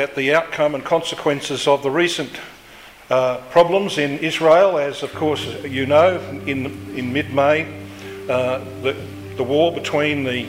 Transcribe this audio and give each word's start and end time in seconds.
at 0.00 0.14
the 0.14 0.32
outcome 0.32 0.76
and 0.76 0.84
consequences 0.84 1.66
of 1.66 1.82
the 1.82 1.90
recent 1.90 2.30
uh, 3.10 3.38
problems 3.50 3.98
in 3.98 4.16
Israel, 4.18 4.78
as 4.78 5.02
of 5.02 5.12
course 5.12 5.44
you 5.64 5.86
know, 5.86 6.20
in, 6.46 6.66
in 6.96 7.12
mid 7.12 7.34
May, 7.34 7.64
uh, 8.28 8.58
the, 8.80 8.94
the 9.36 9.42
war 9.42 9.74
between 9.74 10.22
the 10.22 10.44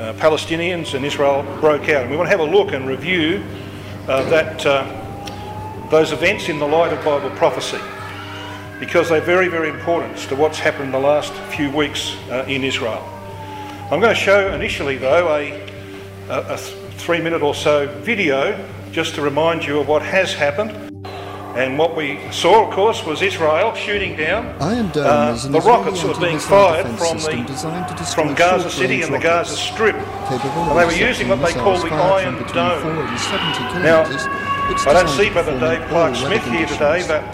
uh, 0.00 0.14
Palestinians 0.14 0.94
and 0.94 1.04
Israel 1.04 1.44
broke 1.60 1.88
out. 1.88 2.02
And 2.02 2.10
we 2.10 2.16
want 2.16 2.26
to 2.26 2.36
have 2.36 2.40
a 2.40 2.50
look 2.50 2.72
and 2.72 2.88
review 2.88 3.44
uh, 4.08 4.28
that, 4.30 4.66
uh, 4.66 5.88
those 5.92 6.10
events 6.10 6.48
in 6.48 6.58
the 6.58 6.66
light 6.66 6.92
of 6.92 7.04
Bible 7.04 7.30
prophecy 7.36 7.78
because 8.80 9.08
they're 9.08 9.20
very, 9.20 9.46
very 9.46 9.68
important 9.68 10.18
to 10.18 10.34
what's 10.34 10.58
happened 10.58 10.86
in 10.86 10.90
the 10.90 10.98
last 10.98 11.32
few 11.54 11.70
weeks 11.70 12.16
uh, 12.32 12.44
in 12.48 12.64
Israel. 12.64 13.08
I'm 13.92 14.00
going 14.00 14.12
to 14.12 14.20
show 14.20 14.52
initially, 14.52 14.96
though, 14.96 15.28
a, 15.36 15.52
a, 16.30 16.54
a 16.54 16.56
three 16.56 17.20
minute 17.20 17.42
or 17.42 17.54
so 17.54 17.86
video 18.00 18.58
just 18.92 19.14
to 19.14 19.22
remind 19.22 19.64
you 19.64 19.78
of 19.78 19.88
what 19.88 20.02
has 20.02 20.32
happened. 20.32 20.72
And 21.56 21.76
what 21.76 21.96
we 21.96 22.20
saw, 22.30 22.68
of 22.68 22.72
course, 22.72 23.04
was 23.04 23.20
Israel 23.20 23.74
shooting 23.74 24.16
down 24.16 24.46
Iron 24.62 24.90
Dome 24.90 25.06
uh, 25.06 25.34
the 25.48 25.60
rockets 25.60 26.02
that 26.02 26.14
were 26.14 26.20
being 26.20 26.38
fired 26.38 26.86
from, 26.98 27.18
the, 27.18 28.12
from 28.14 28.34
Gaza 28.34 28.70
City 28.70 29.02
and 29.02 29.12
the 29.12 29.18
Gaza 29.18 29.56
Strip. 29.56 29.96
And 29.96 30.78
they 30.78 30.84
were 30.84 30.92
using 30.92 31.28
what 31.28 31.40
they 31.40 31.54
call 31.54 31.78
the 31.80 31.88
Iron 31.88 32.34
Dome. 32.52 32.82
4 32.82 32.90
and 32.90 33.18
70 33.18 33.82
Now. 33.82 34.04
I 34.86 34.92
don't 34.92 35.08
see 35.08 35.30
Brother 35.30 35.58
Dave 35.58 35.88
Clark 35.88 36.14
Smith 36.14 36.44
here 36.44 36.66
today, 36.66 37.02
but 37.08 37.24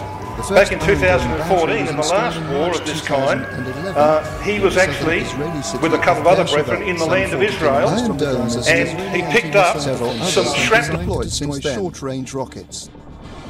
back 0.49 0.71
in 0.71 0.79
2014, 0.79 1.87
in 1.87 1.95
the 1.95 2.01
last 2.01 2.39
war 2.51 2.71
of 2.71 2.85
this 2.85 3.01
kind, 3.01 3.41
uh, 3.41 4.41
he 4.41 4.59
was 4.59 4.75
in 4.77 4.89
the 4.89 4.95
southern 4.95 5.47
actually 5.57 5.79
with 5.81 5.93
a 5.93 6.03
couple 6.03 6.21
of 6.21 6.27
other 6.27 6.45
brethren 6.51 6.83
in 6.83 6.97
the 6.97 7.05
land 7.05 7.33
of 7.33 7.41
Israel, 7.41 7.87
Iron 7.87 8.17
Domes 8.17 8.55
are 8.55 8.71
and 8.71 9.15
he 9.15 9.21
picked 9.31 9.55
up 9.55 9.79
some 9.79 10.53
shrapnel. 10.55 10.99
deployed 10.99 11.31
since 11.31 11.59
then. 11.59 11.75
short-range 11.75 12.33
rockets 12.33 12.89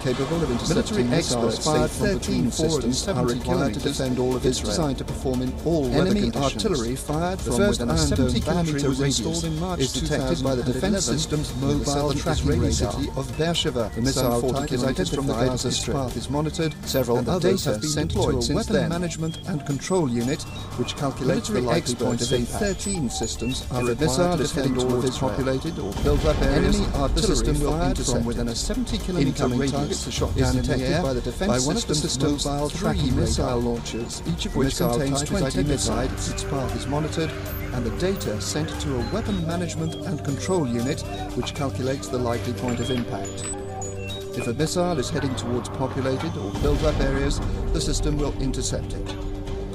capable 0.05 0.43
of 0.43 0.51
intercepting 0.51 1.09
missiles 1.09 1.57
fired 1.65 1.89
from 1.89 2.19
between 2.19 2.51
systems 2.51 3.07
are 3.07 3.25
required 3.25 3.73
to 3.73 3.79
defend 3.79 4.19
all 4.19 4.35
of 4.35 4.45
Israel. 4.45 4.69
designed 4.69 4.97
to 4.99 5.03
perform 5.03 5.41
in 5.41 5.51
all 5.65 5.87
Enemy 5.87 6.31
artillery 6.35 6.95
fired 6.95 7.41
from 7.41 7.57
within 7.57 7.89
a 7.89 7.93
uh, 7.93 7.97
70 7.97 8.39
kilometer 8.39 8.89
radius 8.91 9.43
in 9.43 9.59
March 9.59 9.79
is 9.79 9.93
detected 9.93 10.43
by 10.43 10.53
the 10.53 10.61
defense 10.61 11.05
system's 11.05 11.55
mobile 11.55 12.13
tracking 12.13 12.51
Israeli 12.51 12.71
city 12.71 13.09
of 13.15 13.35
Beersheba. 13.35 13.91
The 13.95 14.01
missile 14.01 14.53
type 14.53 14.71
is 14.71 14.83
identified 14.83 15.53
its 15.65 15.83
path 15.83 16.15
is 16.15 16.29
monitored. 16.29 16.75
Several 16.85 17.17
and 17.17 17.27
others 17.27 17.65
have 17.65 17.81
been 17.81 17.89
sent 17.89 18.11
to 18.11 18.19
a 18.19 18.35
weapon 18.53 18.73
then. 18.73 18.89
management 18.89 19.39
and 19.47 19.65
control 19.65 20.07
unit, 20.07 20.43
which 20.77 20.95
calculates 20.95 21.49
the 21.49 21.61
likely 21.61 21.95
point 21.95 22.21
of 22.21 22.31
impact. 22.31 22.63
13 22.63 23.09
systems 23.09 23.65
are 23.71 23.83
required 23.83 24.37
to 24.37 24.43
defend 24.43 24.77
all 24.77 24.99
of 24.99 25.03
Israel. 25.03 25.31
populated 25.31 25.79
or 25.79 25.91
built 26.03 26.23
up 26.25 26.39
areas. 26.43 26.79
Enemy 26.79 26.93
artillery 26.95 27.35
system 27.35 27.59
will 27.59 27.81
intercept 27.81 28.17
from 28.17 28.25
within 28.25 28.47
a 28.49 28.55
70 28.55 28.97
kilometer 28.99 29.47
radius 29.47 29.94
targets 29.95 30.07
are 30.07 30.11
shot 30.11 30.35
down 30.35 30.57
in 30.57 30.65
the 30.65 30.85
air 30.85 31.01
by 31.01 31.13
the 31.13 31.21
defense 31.21 31.63
by 31.63 31.67
one 31.67 31.77
of 31.77 31.87
the 31.87 31.95
system's 31.95 32.45
mobile 32.45 32.69
tracking 32.69 33.15
missile 33.15 33.59
launchers, 33.59 34.21
each 34.27 34.45
of 34.45 34.55
which 34.55 34.77
contains 34.77 35.23
20 35.23 35.63
missiles. 35.63 36.31
Its 36.31 36.43
path 36.43 36.75
is 36.75 36.87
monitored, 36.87 37.31
and 37.73 37.85
the 37.85 37.97
data 37.97 38.39
sent 38.41 38.69
to 38.81 38.95
a 38.95 39.13
weapon 39.13 39.45
management 39.47 39.95
and 39.95 40.23
control 40.23 40.67
unit, 40.67 41.01
which 41.35 41.53
calculates 41.53 42.07
the 42.07 42.17
likely 42.17 42.53
point 42.53 42.79
of 42.79 42.89
impact. 42.91 43.45
If 44.37 44.47
a 44.47 44.53
missile 44.53 44.99
is 44.99 45.09
heading 45.09 45.35
towards 45.35 45.69
populated 45.69 46.35
or 46.37 46.51
built-up 46.61 46.99
areas, 46.99 47.39
the 47.71 47.79
system 47.79 48.17
will 48.17 48.33
intercept 48.41 48.93
it. 48.93 49.15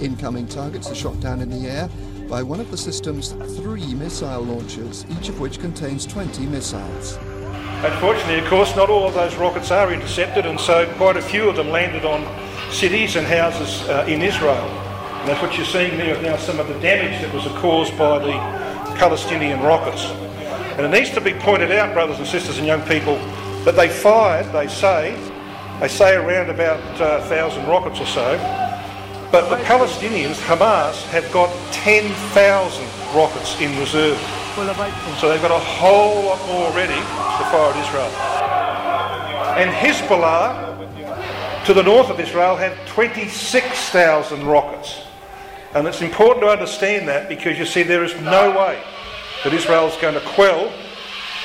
Incoming 0.03 0.49
targets 0.49 0.91
are 0.91 0.95
shot 0.95 1.19
down 1.21 1.41
in 1.41 1.51
the 1.51 1.69
air 1.69 1.89
by 2.29 2.43
one 2.43 2.61
of 2.61 2.71
the 2.71 2.77
system's 2.77 3.33
three 3.57 3.95
missile 3.95 4.43
launchers, 4.43 5.07
each 5.19 5.29
of 5.29 5.41
which 5.41 5.59
contains 5.59 6.07
20 6.07 6.47
missiles. 6.47 7.19
Unfortunately, 7.83 8.39
of 8.39 8.47
course, 8.47 8.77
not 8.77 8.91
all 8.91 9.09
of 9.09 9.15
those 9.15 9.37
rockets 9.37 9.71
are 9.71 9.91
intercepted, 9.91 10.45
and 10.45 10.61
so 10.61 10.87
quite 10.97 11.17
a 11.17 11.23
few 11.23 11.49
of 11.49 11.57
them 11.57 11.71
landed 11.71 12.05
on 12.05 12.21
cities 12.71 13.17
and 13.17 13.27
houses 13.27 13.89
uh, 13.89 14.05
in 14.07 14.21
Israel. 14.21 14.69
And 15.21 15.27
that's 15.27 15.41
what 15.41 15.57
you're 15.57 15.65
seeing 15.65 15.97
there 15.97 16.21
now, 16.21 16.37
some 16.37 16.61
of 16.61 16.69
the 16.69 16.79
damage 16.81 17.23
that 17.23 17.33
was 17.33 17.45
caused 17.59 17.97
by 17.97 18.19
the 18.19 18.33
Palestinian 18.99 19.61
rockets. 19.63 20.05
And 20.77 20.81
it 20.81 20.91
needs 20.91 21.09
to 21.15 21.23
be 21.23 21.33
pointed 21.33 21.73
out, 21.73 21.95
brothers 21.95 22.19
and 22.19 22.27
sisters 22.27 22.59
and 22.59 22.67
young 22.67 22.83
people, 22.83 23.17
that 23.65 23.77
they 23.77 23.89
fired, 23.89 24.53
they 24.53 24.69
say, 24.69 25.17
they 25.81 25.89
say 25.89 26.17
around 26.17 26.51
about 26.51 26.81
uh, 27.01 27.21
1,000 27.21 27.67
rockets 27.67 27.99
or 27.99 28.07
so, 28.07 28.37
but 29.33 29.49
the 29.49 29.57
Palestinians, 29.65 30.37
Hamas, 30.47 31.03
have 31.05 31.31
got 31.33 31.49
10,000 31.73 33.17
rockets 33.17 33.59
in 33.59 33.79
reserve. 33.79 34.19
So 35.21 35.29
they've 35.29 35.41
got 35.41 35.51
a 35.51 35.59
whole 35.59 36.25
lot 36.25 36.45
more 36.47 36.71
ready 36.73 36.95
to 36.95 37.45
fire 37.51 37.73
at 37.73 37.77
Israel. 37.87 38.11
And 39.57 39.71
Hezbollah, 39.71 41.65
to 41.67 41.75
the 41.75 41.83
north 41.83 42.11
of 42.11 42.19
Israel, 42.19 42.57
have 42.57 42.77
26,000 42.87 44.47
rockets. 44.47 45.03
And 45.75 45.87
it's 45.87 46.03
important 46.03 46.45
to 46.45 46.51
understand 46.51 47.07
that 47.09 47.29
because 47.29 47.59
you 47.59 47.67
see, 47.67 47.83
there 47.83 48.03
is 48.03 48.15
no 48.21 48.51
way 48.51 48.83
that 49.45 49.53
Israel 49.53 49.87
is 49.87 49.97
going 49.97 50.15
to 50.15 50.21
quell 50.21 50.73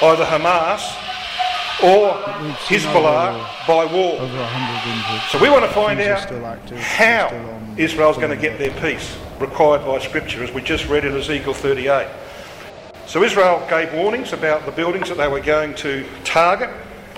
either 0.01 0.25
Hamas 0.25 0.81
or 1.83 2.13
Hezbollah 2.67 3.67
by 3.67 3.85
war. 3.85 4.17
So 5.29 5.39
we 5.41 5.49
want 5.49 5.63
to 5.63 5.71
find 5.71 5.99
out 6.01 6.29
how 6.79 7.29
Israel's 7.77 8.17
going 8.17 8.31
to 8.31 8.37
get 8.37 8.57
their 8.57 8.71
peace 8.81 9.15
required 9.39 9.85
by 9.85 9.99
Scripture, 9.99 10.43
as 10.43 10.51
we 10.51 10.61
just 10.61 10.87
read 10.87 11.05
in 11.05 11.15
Ezekiel 11.15 11.53
38. 11.53 12.07
So 13.07 13.23
Israel 13.23 13.65
gave 13.69 13.93
warnings 13.93 14.33
about 14.33 14.65
the 14.65 14.71
buildings 14.71 15.09
that 15.09 15.17
they 15.17 15.27
were 15.27 15.39
going 15.39 15.75
to 15.75 16.05
target 16.23 16.69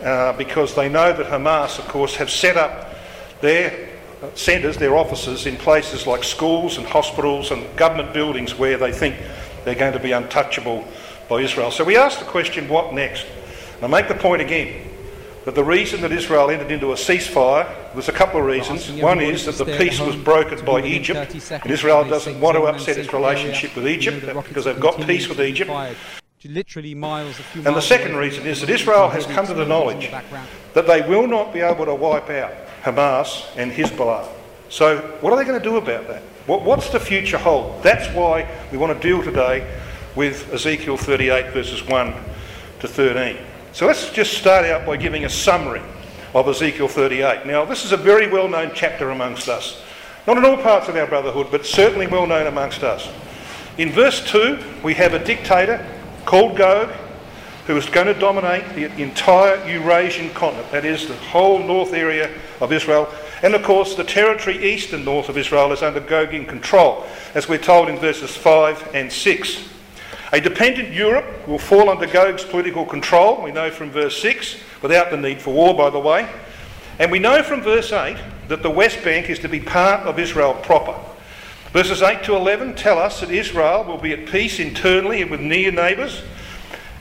uh, 0.03 0.33
because 0.33 0.75
they 0.75 0.89
know 0.89 1.13
that 1.13 1.27
Hamas, 1.27 1.79
of 1.79 1.87
course, 1.87 2.15
have 2.17 2.29
set 2.29 2.57
up 2.57 2.93
their 3.41 3.87
centres, 4.35 4.77
their 4.77 4.95
offices 4.97 5.45
in 5.45 5.55
places 5.55 6.05
like 6.05 6.23
schools 6.23 6.77
and 6.77 6.85
hospitals 6.85 7.51
and 7.51 7.63
government 7.77 8.13
buildings 8.13 8.57
where 8.57 8.77
they 8.77 8.91
think 8.91 9.15
they're 9.63 9.75
going 9.75 9.93
to 9.93 9.99
be 9.99 10.11
untouchable 10.11 10.85
by 11.29 11.41
Israel. 11.41 11.71
So 11.71 11.83
we 11.83 11.97
ask 11.97 12.19
the 12.19 12.25
question, 12.25 12.67
what 12.67 12.93
next? 12.93 13.25
And 13.75 13.85
I 13.85 13.87
make 13.87 14.07
the 14.07 14.15
point 14.15 14.41
again 14.41 14.89
that 15.47 15.55
the 15.55 15.63
reason 15.63 16.01
that 16.01 16.11
Israel 16.11 16.49
entered 16.49 16.71
into 16.71 16.91
a 16.91 16.95
ceasefire, 16.95 17.73
there's 17.93 18.09
a 18.09 18.11
couple 18.11 18.37
of 18.37 18.45
reasons. 18.45 18.91
One 19.01 19.21
is 19.21 19.45
that 19.45 19.55
the 19.55 19.77
peace 19.77 19.97
was 19.97 20.13
brokered 20.13 20.65
by 20.65 20.81
Egypt, 20.83 21.33
and 21.49 21.71
Israel 21.71 22.03
doesn't 22.03 22.37
want 22.41 22.57
to 22.57 22.63
upset 22.63 22.97
its 22.97 23.13
relationship 23.13 23.73
with 23.73 23.87
Egypt 23.87 24.25
because 24.45 24.65
they've 24.65 24.77
got 24.77 24.99
peace 25.07 25.29
with 25.29 25.39
Egypt. 25.39 25.71
Literally 26.43 26.93
miles, 26.93 27.39
and 27.55 27.65
the 27.65 27.79
second 27.79 28.17
reason 28.17 28.45
is 28.45 28.59
that 28.59 28.69
Israel 28.69 29.07
has 29.07 29.25
come 29.25 29.47
to 29.47 29.53
the 29.53 29.65
knowledge 29.65 30.11
that 30.73 30.85
they 30.85 31.01
will 31.07 31.27
not 31.27 31.53
be 31.53 31.61
able 31.61 31.85
to 31.85 31.95
wipe 31.95 32.29
out 32.29 32.53
Hamas 32.83 33.45
and 33.55 33.71
Hezbollah. 33.71 34.27
So, 34.67 34.97
what 35.21 35.31
are 35.31 35.37
they 35.37 35.45
going 35.45 35.59
to 35.59 35.63
do 35.63 35.77
about 35.77 36.09
that? 36.09 36.23
What, 36.45 36.63
what's 36.63 36.89
the 36.89 36.99
future 36.99 37.37
hold? 37.37 37.81
That's 37.83 38.13
why 38.13 38.49
we 38.69 38.77
want 38.77 38.93
to 38.93 39.07
deal 39.07 39.23
today 39.23 39.65
with 40.13 40.53
Ezekiel 40.53 40.97
38, 40.97 41.53
verses 41.53 41.87
1 41.87 42.13
to 42.81 42.87
13. 42.87 43.37
So 43.77 43.85
let's 43.85 44.09
just 44.09 44.35
start 44.35 44.65
out 44.65 44.87
by 44.87 44.97
giving 44.97 45.25
a 45.25 45.29
summary 45.29 45.83
of 46.33 46.47
Ezekiel 46.47 46.87
38. 46.87 47.45
Now, 47.45 47.63
this 47.63 47.85
is 47.85 47.91
a 47.91 47.97
very 47.97 48.27
well 48.27 48.47
known 48.47 48.71
chapter 48.73 49.11
amongst 49.11 49.47
us. 49.47 49.83
Not 50.25 50.35
in 50.35 50.45
all 50.45 50.57
parts 50.57 50.89
of 50.89 50.95
our 50.95 51.05
brotherhood, 51.05 51.49
but 51.51 51.63
certainly 51.63 52.07
well 52.07 52.25
known 52.25 52.47
amongst 52.47 52.81
us. 52.81 53.07
In 53.77 53.91
verse 53.91 54.27
2, 54.31 54.57
we 54.83 54.95
have 54.95 55.13
a 55.13 55.23
dictator 55.23 55.87
called 56.25 56.57
Gog 56.57 56.89
who 57.67 57.77
is 57.77 57.85
going 57.85 58.07
to 58.07 58.19
dominate 58.19 58.67
the 58.73 58.99
entire 58.99 59.63
Eurasian 59.69 60.31
continent, 60.31 60.71
that 60.71 60.83
is, 60.83 61.07
the 61.07 61.13
whole 61.13 61.59
north 61.59 61.93
area 61.93 62.31
of 62.59 62.73
Israel. 62.73 63.07
And 63.43 63.53
of 63.53 63.61
course, 63.61 63.93
the 63.93 64.03
territory 64.03 64.57
east 64.73 64.91
and 64.93 65.05
north 65.05 65.29
of 65.29 65.37
Israel 65.37 65.71
is 65.71 65.83
under 65.83 66.01
Gogian 66.01 66.47
control, 66.47 67.05
as 67.35 67.47
we're 67.47 67.59
told 67.59 67.89
in 67.89 67.97
verses 67.97 68.35
5 68.35 68.95
and 68.95 69.13
6. 69.13 69.76
A 70.33 70.41
dependent 70.41 70.93
Europe 70.93 71.47
will 71.47 71.59
fall 71.59 71.89
under 71.89 72.05
Gog's 72.05 72.43
political 72.43 72.85
control, 72.85 73.41
we 73.41 73.51
know 73.51 73.71
from 73.71 73.91
verse 73.91 74.21
6, 74.21 74.57
without 74.81 75.09
the 75.09 75.17
need 75.17 75.41
for 75.41 75.53
war, 75.53 75.73
by 75.73 75.89
the 75.89 75.99
way. 75.99 76.27
And 76.99 77.11
we 77.11 77.19
know 77.19 77.43
from 77.43 77.61
verse 77.61 77.93
8 77.93 78.17
that 78.49 78.61
the 78.61 78.69
West 78.69 79.03
Bank 79.03 79.29
is 79.29 79.39
to 79.39 79.49
be 79.49 79.59
part 79.59 80.01
of 80.01 80.19
Israel 80.19 80.53
proper. 80.53 80.95
Verses 81.71 82.01
8 82.01 82.23
to 82.23 82.35
11 82.35 82.75
tell 82.75 82.97
us 82.97 83.21
that 83.21 83.31
Israel 83.31 83.83
will 83.83 83.97
be 83.97 84.13
at 84.13 84.25
peace 84.25 84.59
internally 84.59 85.21
and 85.21 85.31
with 85.31 85.39
near 85.39 85.71
neighbours, 85.71 86.23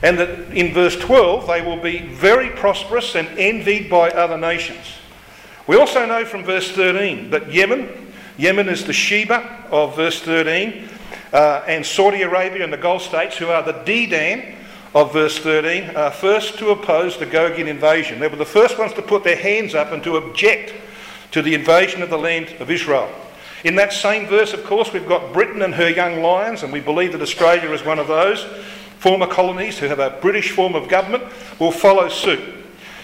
and 0.03 0.17
that 0.19 0.29
in 0.51 0.73
verse 0.73 0.95
12 0.97 1.47
they 1.47 1.61
will 1.61 1.81
be 1.81 1.99
very 1.99 2.49
prosperous 2.51 3.15
and 3.15 3.27
envied 3.37 3.89
by 3.89 4.09
other 4.11 4.37
nations. 4.37 4.85
We 5.65 5.77
also 5.77 6.05
know 6.05 6.23
from 6.23 6.43
verse 6.43 6.71
13 6.71 7.29
that 7.31 7.51
Yemen, 7.51 8.13
Yemen 8.37 8.69
is 8.69 8.85
the 8.85 8.93
Sheba 8.93 9.65
of 9.71 9.95
verse 9.95 10.21
13, 10.21 10.87
uh, 11.33 11.63
and 11.67 11.85
Saudi 11.85 12.21
Arabia 12.21 12.63
and 12.63 12.71
the 12.71 12.77
Gulf 12.77 13.03
states, 13.03 13.37
who 13.37 13.47
are 13.47 13.63
the 13.63 13.73
Dedan 13.73 14.55
of 14.95 15.13
verse 15.13 15.37
13, 15.39 15.95
are 15.95 16.11
first 16.11 16.57
to 16.59 16.69
oppose 16.69 17.17
the 17.17 17.25
Gogian 17.25 17.67
invasion. 17.67 18.19
They 18.19 18.27
were 18.27 18.35
the 18.35 18.45
first 18.45 18.77
ones 18.79 18.93
to 18.93 19.01
put 19.01 19.23
their 19.23 19.35
hands 19.35 19.75
up 19.75 19.91
and 19.91 20.03
to 20.03 20.17
object 20.17 20.73
to 21.31 21.41
the 21.41 21.53
invasion 21.53 22.01
of 22.01 22.09
the 22.09 22.17
land 22.17 22.55
of 22.59 22.71
Israel. 22.71 23.09
In 23.63 23.75
that 23.75 23.91
same 23.91 24.27
verse, 24.27 24.53
of 24.53 24.63
course, 24.63 24.93
we've 24.93 25.07
got 25.07 25.33
Britain 25.33 25.61
and 25.61 25.73
her 25.75 25.89
young 25.89 26.21
lions, 26.21 26.63
and 26.63 26.71
we 26.71 26.79
believe 26.79 27.11
that 27.11 27.21
Australia 27.21 27.71
is 27.71 27.83
one 27.83 27.99
of 27.99 28.07
those. 28.07 28.43
Former 28.99 29.27
colonies 29.27 29.77
who 29.77 29.87
have 29.87 29.99
a 29.99 30.17
British 30.21 30.51
form 30.51 30.75
of 30.75 30.87
government 30.87 31.23
will 31.59 31.71
follow 31.71 32.07
suit. 32.07 32.39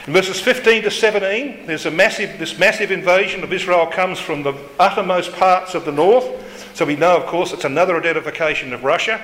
In 0.06 0.14
verses 0.14 0.40
15 0.40 0.84
to 0.84 0.92
17, 0.92 1.66
there's 1.66 1.86
a 1.86 1.92
massive, 1.92 2.38
this 2.38 2.60
massive 2.60 2.92
invasion 2.92 3.44
of 3.44 3.54
Israel 3.54 3.88
comes 3.88 4.20
from 4.20 4.44
the 4.44 4.54
uttermost 4.78 5.32
parts 5.34 5.76
of 5.76 5.86
the 5.86 5.92
north. 5.92 6.26
So 6.74 6.86
we 6.86 6.96
know, 6.96 7.16
of 7.16 7.28
course, 7.28 7.54
it's 7.54 7.66
another 7.66 7.98
identification 7.98 8.74
of 8.74 8.84
Russia. 8.84 9.24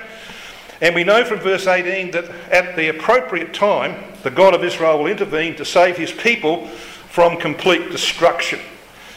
And 0.80 0.94
we 0.94 1.04
know 1.04 1.24
from 1.24 1.40
verse 1.40 1.66
18 1.66 2.12
that 2.12 2.24
at 2.50 2.76
the 2.76 2.88
appropriate 2.88 3.52
time, 3.52 4.02
the 4.22 4.30
God 4.30 4.54
of 4.54 4.64
Israel 4.64 4.98
will 4.98 5.08
intervene 5.08 5.56
to 5.56 5.64
save 5.64 5.96
his 5.96 6.12
people 6.12 6.66
from 6.66 7.36
complete 7.36 7.90
destruction. 7.90 8.60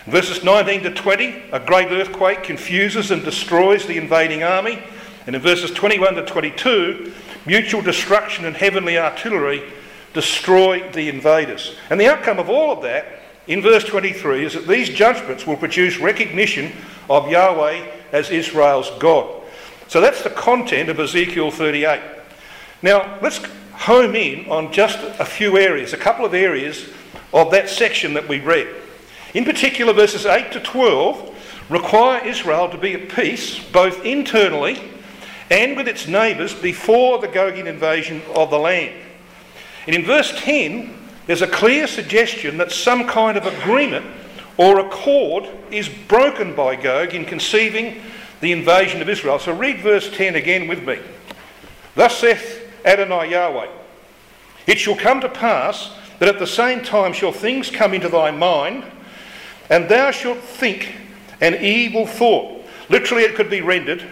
Verses 0.08 0.44
19 0.44 0.84
to 0.84 0.94
20, 0.94 1.44
a 1.54 1.60
great 1.60 1.90
earthquake 1.90 2.44
confuses 2.44 3.12
and 3.12 3.24
destroys 3.24 3.86
the 3.86 3.98
invading 3.98 4.44
army. 4.44 4.84
And 5.26 5.36
in 5.36 5.42
verses 5.42 5.72
21 5.72 6.16
to 6.16 6.26
22, 6.26 7.14
mutual 7.46 7.82
destruction 7.82 8.46
and 8.46 8.56
heavenly 8.56 8.98
artillery 8.98 9.64
destroy 10.14 10.90
the 10.92 11.08
invaders. 11.08 11.76
And 11.90 12.00
the 12.00 12.08
outcome 12.08 12.40
of 12.40 12.50
all 12.50 12.72
of 12.72 12.82
that, 12.84 13.06
in 13.48 13.62
verse 13.62 13.86
23, 13.86 14.46
is 14.46 14.54
that 14.54 14.68
these 14.68 14.90
judgments 14.90 15.48
will 15.48 15.58
produce 15.58 15.98
recognition 15.98 16.74
of 17.10 17.30
Yahweh 17.30 17.86
as 18.14 18.30
Israel's 18.30 18.90
God. 19.00 19.42
So 19.90 20.00
that's 20.00 20.24
the 20.24 20.30
content 20.30 20.88
of 20.88 21.00
Ezekiel 21.00 21.52
38. 21.52 22.02
Now, 22.82 23.20
let's 23.22 23.42
home 23.74 24.16
in 24.16 24.50
on 24.50 24.72
just 24.72 25.00
a 25.20 25.26
few 25.26 25.58
areas, 25.58 25.92
a 25.92 25.98
couple 25.98 26.24
of 26.24 26.34
areas 26.34 26.88
of 27.34 27.52
that 27.52 27.70
section 27.70 28.14
that 28.14 28.30
we 28.30 28.40
read. 28.40 28.68
In 29.34 29.44
particular, 29.44 29.92
verses 29.92 30.26
8 30.26 30.52
to 30.54 30.60
12 30.62 31.70
require 31.70 32.26
Israel 32.26 32.70
to 32.70 32.78
be 32.78 32.94
at 32.94 33.10
peace 33.10 33.64
both 33.72 34.06
internally 34.06 34.80
and 35.50 35.76
with 35.76 35.88
its 35.88 36.08
neighbours 36.08 36.54
before 36.54 37.20
the 37.20 37.28
Gogian 37.28 37.66
invasion 37.66 38.22
of 38.36 38.50
the 38.50 38.60
land. 38.60 38.96
And 39.88 39.96
in 39.96 40.06
verse 40.06 40.34
10, 40.40 40.94
there's 41.26 41.42
a 41.42 41.48
clear 41.48 41.88
suggestion 41.88 42.58
that 42.58 42.72
some 42.72 43.08
kind 43.08 43.38
of 43.38 43.46
agreement 43.46 44.06
or 44.58 44.80
accord 44.80 45.48
is 45.72 45.90
broken 46.08 46.56
by 46.56 46.76
Gog 46.76 47.14
in 47.14 47.26
conceiving 47.26 48.02
the 48.42 48.52
invasion 48.52 49.02
of 49.02 49.10
Israel. 49.10 49.40
So 49.40 49.54
read 49.54 49.80
verse 49.80 50.10
10 50.16 50.36
again 50.36 50.68
with 50.68 50.84
me. 50.84 51.00
Thus 51.96 52.18
saith 52.18 52.70
Adonai 52.86 53.32
Yahweh, 53.32 53.70
It 54.68 54.80
shall 54.80 54.96
come 54.96 55.22
to 55.22 55.30
pass 55.30 55.92
that 56.20 56.30
at 56.30 56.40
the 56.40 56.48
same 56.48 56.84
time 56.84 57.14
shall 57.14 57.32
things 57.32 57.70
come 57.70 57.94
into 57.94 58.10
thy 58.10 58.32
mind, 58.32 58.86
and 59.70 59.90
thou 59.90 60.12
shalt 60.12 60.40
think 60.40 60.96
an 61.42 61.56
evil 61.64 62.06
thought. 62.06 62.64
Literally, 62.90 63.24
it 63.24 63.36
could 63.36 63.50
be 63.50 63.62
rendered, 63.62 64.04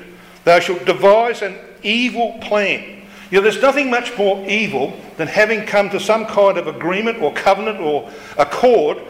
thou 0.44 0.59
shalt 0.59 0.85
devise 0.85 1.41
an 1.41 1.55
evil 1.83 2.37
plan. 2.41 3.03
You 3.29 3.37
know, 3.37 3.44
there's 3.44 3.61
nothing 3.61 3.89
much 3.89 4.17
more 4.17 4.45
evil 4.47 4.97
than 5.17 5.27
having 5.27 5.65
come 5.65 5.89
to 5.91 5.99
some 5.99 6.25
kind 6.25 6.57
of 6.57 6.67
agreement 6.67 7.21
or 7.21 7.33
covenant 7.33 7.79
or 7.79 8.09
accord 8.37 9.01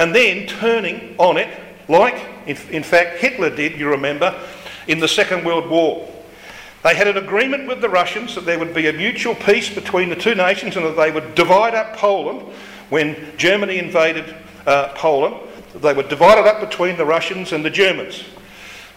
and 0.00 0.14
then 0.14 0.46
turning 0.46 1.14
on 1.18 1.36
it, 1.36 1.46
like, 1.86 2.14
in, 2.46 2.56
in 2.70 2.82
fact, 2.82 3.18
Hitler 3.18 3.54
did, 3.54 3.78
you 3.78 3.90
remember, 3.90 4.34
in 4.88 4.98
the 4.98 5.06
Second 5.06 5.44
World 5.44 5.68
War. 5.68 6.10
They 6.82 6.94
had 6.94 7.06
an 7.06 7.18
agreement 7.18 7.68
with 7.68 7.82
the 7.82 7.88
Russians 7.90 8.34
that 8.34 8.46
there 8.46 8.58
would 8.58 8.72
be 8.72 8.88
a 8.88 8.94
mutual 8.94 9.34
peace 9.34 9.68
between 9.68 10.08
the 10.08 10.16
two 10.16 10.34
nations 10.34 10.76
and 10.76 10.86
that 10.86 10.96
they 10.96 11.10
would 11.10 11.34
divide 11.34 11.74
up 11.74 11.96
Poland 11.96 12.40
when 12.88 13.14
Germany 13.36 13.78
invaded 13.78 14.34
uh, 14.66 14.88
Poland. 14.94 15.36
They 15.74 15.92
would 15.92 16.08
divide 16.08 16.38
it 16.38 16.46
up 16.46 16.66
between 16.66 16.96
the 16.96 17.04
Russians 17.04 17.52
and 17.52 17.62
the 17.62 17.68
Germans. 17.68 18.24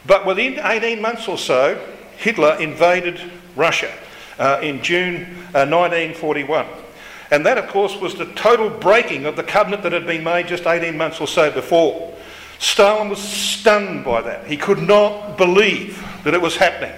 But 0.06 0.26
within 0.26 0.58
18 0.58 1.02
months 1.02 1.28
or 1.28 1.38
so, 1.38 1.86
Hitler 2.16 2.56
invaded 2.62 3.20
Russia 3.58 3.94
uh, 4.40 4.62
in 4.64 4.82
June 4.82 5.24
uh, 5.54 5.68
1941. 5.68 6.66
And 7.34 7.44
that, 7.48 7.58
of 7.58 7.68
course, 7.68 7.96
was 7.96 8.14
the 8.14 8.28
total 8.34 8.70
breaking 8.70 9.26
of 9.26 9.36
the 9.36 9.42
covenant 9.42 9.82
that 9.82 9.92
had 9.92 10.06
been 10.06 10.24
made 10.24 10.48
just 10.48 10.68
18 10.68 10.96
months 10.96 11.20
or 11.20 11.28
so 11.28 11.50
before. 11.50 12.14
Stalin 12.60 13.10
was 13.10 13.18
stunned 13.18 14.06
by 14.06 14.22
that. 14.22 14.46
He 14.46 14.56
could 14.56 14.84
not 14.84 15.36
believe 15.36 16.00
that 16.26 16.36
it 16.36 16.42
was 16.44 16.56
happening. 16.56 16.94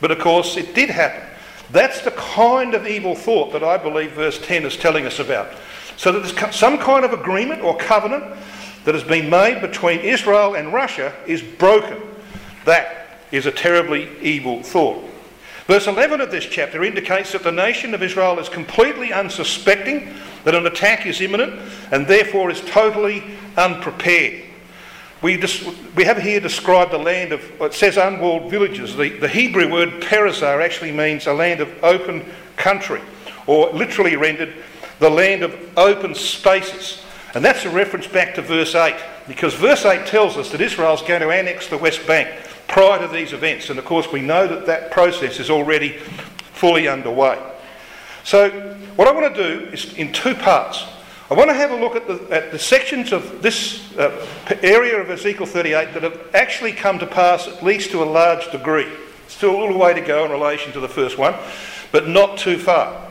But 0.00 0.10
of 0.10 0.18
course, 0.18 0.56
it 0.56 0.74
did 0.74 0.90
happen. 0.90 1.22
That's 1.70 2.00
the 2.02 2.10
kind 2.10 2.74
of 2.74 2.88
evil 2.88 3.14
thought 3.14 3.52
that 3.52 3.62
I 3.62 3.76
believe 3.78 4.10
verse 4.10 4.44
10 4.44 4.66
is 4.66 4.76
telling 4.76 5.06
us 5.06 5.20
about. 5.20 5.52
So 5.96 6.10
that 6.10 6.24
there's 6.24 6.56
some 6.56 6.76
kind 6.76 7.04
of 7.04 7.12
agreement 7.12 7.62
or 7.62 7.76
covenant 7.76 8.24
that 8.84 8.96
has 8.96 9.04
been 9.04 9.30
made 9.30 9.60
between 9.60 10.00
Israel 10.00 10.56
and 10.56 10.72
Russia 10.72 11.14
is 11.28 11.42
broken. 11.42 12.02
That 12.64 13.20
is 13.30 13.46
a 13.46 13.52
terribly 13.52 14.10
evil 14.20 14.64
thought. 14.64 15.09
Verse 15.70 15.86
11 15.86 16.20
of 16.20 16.32
this 16.32 16.46
chapter 16.46 16.82
indicates 16.82 17.30
that 17.30 17.44
the 17.44 17.52
nation 17.52 17.94
of 17.94 18.02
Israel 18.02 18.40
is 18.40 18.48
completely 18.48 19.12
unsuspecting 19.12 20.12
that 20.42 20.52
an 20.52 20.66
attack 20.66 21.06
is 21.06 21.20
imminent 21.20 21.62
and 21.92 22.08
therefore 22.08 22.50
is 22.50 22.60
totally 22.62 23.22
unprepared. 23.56 24.42
We, 25.22 25.40
we 25.94 26.02
have 26.02 26.18
here 26.18 26.40
described 26.40 26.90
the 26.90 26.98
land 26.98 27.30
of, 27.30 27.40
it 27.60 27.72
says 27.72 27.98
unwalled 27.98 28.50
villages. 28.50 28.96
The, 28.96 29.10
the 29.10 29.28
Hebrew 29.28 29.70
word 29.70 30.02
perazah 30.02 30.60
actually 30.60 30.90
means 30.90 31.28
a 31.28 31.32
land 31.32 31.60
of 31.60 31.72
open 31.84 32.24
country, 32.56 33.00
or 33.46 33.70
literally 33.70 34.16
rendered, 34.16 34.52
the 34.98 35.08
land 35.08 35.44
of 35.44 35.54
open 35.78 36.16
spaces. 36.16 37.00
And 37.36 37.44
that's 37.44 37.64
a 37.64 37.70
reference 37.70 38.08
back 38.08 38.34
to 38.34 38.42
verse 38.42 38.74
8, 38.74 38.96
because 39.28 39.54
verse 39.54 39.84
8 39.84 40.04
tells 40.04 40.36
us 40.36 40.50
that 40.50 40.60
Israel 40.60 40.94
is 40.94 41.02
going 41.02 41.20
to 41.20 41.30
annex 41.30 41.68
the 41.68 41.78
West 41.78 42.04
Bank 42.08 42.28
prior 42.70 42.98
to 43.00 43.08
these 43.12 43.32
events. 43.32 43.68
And 43.68 43.78
of 43.78 43.84
course, 43.84 44.10
we 44.10 44.20
know 44.20 44.46
that 44.46 44.66
that 44.66 44.90
process 44.90 45.38
is 45.38 45.50
already 45.50 45.98
fully 46.54 46.88
underway. 46.88 47.38
So, 48.24 48.50
what 48.96 49.08
I 49.08 49.12
want 49.12 49.34
to 49.34 49.42
do 49.42 49.66
is 49.70 49.94
in 49.94 50.12
two 50.12 50.34
parts. 50.34 50.84
I 51.30 51.34
want 51.34 51.48
to 51.48 51.54
have 51.54 51.70
a 51.70 51.76
look 51.76 51.94
at 51.94 52.08
the, 52.08 52.34
at 52.34 52.50
the 52.50 52.58
sections 52.58 53.12
of 53.12 53.40
this 53.40 53.96
uh, 53.96 54.26
area 54.62 55.00
of 55.00 55.10
Ezekiel 55.10 55.46
38 55.46 55.94
that 55.94 56.02
have 56.02 56.20
actually 56.34 56.72
come 56.72 56.98
to 56.98 57.06
pass, 57.06 57.46
at 57.46 57.62
least 57.62 57.92
to 57.92 58.02
a 58.02 58.04
large 58.04 58.50
degree. 58.50 58.88
Still 59.28 59.56
a 59.56 59.60
little 59.60 59.78
way 59.78 59.94
to 59.94 60.00
go 60.00 60.24
in 60.24 60.32
relation 60.32 60.72
to 60.72 60.80
the 60.80 60.88
first 60.88 61.18
one, 61.18 61.34
but 61.92 62.08
not 62.08 62.36
too 62.36 62.58
far. 62.58 63.08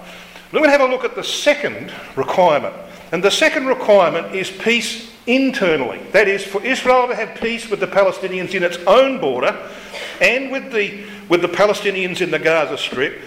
We're 0.51 0.59
going 0.59 0.69
to 0.69 0.77
have 0.77 0.81
a 0.81 0.91
look 0.91 1.05
at 1.05 1.15
the 1.15 1.23
second 1.23 1.94
requirement. 2.15 2.75
And 3.11 3.23
the 3.23 3.31
second 3.31 3.67
requirement 3.67 4.35
is 4.35 4.51
peace 4.51 5.11
internally. 5.25 6.00
That 6.11 6.27
is, 6.27 6.44
for 6.44 6.63
Israel 6.63 7.07
to 7.07 7.15
have 7.15 7.39
peace 7.39 7.69
with 7.69 7.79
the 7.79 7.88
Palestinians 7.88 8.53
in 8.53 8.63
its 8.63 8.77
own 8.88 9.19
border 9.19 9.56
and 10.21 10.51
with 10.51 10.71
the, 10.71 11.03
with 11.27 11.41
the 11.41 11.47
Palestinians 11.47 12.21
in 12.21 12.31
the 12.31 12.39
Gaza 12.39 12.77
Strip, 12.77 13.21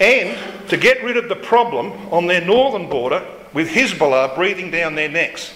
and 0.00 0.38
to 0.68 0.76
get 0.76 1.02
rid 1.02 1.16
of 1.16 1.28
the 1.28 1.36
problem 1.36 1.92
on 2.12 2.26
their 2.26 2.44
northern 2.44 2.88
border 2.88 3.26
with 3.52 3.68
Hezbollah 3.68 4.34
breathing 4.34 4.70
down 4.70 4.94
their 4.94 5.08
necks. 5.08 5.54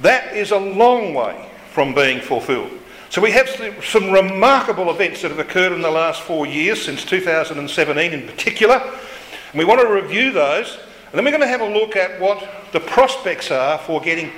That 0.00 0.34
is 0.34 0.50
a 0.50 0.58
long 0.58 1.14
way 1.14 1.50
from 1.72 1.94
being 1.94 2.20
fulfilled. 2.20 2.70
So 3.10 3.22
we 3.22 3.30
have 3.32 3.48
some 3.82 4.10
remarkable 4.10 4.90
events 4.90 5.22
that 5.22 5.30
have 5.30 5.38
occurred 5.38 5.72
in 5.72 5.80
the 5.80 5.90
last 5.90 6.22
four 6.22 6.46
years, 6.46 6.82
since 6.84 7.04
2017 7.04 8.12
in 8.12 8.26
particular. 8.26 8.76
And 8.76 9.58
we 9.58 9.64
want 9.64 9.80
to 9.80 9.88
review 9.88 10.30
those. 10.30 10.78
And 11.10 11.18
then 11.18 11.24
we're 11.24 11.30
going 11.30 11.40
to 11.40 11.48
have 11.48 11.62
a 11.62 11.68
look 11.68 11.96
at 11.96 12.20
what 12.20 12.46
the 12.72 12.80
prospects 12.80 13.50
are 13.50 13.78
for 13.78 14.00
getting 14.00 14.30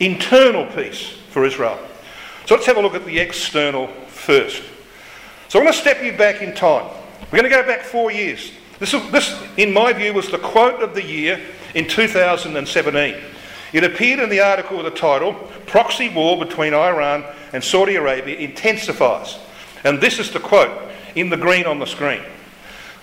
internal 0.00 0.66
peace 0.66 1.10
for 1.30 1.44
Israel. 1.44 1.78
So 2.46 2.56
let's 2.56 2.66
have 2.66 2.76
a 2.76 2.80
look 2.80 2.94
at 2.94 3.04
the 3.04 3.18
external 3.20 3.86
first. 4.08 4.62
So 5.48 5.58
I'm 5.58 5.64
going 5.64 5.72
to 5.72 5.78
step 5.78 6.02
you 6.02 6.12
back 6.12 6.42
in 6.42 6.54
time. 6.54 6.86
We're 7.30 7.40
going 7.40 7.50
to 7.50 7.56
go 7.56 7.64
back 7.64 7.82
four 7.82 8.10
years. 8.10 8.50
This, 8.80 8.92
this, 9.10 9.40
in 9.56 9.72
my 9.72 9.92
view, 9.92 10.12
was 10.12 10.30
the 10.30 10.38
quote 10.38 10.82
of 10.82 10.94
the 10.94 11.04
year 11.04 11.40
in 11.74 11.86
2017. 11.86 13.16
It 13.72 13.84
appeared 13.84 14.20
in 14.20 14.28
the 14.28 14.40
article 14.40 14.78
with 14.78 14.86
the 14.86 14.98
title 14.98 15.34
Proxy 15.66 16.08
War 16.08 16.38
Between 16.38 16.74
Iran 16.74 17.24
and 17.52 17.62
Saudi 17.62 17.96
Arabia 17.96 18.36
Intensifies. 18.38 19.38
And 19.84 20.00
this 20.00 20.18
is 20.18 20.32
the 20.32 20.40
quote 20.40 20.90
in 21.14 21.30
the 21.30 21.36
green 21.36 21.66
on 21.66 21.78
the 21.78 21.86
screen. 21.86 22.22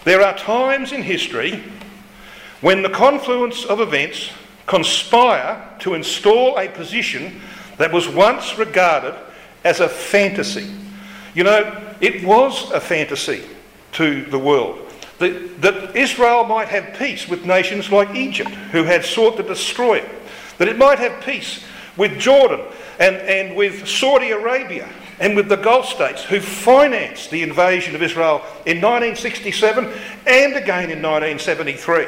There 0.04 0.22
are 0.22 0.38
times 0.38 0.92
in 0.92 1.02
history 1.02 1.64
when 2.62 2.82
the 2.82 2.90
confluence 2.90 3.66
of 3.66 3.80
events 3.80 4.32
conspire 4.68 5.62
to 5.80 5.94
install 5.94 6.58
a 6.58 6.68
position 6.70 7.42
that 7.78 7.92
was 7.92 8.08
once 8.08 8.58
regarded 8.58 9.16
as 9.64 9.80
a 9.80 9.90
fantasy. 9.90 10.72
You 11.34 11.44
know, 11.44 11.96
it 12.02 12.24
was 12.24 12.72
a 12.72 12.80
fantasy 12.80 13.44
to 13.94 14.26
the 14.26 14.40
world 14.40 14.86
that, 15.20 15.62
that 15.62 15.96
Israel 15.96 16.44
might 16.44 16.68
have 16.68 16.98
peace 16.98 17.28
with 17.28 17.46
nations 17.46 17.92
like 17.92 18.16
Egypt, 18.16 18.52
who 18.72 18.84
had 18.84 19.06
sought 19.06 19.38
to 19.38 19.44
destroy 19.44 19.96
it, 19.96 20.10
that 20.58 20.68
it 20.68 20.78
might 20.78 21.00
have 21.00 21.24
peace 21.24 21.64
with 21.98 22.20
Jordan 22.20 22.62
and, 23.00 23.16
and 23.16 23.56
with 23.56 23.88
Saudi 23.88 24.32
Arabia 24.32 24.88
and 25.20 25.36
with 25.36 25.48
the 25.48 25.56
Gulf 25.56 25.88
states 25.88 26.24
who 26.24 26.42
financed 26.42 27.32
the 27.32 27.42
invasion 27.42 27.96
of 27.96 28.02
Israel 28.02 28.42
in 28.66 28.82
1967 28.82 29.86
and 30.28 30.56
again 30.56 30.92
in 30.92 31.02
1973. 31.02 32.08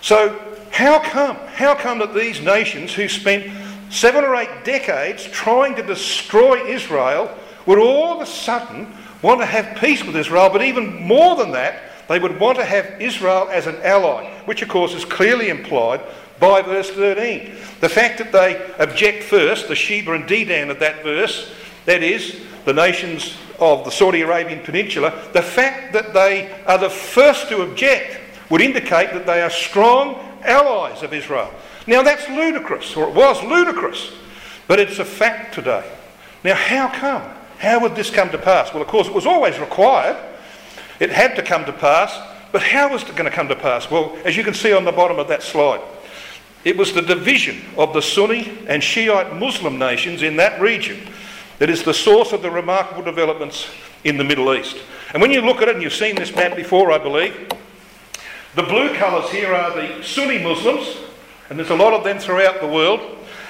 So, 0.00 0.38
how 0.70 1.00
come? 1.00 1.36
How 1.36 1.74
come 1.74 1.98
that 1.98 2.14
these 2.14 2.40
nations 2.40 2.94
who 2.94 3.08
spent 3.08 3.50
seven 3.90 4.24
or 4.24 4.36
eight 4.36 4.64
decades 4.64 5.24
trying 5.24 5.74
to 5.76 5.82
destroy 5.82 6.66
Israel 6.66 7.36
would 7.66 7.78
all 7.78 8.14
of 8.14 8.20
a 8.20 8.26
sudden 8.26 8.86
want 9.22 9.40
to 9.40 9.46
have 9.46 9.76
peace 9.78 10.04
with 10.04 10.16
Israel, 10.16 10.50
but 10.50 10.62
even 10.62 11.02
more 11.02 11.36
than 11.36 11.50
that, 11.52 11.82
they 12.08 12.18
would 12.18 12.38
want 12.40 12.58
to 12.58 12.64
have 12.64 13.00
Israel 13.00 13.48
as 13.50 13.66
an 13.66 13.76
ally, 13.82 14.30
which 14.44 14.62
of 14.62 14.68
course 14.68 14.94
is 14.94 15.04
clearly 15.04 15.48
implied 15.48 16.00
by 16.40 16.62
verse 16.62 16.90
13. 16.90 17.54
The 17.80 17.88
fact 17.88 18.18
that 18.18 18.32
they 18.32 18.72
object 18.78 19.24
first, 19.24 19.68
the 19.68 19.74
Sheba 19.74 20.12
and 20.12 20.24
Dedan 20.24 20.70
of 20.70 20.78
that 20.78 21.02
verse, 21.02 21.52
that 21.84 22.02
is, 22.02 22.40
the 22.64 22.72
nations 22.72 23.36
of 23.58 23.84
the 23.84 23.90
Saudi 23.90 24.22
Arabian 24.22 24.60
Peninsula, 24.60 25.28
the 25.32 25.42
fact 25.42 25.92
that 25.92 26.14
they 26.14 26.50
are 26.66 26.78
the 26.78 26.90
first 26.90 27.48
to 27.48 27.62
object 27.62 28.20
would 28.50 28.60
indicate 28.60 29.12
that 29.12 29.26
they 29.26 29.42
are 29.42 29.50
strong 29.50 30.14
allies 30.42 31.02
of 31.02 31.12
Israel. 31.12 31.52
Now 31.86 32.02
that's 32.02 32.28
ludicrous, 32.28 32.96
or 32.96 33.08
it 33.08 33.14
was 33.14 33.42
ludicrous, 33.42 34.12
but 34.66 34.78
it's 34.78 34.98
a 34.98 35.04
fact 35.04 35.54
today. 35.54 35.90
Now, 36.44 36.54
how 36.54 36.88
come? 36.88 37.22
How 37.58 37.80
would 37.80 37.96
this 37.96 38.10
come 38.10 38.30
to 38.30 38.38
pass? 38.38 38.72
Well, 38.72 38.82
of 38.82 38.88
course, 38.88 39.08
it 39.08 39.14
was 39.14 39.26
always 39.26 39.58
required. 39.58 40.16
It 41.00 41.10
had 41.10 41.34
to 41.36 41.42
come 41.42 41.64
to 41.64 41.72
pass, 41.72 42.16
but 42.52 42.62
how 42.62 42.92
was 42.92 43.02
it 43.02 43.16
going 43.16 43.24
to 43.24 43.30
come 43.30 43.48
to 43.48 43.56
pass? 43.56 43.90
Well, 43.90 44.16
as 44.24 44.36
you 44.36 44.44
can 44.44 44.54
see 44.54 44.72
on 44.72 44.84
the 44.84 44.92
bottom 44.92 45.18
of 45.18 45.28
that 45.28 45.42
slide, 45.42 45.80
it 46.64 46.76
was 46.76 46.92
the 46.92 47.02
division 47.02 47.62
of 47.76 47.92
the 47.92 48.02
Sunni 48.02 48.58
and 48.68 48.82
Shiite 48.82 49.34
Muslim 49.34 49.78
nations 49.78 50.22
in 50.22 50.36
that 50.36 50.60
region 50.60 51.00
that 51.58 51.70
is 51.70 51.82
the 51.82 51.94
source 51.94 52.32
of 52.32 52.42
the 52.42 52.50
remarkable 52.50 53.02
developments 53.02 53.68
in 54.04 54.16
the 54.16 54.24
Middle 54.24 54.54
East. 54.54 54.76
And 55.12 55.20
when 55.20 55.32
you 55.32 55.40
look 55.40 55.62
at 55.62 55.68
it, 55.68 55.74
and 55.74 55.82
you've 55.82 55.92
seen 55.92 56.14
this 56.14 56.34
map 56.34 56.54
before, 56.54 56.92
I 56.92 56.98
believe, 56.98 57.48
the 58.54 58.62
blue 58.62 58.94
colours 58.96 59.30
here 59.30 59.54
are 59.54 59.74
the 59.74 60.02
Sunni 60.02 60.38
Muslims, 60.38 60.96
and 61.50 61.58
there's 61.58 61.70
a 61.70 61.76
lot 61.76 61.92
of 61.92 62.04
them 62.04 62.18
throughout 62.18 62.60
the 62.60 62.68
world, 62.68 63.00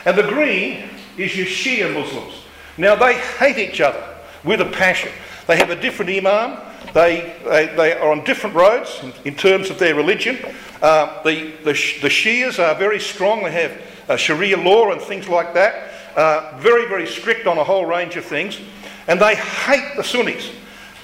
and 0.05 0.17
the 0.17 0.23
green 0.23 0.89
is 1.17 1.37
your 1.37 1.47
Shia 1.47 1.93
Muslims. 1.93 2.35
Now, 2.77 2.95
they 2.95 3.15
hate 3.15 3.59
each 3.59 3.81
other 3.81 4.03
with 4.45 4.61
a 4.61 4.67
passion. 4.67 5.11
They 5.47 5.57
have 5.57 5.71
a 5.71 5.81
different 5.81 6.11
imam, 6.11 6.61
they, 6.95 7.35
they, 7.45 7.67
they 7.77 7.93
are 7.93 8.13
on 8.13 8.25
different 8.25 8.55
roads 8.55 9.01
in, 9.03 9.13
in 9.25 9.35
terms 9.35 9.71
of 9.71 9.79
their 9.79 9.95
religion. 9.95 10.39
Uh, 10.81 11.23
the, 11.23 11.53
the, 11.65 11.73
the 12.03 12.09
Shias 12.09 12.59
are 12.59 12.75
very 12.75 13.01
strong, 13.01 13.43
they 13.43 13.51
have 13.51 13.83
uh, 14.09 14.17
Sharia 14.17 14.57
law 14.57 14.93
and 14.93 15.01
things 15.01 15.29
like 15.29 15.55
that, 15.55 15.93
uh, 16.17 16.57
very, 16.59 16.87
very 16.89 17.07
strict 17.07 17.47
on 17.47 17.59
a 17.59 17.65
whole 17.65 17.87
range 17.87 18.17
of 18.17 18.25
things, 18.25 18.61
and 19.07 19.21
they 19.21 19.35
hate 19.35 19.97
the 19.97 20.05
Sunnis. 20.05 20.51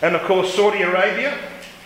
And 0.02 0.14
of 0.14 0.22
course, 0.22 0.54
Saudi 0.54 0.82
Arabia 0.82 1.36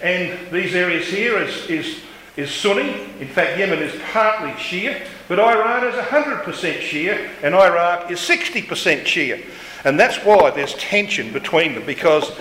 and 0.02 0.50
these 0.52 0.74
areas 0.74 1.06
here 1.06 1.38
is, 1.38 1.66
is, 1.66 2.00
is 2.36 2.50
Sunni. 2.50 2.88
In 3.20 3.28
fact, 3.28 3.58
Yemen 3.58 3.80
is 3.80 4.00
partly 4.12 4.50
Shia, 4.52 5.04
but 5.26 5.40
Iran 5.40 5.86
is 5.86 5.94
100% 5.94 6.44
Shia, 6.44 7.28
and 7.42 7.54
Iraq 7.54 8.10
is 8.10 8.20
60% 8.20 8.66
Shia. 9.02 9.44
And 9.84 9.98
that's 9.98 10.18
why 10.24 10.50
there's 10.50 10.74
tension 10.74 11.32
between 11.32 11.74
them, 11.74 11.84
because 11.84 12.32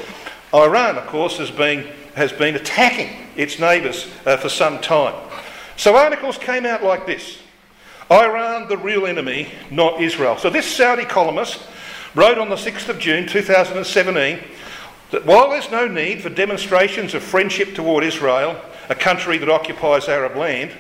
Iran, 0.54 0.98
of 0.98 1.08
course, 1.08 1.38
has 1.38 1.52
been, 1.52 1.88
has 2.16 2.32
been 2.32 2.56
attacking 2.56 3.10
its 3.36 3.60
neighbours 3.60 4.08
uh, 4.26 4.38
for 4.38 4.50
some 4.50 4.80
time. 4.80 5.16
So 5.78 5.96
articles 5.96 6.38
came 6.38 6.66
out 6.66 6.84
like 6.84 7.06
this 7.06 7.40
Iran, 8.10 8.68
the 8.68 8.78
real 8.78 9.06
enemy, 9.06 9.50
not 9.70 10.02
Israel. 10.02 10.38
So 10.38 10.50
this 10.50 10.66
Saudi 10.66 11.06
columnist 11.06 11.62
wrote 12.16 12.38
on 12.38 12.50
the 12.50 12.56
6th 12.56 12.90
of 12.90 13.00
June 13.00 13.28
2017 13.28 14.40
that 15.12 15.26
while 15.26 15.50
there's 15.50 15.72
no 15.72 15.88
need 15.88 16.22
for 16.22 16.30
demonstrations 16.30 17.14
of 17.14 17.24
friendship 17.24 17.74
toward 17.74 18.04
Israel, 18.04 18.60
a 18.90 18.96
country 18.96 19.38
that 19.38 19.50
occupies 19.50 20.08
Arab 20.08 20.36
land, 20.36 20.72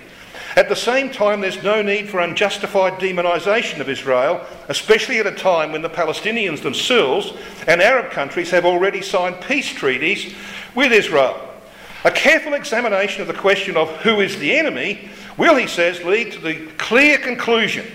at 0.55 0.69
the 0.69 0.75
same 0.75 1.11
time, 1.11 1.41
there's 1.41 1.61
no 1.61 1.83
need 1.83 2.09
for 2.09 2.19
unjustified 2.19 2.93
demonisation 2.93 3.79
of 3.79 3.89
Israel, 3.89 4.43
especially 4.69 5.19
at 5.19 5.27
a 5.27 5.31
time 5.31 5.71
when 5.71 5.83
the 5.83 5.89
Palestinians 5.89 6.63
themselves 6.63 7.31
and 7.67 7.79
Arab 7.79 8.11
countries 8.11 8.49
have 8.49 8.65
already 8.65 9.03
signed 9.03 9.39
peace 9.41 9.69
treaties 9.69 10.33
with 10.73 10.91
Israel. 10.91 11.39
A 12.05 12.11
careful 12.11 12.55
examination 12.55 13.21
of 13.21 13.27
the 13.27 13.35
question 13.35 13.77
of 13.77 13.89
who 13.97 14.19
is 14.19 14.39
the 14.39 14.55
enemy 14.55 15.09
will, 15.37 15.55
he 15.55 15.67
says, 15.67 16.03
lead 16.03 16.31
to 16.31 16.39
the 16.39 16.65
clear 16.77 17.19
conclusion 17.19 17.85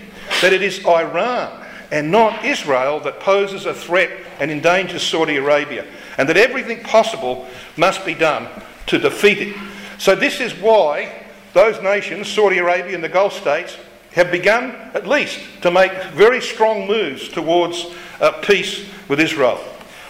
that 0.40 0.52
it 0.52 0.62
is 0.62 0.84
Iran 0.86 1.64
and 1.90 2.10
not 2.12 2.44
Israel 2.44 3.00
that 3.00 3.18
poses 3.18 3.66
a 3.66 3.74
threat 3.74 4.10
and 4.38 4.50
endangers 4.50 5.02
Saudi 5.02 5.36
Arabia, 5.36 5.84
and 6.19 6.28
that 6.28 6.37
everything 6.37 6.83
possible 6.83 7.47
must 7.76 8.04
be 8.04 8.14
done 8.14 8.49
to 8.87 8.99
defeat 8.99 9.38
it. 9.38 9.57
So, 9.99 10.14
this 10.14 10.40
is 10.40 10.52
why 10.54 11.12
those 11.52 11.81
nations, 11.83 12.28
Saudi 12.28 12.59
Arabia 12.59 12.95
and 12.95 13.04
the 13.04 13.09
Gulf 13.09 13.35
states, 13.35 13.76
have 14.12 14.31
begun 14.31 14.73
at 14.95 15.07
least 15.07 15.40
to 15.62 15.71
make 15.71 15.92
very 16.12 16.40
strong 16.40 16.87
moves 16.87 17.28
towards 17.28 17.87
uh, 18.21 18.33
peace 18.42 18.87
with 19.09 19.21
Israel. 19.21 19.62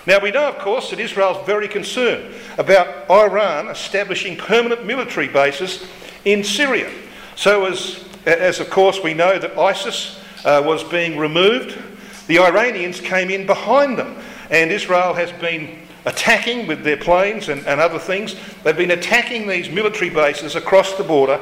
Now, 0.07 0.19
we 0.19 0.33
know, 0.33 0.49
of 0.49 0.59
course, 0.59 0.91
that 0.91 0.99
Israel 0.99 1.39
is 1.39 1.47
very 1.47 1.69
concerned 1.69 2.35
about 2.59 3.09
Iran 3.09 3.69
establishing 3.69 4.37
permanent 4.37 4.85
military 4.85 5.29
bases 5.29 5.87
in 6.25 6.43
Syria. 6.43 6.91
So, 7.37 7.67
as, 7.67 8.05
as 8.27 8.59
of 8.59 8.69
course, 8.71 9.01
we 9.03 9.15
know 9.15 9.39
that 9.39 9.57
ISIS 9.57 10.21
uh, 10.45 10.63
was 10.65 10.83
being 10.83 11.19
removed, 11.19 11.79
the 12.27 12.41
Iranians 12.41 13.01
came 13.01 13.31
in 13.31 13.47
behind 13.47 13.97
them, 13.97 14.17
and 14.51 14.73
Israel 14.73 15.15
has 15.15 15.31
been 15.33 15.79
attacking 16.05 16.67
with 16.67 16.83
their 16.83 16.97
planes 16.97 17.49
and, 17.49 17.67
and 17.67 17.81
other 17.81 17.99
things. 17.99 18.37
They've 18.63 18.77
been 18.77 18.91
attacking 18.91 19.47
these 19.47 19.71
military 19.71 20.11
bases 20.11 20.57
across 20.57 20.95
the 20.95 21.05
border 21.05 21.41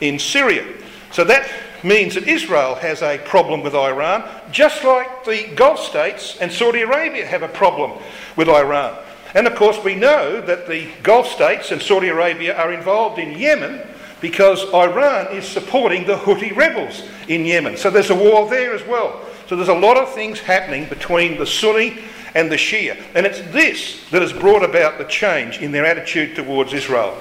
in 0.00 0.18
Syria. 0.18 0.64
So 1.12 1.24
that 1.24 1.48
means 1.82 2.14
that 2.14 2.28
Israel 2.28 2.74
has 2.76 3.02
a 3.02 3.18
problem 3.18 3.62
with 3.62 3.74
Iran, 3.74 4.28
just 4.50 4.84
like 4.84 5.24
the 5.24 5.48
Gulf 5.54 5.80
states 5.80 6.36
and 6.40 6.50
Saudi 6.50 6.82
Arabia 6.82 7.26
have 7.26 7.42
a 7.42 7.48
problem 7.48 7.92
with 8.36 8.48
Iran. 8.48 8.96
And 9.34 9.46
of 9.46 9.54
course, 9.54 9.82
we 9.84 9.94
know 9.94 10.40
that 10.40 10.66
the 10.66 10.88
Gulf 11.02 11.28
states 11.28 11.70
and 11.70 11.80
Saudi 11.80 12.08
Arabia 12.08 12.56
are 12.56 12.72
involved 12.72 13.18
in 13.18 13.38
Yemen 13.38 13.86
because 14.20 14.64
Iran 14.72 15.28
is 15.36 15.46
supporting 15.46 16.06
the 16.06 16.16
Houthi 16.16 16.56
rebels 16.56 17.02
in 17.28 17.44
Yemen. 17.44 17.76
So 17.76 17.90
there's 17.90 18.10
a 18.10 18.14
war 18.14 18.48
there 18.48 18.74
as 18.74 18.84
well. 18.86 19.20
So 19.46 19.56
there's 19.56 19.68
a 19.68 19.74
lot 19.74 19.96
of 19.96 20.12
things 20.12 20.40
happening 20.40 20.88
between 20.88 21.38
the 21.38 21.46
Sunni 21.46 21.98
and 22.36 22.52
the 22.52 22.56
Shia. 22.56 23.02
And 23.14 23.24
it's 23.24 23.40
this 23.50 23.98
that 24.10 24.20
has 24.20 24.30
brought 24.30 24.62
about 24.62 24.98
the 24.98 25.04
change 25.04 25.58
in 25.58 25.72
their 25.72 25.86
attitude 25.86 26.36
towards 26.36 26.74
Israel. 26.74 27.18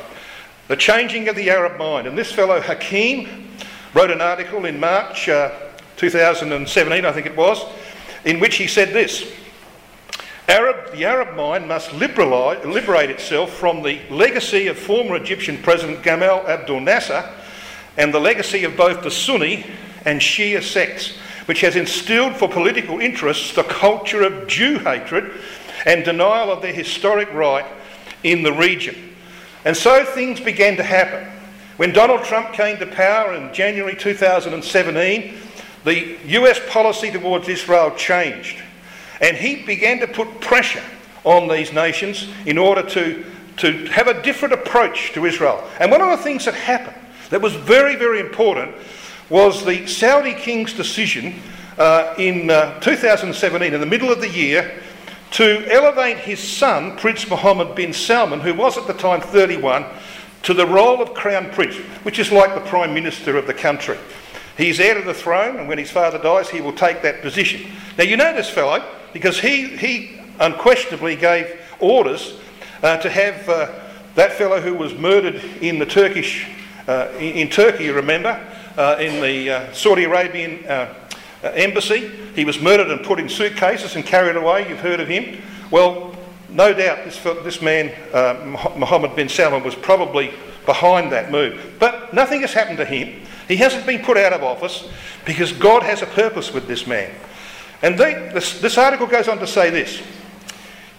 The 0.67 0.75
changing 0.75 1.29
of 1.29 1.37
the 1.37 1.49
Arab 1.49 1.79
mind. 1.79 2.05
And 2.05 2.17
this 2.17 2.33
fellow, 2.33 2.59
Hakim, 2.59 3.47
wrote 3.93 4.11
an 4.11 4.19
article 4.19 4.65
in 4.65 4.77
March 4.77 5.29
uh, 5.29 5.51
2017, 5.95 7.05
I 7.05 7.11
think 7.13 7.25
it 7.25 7.37
was, 7.37 7.63
in 8.25 8.41
which 8.41 8.57
he 8.57 8.67
said 8.67 8.89
this 8.89 9.31
Arab, 10.49 10.91
the 10.91 11.05
Arab 11.05 11.37
mind 11.37 11.65
must 11.65 11.93
liberate 11.93 13.09
itself 13.09 13.53
from 13.53 13.81
the 13.83 14.01
legacy 14.09 14.67
of 14.67 14.77
former 14.77 15.15
Egyptian 15.15 15.57
President 15.63 16.03
Gamal 16.03 16.45
Abdel 16.45 16.81
Nasser 16.81 17.27
and 17.95 18.13
the 18.13 18.19
legacy 18.19 18.65
of 18.65 18.75
both 18.75 19.01
the 19.01 19.09
Sunni 19.09 19.65
and 20.03 20.19
Shia 20.19 20.61
sects 20.61 21.17
which 21.45 21.61
has 21.61 21.75
instilled 21.75 22.35
for 22.35 22.49
political 22.49 22.99
interests 22.99 23.53
the 23.53 23.63
culture 23.63 24.23
of 24.23 24.47
Jew 24.47 24.79
hatred 24.79 25.31
and 25.85 26.03
denial 26.03 26.51
of 26.51 26.61
their 26.61 26.73
historic 26.73 27.31
right 27.33 27.65
in 28.23 28.43
the 28.43 28.53
region. 28.53 29.15
And 29.63 29.75
so 29.75 30.03
things 30.05 30.39
began 30.39 30.77
to 30.77 30.83
happen. 30.83 31.27
When 31.77 31.91
Donald 31.91 32.23
Trump 32.23 32.53
came 32.53 32.77
to 32.77 32.85
power 32.85 33.33
in 33.33 33.53
January 33.53 33.95
2017, 33.95 35.35
the 35.83 36.17
US 36.25 36.59
policy 36.69 37.11
towards 37.11 37.47
Israel 37.47 37.91
changed. 37.95 38.61
And 39.21 39.37
he 39.37 39.63
began 39.63 39.99
to 39.99 40.07
put 40.07 40.41
pressure 40.41 40.83
on 41.23 41.47
these 41.47 41.73
nations 41.73 42.27
in 42.45 42.57
order 42.57 42.81
to, 42.81 43.25
to 43.57 43.85
have 43.87 44.07
a 44.07 44.21
different 44.21 44.53
approach 44.53 45.13
to 45.13 45.25
Israel. 45.25 45.63
And 45.79 45.91
one 45.91 46.01
of 46.01 46.09
the 46.09 46.23
things 46.23 46.45
that 46.45 46.53
happened 46.53 46.95
that 47.29 47.41
was 47.41 47.53
very, 47.53 47.95
very 47.95 48.19
important 48.19 48.75
was 49.29 49.65
the 49.65 49.87
Saudi 49.87 50.33
king's 50.33 50.73
decision 50.73 51.35
uh, 51.77 52.13
in 52.17 52.49
uh, 52.49 52.79
2017, 52.79 53.73
in 53.73 53.79
the 53.79 53.85
middle 53.85 54.11
of 54.11 54.21
the 54.21 54.29
year, 54.29 54.81
to 55.31 55.65
elevate 55.71 56.17
his 56.17 56.39
son, 56.39 56.95
Prince 56.97 57.29
Mohammed 57.29 57.75
bin 57.75 57.91
Salman, 57.91 58.39
who 58.39 58.53
was 58.53 58.77
at 58.77 58.87
the 58.87 58.93
time 58.93 59.21
31, 59.21 59.85
to 60.43 60.53
the 60.53 60.65
role 60.65 61.01
of 61.01 61.13
Crown 61.13 61.49
Prince, 61.51 61.75
which 62.03 62.19
is 62.19 62.31
like 62.31 62.53
the 62.53 62.61
Prime 62.69 62.93
Minister 62.93 63.35
of 63.37 63.47
the 63.47 63.53
country. 63.53 63.97
He's 64.57 64.79
heir 64.79 64.93
to 64.93 65.01
the 65.01 65.13
throne, 65.13 65.57
and 65.57 65.67
when 65.67 65.77
his 65.77 65.91
father 65.91 66.17
dies, 66.17 66.49
he 66.49 66.61
will 66.61 66.73
take 66.73 67.01
that 67.01 67.21
position. 67.21 67.69
Now, 67.97 68.05
you 68.05 68.15
know 68.15 68.33
this 68.33 68.49
fellow 68.49 68.85
because 69.11 69.39
he, 69.39 69.67
he 69.75 70.19
unquestionably 70.39 71.15
gave 71.15 71.59
orders 71.79 72.39
uh, 72.83 72.97
to 72.97 73.09
have 73.09 73.49
uh, 73.49 73.71
that 74.15 74.33
fellow 74.33 74.61
who 74.61 74.73
was 74.73 74.93
murdered 74.93 75.35
in 75.61 75.79
the 75.79 75.85
Turkish, 75.85 76.47
uh, 76.87 77.09
in, 77.17 77.33
in, 77.35 77.49
Turkey, 77.49 77.89
remember, 77.89 78.39
uh, 78.77 78.97
in 78.99 79.21
the 79.21 79.49
uh, 79.49 79.73
Saudi 79.73 80.03
Arabian 80.03 80.65
uh, 80.65 80.93
embassy. 81.43 82.09
He 82.35 82.45
was 82.45 82.59
murdered 82.59 82.89
and 82.89 83.03
put 83.05 83.19
in 83.19 83.29
suitcases 83.29 83.95
and 83.95 84.05
carried 84.05 84.35
away. 84.35 84.67
You've 84.67 84.79
heard 84.79 84.99
of 84.99 85.07
him. 85.07 85.41
Well, 85.71 86.15
no 86.49 86.73
doubt 86.73 87.05
this, 87.05 87.19
this 87.43 87.61
man, 87.61 87.91
Mohammed 88.77 89.15
bin 89.15 89.29
Salman, 89.29 89.63
was 89.63 89.75
probably 89.75 90.33
behind 90.65 91.11
that 91.11 91.31
move. 91.31 91.75
But 91.79 92.13
nothing 92.13 92.41
has 92.41 92.53
happened 92.53 92.77
to 92.77 92.85
him. 92.85 93.21
He 93.47 93.57
hasn't 93.57 93.85
been 93.85 94.03
put 94.03 94.17
out 94.17 94.33
of 94.33 94.43
office 94.43 94.89
because 95.25 95.51
God 95.51 95.83
has 95.83 96.01
a 96.01 96.07
purpose 96.07 96.53
with 96.53 96.67
this 96.67 96.87
man. 96.87 97.11
And 97.81 97.97
they, 97.97 98.13
this, 98.33 98.59
this, 98.61 98.77
article 98.77 99.05
goes 99.05 99.27
on 99.27 99.37
to 99.39 99.47
say 99.47 99.69
this 99.69 100.01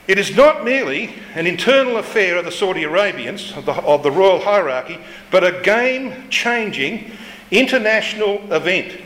It 0.06 0.18
is 0.18 0.36
not 0.36 0.64
merely 0.64 1.14
an 1.34 1.46
internal 1.46 1.96
affair 1.96 2.36
of 2.36 2.44
the 2.44 2.52
Saudi 2.52 2.84
Arabians, 2.84 3.52
of 3.56 3.66
the, 3.66 3.72
of 3.72 4.02
the 4.02 4.10
royal 4.10 4.40
hierarchy, 4.40 4.98
but 5.30 5.42
a 5.42 5.60
game 5.62 6.28
changing 6.30 7.10
international 7.50 8.52
event. 8.52 9.00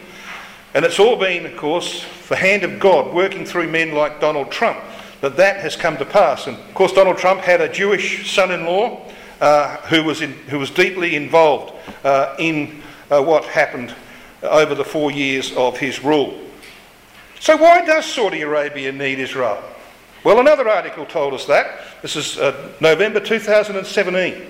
And 0.74 0.84
it's 0.84 1.00
all 1.00 1.16
been, 1.16 1.46
of 1.46 1.56
course, 1.56 2.04
the 2.28 2.36
hand 2.36 2.62
of 2.62 2.78
God 2.78 3.12
working 3.12 3.44
through 3.44 3.68
men 3.68 3.92
like 3.92 4.20
Donald 4.20 4.50
Trump 4.50 4.78
that 5.20 5.36
that 5.36 5.60
has 5.60 5.76
come 5.76 5.96
to 5.98 6.04
pass. 6.04 6.46
And 6.46 6.56
of 6.56 6.74
course, 6.74 6.92
Donald 6.92 7.18
Trump 7.18 7.40
had 7.40 7.60
a 7.60 7.68
Jewish 7.68 8.32
son-in-law 8.32 9.06
uh, 9.40 9.76
who 9.88 10.04
was 10.04 10.20
who 10.20 10.58
was 10.58 10.70
deeply 10.70 11.16
involved 11.16 11.74
uh, 12.04 12.34
in 12.38 12.82
uh, 13.10 13.22
what 13.22 13.44
happened 13.44 13.94
over 14.42 14.74
the 14.74 14.84
four 14.84 15.10
years 15.10 15.52
of 15.56 15.78
his 15.78 16.02
rule. 16.02 16.38
So, 17.40 17.56
why 17.56 17.84
does 17.84 18.04
Saudi 18.04 18.42
Arabia 18.42 18.92
need 18.92 19.18
Israel? 19.18 19.62
Well, 20.24 20.40
another 20.40 20.68
article 20.68 21.06
told 21.06 21.32
us 21.32 21.46
that. 21.46 21.80
This 22.02 22.16
is 22.16 22.38
uh, 22.38 22.74
November 22.80 23.20
2017. 23.20 24.46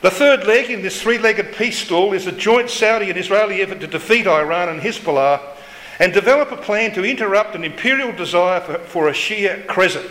The 0.00 0.10
third 0.10 0.46
leg 0.46 0.70
in 0.70 0.80
this 0.80 1.02
three 1.02 1.18
legged 1.18 1.56
peace 1.56 1.78
stool 1.80 2.12
is 2.12 2.28
a 2.28 2.32
joint 2.32 2.70
Saudi 2.70 3.10
and 3.10 3.18
Israeli 3.18 3.62
effort 3.62 3.80
to 3.80 3.88
defeat 3.88 4.28
Iran 4.28 4.68
and 4.68 4.80
Hezbollah 4.80 5.40
and 5.98 6.12
develop 6.12 6.52
a 6.52 6.56
plan 6.56 6.92
to 6.94 7.04
interrupt 7.04 7.56
an 7.56 7.64
imperial 7.64 8.12
desire 8.12 8.60
for, 8.60 8.78
for 8.78 9.08
a 9.08 9.12
Shia 9.12 9.66
crescent. 9.66 10.08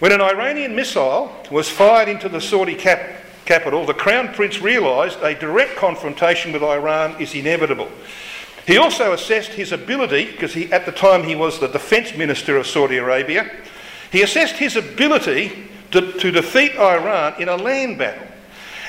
When 0.00 0.12
an 0.12 0.20
Iranian 0.20 0.76
missile 0.76 1.34
was 1.50 1.70
fired 1.70 2.10
into 2.10 2.28
the 2.28 2.40
Saudi 2.40 2.74
cap- 2.74 3.24
capital, 3.46 3.86
the 3.86 3.94
Crown 3.94 4.34
Prince 4.34 4.60
realised 4.60 5.18
a 5.22 5.34
direct 5.34 5.76
confrontation 5.76 6.52
with 6.52 6.62
Iran 6.62 7.18
is 7.18 7.34
inevitable. 7.34 7.88
He 8.66 8.76
also 8.76 9.14
assessed 9.14 9.52
his 9.52 9.72
ability, 9.72 10.30
because 10.32 10.54
at 10.70 10.84
the 10.84 10.92
time 10.92 11.24
he 11.24 11.34
was 11.34 11.58
the 11.58 11.68
defence 11.68 12.14
minister 12.14 12.58
of 12.58 12.66
Saudi 12.66 12.98
Arabia, 12.98 13.50
he 14.12 14.20
assessed 14.20 14.56
his 14.56 14.76
ability 14.76 15.70
to, 15.92 16.12
to 16.12 16.30
defeat 16.30 16.76
Iran 16.76 17.40
in 17.40 17.48
a 17.48 17.56
land 17.56 17.96
battle 17.96 18.26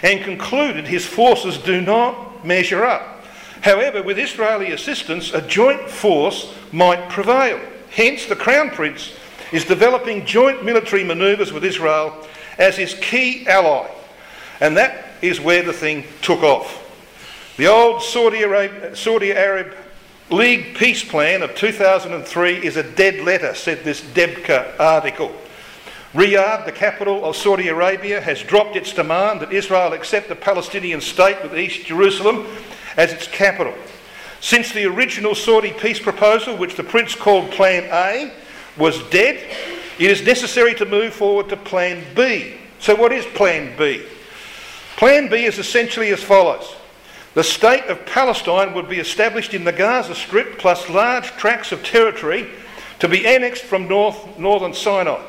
and 0.04 0.24
concluded 0.24 0.88
his 0.88 1.06
forces 1.06 1.58
do 1.58 1.82
not 1.82 2.46
measure 2.46 2.86
up. 2.86 3.24
However, 3.62 4.02
with 4.02 4.18
Israeli 4.18 4.72
assistance, 4.72 5.34
a 5.34 5.42
joint 5.42 5.90
force 5.90 6.54
might 6.72 7.10
prevail. 7.10 7.60
Hence, 7.90 8.26
the 8.26 8.36
Crown 8.36 8.70
Prince 8.70 9.14
is 9.52 9.66
developing 9.66 10.26
joint 10.26 10.64
military 10.64 11.04
manoeuvres 11.04 11.52
with 11.52 11.66
Israel 11.66 12.26
as 12.58 12.78
his 12.78 12.94
key 12.96 13.48
ally. 13.48 13.90
And 14.62 14.78
that 14.78 15.06
is 15.22 15.42
where 15.42 15.64
the 15.64 15.74
thing 15.74 16.06
took 16.22 16.44
off. 16.44 16.86
The 17.58 17.68
old 17.68 18.02
Saudi 18.02 18.44
Arab, 18.44 18.96
Saudi 18.96 19.34
Arab 19.34 19.76
League 20.30 20.76
peace 20.76 21.04
plan 21.04 21.42
of 21.42 21.56
2003 21.56 22.64
is 22.64 22.78
a 22.78 22.84
dead 22.84 23.26
letter, 23.26 23.56
said 23.56 23.84
this 23.84 24.00
Debka 24.00 24.80
article. 24.80 25.34
Riyadh, 26.14 26.66
the 26.66 26.72
capital 26.72 27.24
of 27.24 27.36
Saudi 27.36 27.68
Arabia, 27.68 28.20
has 28.20 28.42
dropped 28.42 28.76
its 28.76 28.94
demand 28.94 29.42
that 29.42 29.54
Israel 29.54 29.94
accept 29.94 30.32
a 30.32 30.36
Palestinian 30.36 31.02
state 31.02 31.42
with 31.44 31.58
East 31.58 31.86
Jerusalem 31.86 32.48
as 32.98 33.14
its 33.14 33.28
capital. 33.28 33.74
Since 34.42 34.72
the 34.72 34.86
original 34.86 35.36
Saudi 35.36 35.72
peace 35.72 36.00
proposal, 36.00 36.58
which 36.58 36.76
the 36.76 36.84
Prince 36.84 37.14
called 37.14 37.52
Plan 37.52 37.84
A, 37.92 38.34
was 38.78 39.04
dead, 39.10 39.36
it 40.00 40.10
is 40.10 40.24
necessary 40.24 40.74
to 40.76 40.86
move 40.86 41.14
forward 41.14 41.50
to 41.50 41.58
Plan 41.58 42.04
B. 42.16 42.56
So, 42.80 42.96
what 42.96 43.12
is 43.12 43.26
Plan 43.26 43.78
B? 43.78 44.04
Plan 44.96 45.30
B 45.30 45.44
is 45.44 45.60
essentially 45.60 46.10
as 46.10 46.24
follows 46.24 46.76
the 47.36 47.44
state 47.44 47.86
of 47.86 48.06
Palestine 48.08 48.74
would 48.74 48.90
be 48.90 49.00
established 49.00 49.54
in 49.54 49.64
the 49.64 49.72
Gaza 49.72 50.16
Strip 50.16 50.58
plus 50.58 50.90
large 50.90 51.28
tracts 51.34 51.72
of 51.72 51.84
territory 51.84 52.50
to 53.00 53.08
be 53.08 53.28
annexed 53.28 53.64
from 53.64 53.88
north, 53.88 54.40
northern 54.40 54.74
Sinai. 54.74 55.22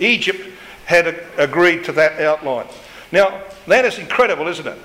Egypt 0.00 0.40
had 0.86 1.06
a, 1.06 1.42
agreed 1.42 1.84
to 1.84 1.92
that 1.92 2.20
outline. 2.20 2.66
Now, 3.12 3.42
that 3.66 3.84
is 3.84 3.98
incredible, 3.98 4.48
isn't 4.48 4.66
it? 4.66 4.78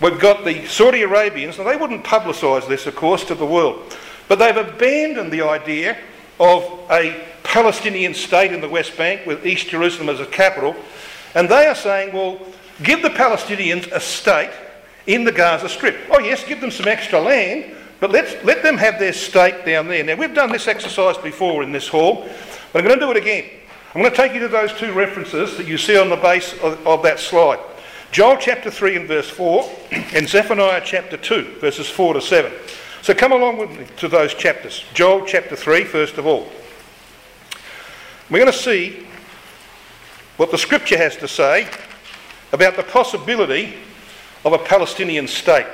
We've 0.00 0.18
got 0.18 0.44
the 0.44 0.66
Saudi 0.66 1.02
Arabians, 1.02 1.58
and 1.58 1.68
they 1.68 1.76
wouldn't 1.76 2.04
publicise 2.04 2.66
this, 2.66 2.86
of 2.86 2.96
course, 2.96 3.24
to 3.26 3.34
the 3.34 3.46
world, 3.46 3.96
but 4.28 4.38
they've 4.38 4.56
abandoned 4.56 5.32
the 5.32 5.42
idea 5.42 5.96
of 6.40 6.64
a 6.90 7.24
Palestinian 7.44 8.14
state 8.14 8.52
in 8.52 8.60
the 8.60 8.68
West 8.68 8.96
Bank 8.96 9.26
with 9.26 9.46
East 9.46 9.68
Jerusalem 9.68 10.08
as 10.08 10.18
a 10.18 10.26
capital, 10.26 10.74
and 11.34 11.48
they 11.48 11.66
are 11.66 11.74
saying, 11.74 12.12
well, 12.12 12.40
give 12.82 13.02
the 13.02 13.10
Palestinians 13.10 13.90
a 13.92 14.00
state 14.00 14.50
in 15.06 15.24
the 15.24 15.32
Gaza 15.32 15.68
Strip. 15.68 15.96
Oh, 16.10 16.18
yes, 16.18 16.44
give 16.44 16.60
them 16.60 16.70
some 16.70 16.88
extra 16.88 17.20
land, 17.20 17.72
but 18.00 18.10
let's, 18.10 18.42
let 18.44 18.62
them 18.64 18.76
have 18.76 18.98
their 18.98 19.12
state 19.12 19.64
down 19.64 19.86
there. 19.86 20.02
Now, 20.02 20.16
we've 20.16 20.34
done 20.34 20.50
this 20.50 20.66
exercise 20.66 21.16
before 21.18 21.62
in 21.62 21.70
this 21.70 21.86
hall, 21.86 22.28
but 22.72 22.80
I'm 22.80 22.88
going 22.88 22.98
to 22.98 23.06
do 23.06 23.10
it 23.12 23.16
again. 23.16 23.44
I'm 23.94 24.00
going 24.00 24.10
to 24.10 24.16
take 24.16 24.32
you 24.32 24.40
to 24.40 24.48
those 24.48 24.72
two 24.72 24.92
references 24.92 25.56
that 25.58 25.66
you 25.66 25.76
see 25.76 25.98
on 25.98 26.08
the 26.08 26.16
base 26.16 26.54
of, 26.54 26.86
of 26.86 27.02
that 27.02 27.18
slide 27.18 27.60
Joel 28.12 28.36
chapter 28.36 28.70
3 28.70 28.96
and 28.96 29.08
verse 29.08 29.30
4, 29.30 29.70
and 30.14 30.28
Zephaniah 30.28 30.82
chapter 30.84 31.16
2, 31.16 31.56
verses 31.60 31.88
4 31.88 32.12
to 32.12 32.20
7. 32.20 32.52
So 33.00 33.14
come 33.14 33.32
along 33.32 33.56
with 33.56 33.70
me 33.70 33.86
to 33.96 34.08
those 34.08 34.34
chapters. 34.34 34.84
Joel 34.92 35.24
chapter 35.24 35.56
3, 35.56 35.84
first 35.84 36.18
of 36.18 36.26
all. 36.26 36.52
We're 38.28 38.38
going 38.38 38.52
to 38.52 38.58
see 38.58 39.06
what 40.36 40.50
the 40.50 40.58
scripture 40.58 40.98
has 40.98 41.16
to 41.16 41.26
say 41.26 41.70
about 42.52 42.76
the 42.76 42.82
possibility 42.82 43.76
of 44.44 44.52
a 44.52 44.58
Palestinian 44.58 45.26
state. 45.26 45.66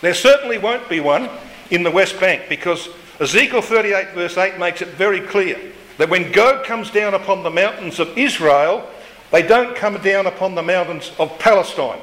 There 0.00 0.14
certainly 0.14 0.58
won't 0.58 0.88
be 0.88 0.98
one 0.98 1.30
in 1.70 1.84
the 1.84 1.92
West 1.92 2.18
Bank 2.18 2.48
because 2.48 2.88
Ezekiel 3.22 3.62
38, 3.62 4.14
verse 4.14 4.36
8, 4.36 4.58
makes 4.58 4.82
it 4.82 4.88
very 4.88 5.20
clear 5.20 5.56
that 5.96 6.10
when 6.10 6.32
God 6.32 6.66
comes 6.66 6.90
down 6.90 7.14
upon 7.14 7.44
the 7.44 7.50
mountains 7.50 8.00
of 8.00 8.18
Israel, 8.18 8.84
they 9.30 9.42
don't 9.42 9.76
come 9.76 9.96
down 10.02 10.26
upon 10.26 10.56
the 10.56 10.62
mountains 10.62 11.12
of 11.20 11.38
Palestine. 11.38 12.00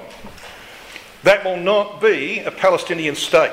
That 1.24 1.44
will 1.44 1.58
not 1.58 2.00
be 2.00 2.40
a 2.40 2.52
Palestinian 2.52 3.16
state. 3.16 3.52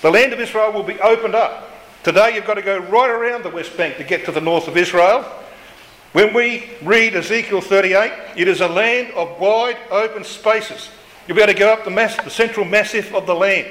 The 0.00 0.10
land 0.10 0.32
of 0.32 0.40
Israel 0.40 0.72
will 0.72 0.84
be 0.84 0.98
opened 1.00 1.34
up. 1.34 1.70
Today 2.02 2.34
you've 2.34 2.46
got 2.46 2.54
to 2.54 2.62
go 2.62 2.78
right 2.78 3.10
around 3.10 3.42
the 3.42 3.50
West 3.50 3.76
Bank 3.76 3.98
to 3.98 4.04
get 4.04 4.24
to 4.24 4.32
the 4.32 4.40
north 4.40 4.66
of 4.66 4.78
Israel. 4.78 5.22
When 6.12 6.32
we 6.32 6.70
read 6.80 7.14
Ezekiel 7.14 7.60
38, 7.60 8.38
it 8.38 8.48
is 8.48 8.62
a 8.62 8.68
land 8.68 9.12
of 9.12 9.38
wide 9.38 9.76
open 9.90 10.24
spaces. 10.24 10.88
You'll 11.28 11.36
be 11.36 11.42
able 11.42 11.52
to 11.52 11.58
go 11.58 11.74
up 11.74 11.84
the, 11.84 11.90
mass, 11.90 12.16
the 12.16 12.30
central 12.30 12.64
massif 12.64 13.14
of 13.14 13.26
the 13.26 13.34
land. 13.34 13.66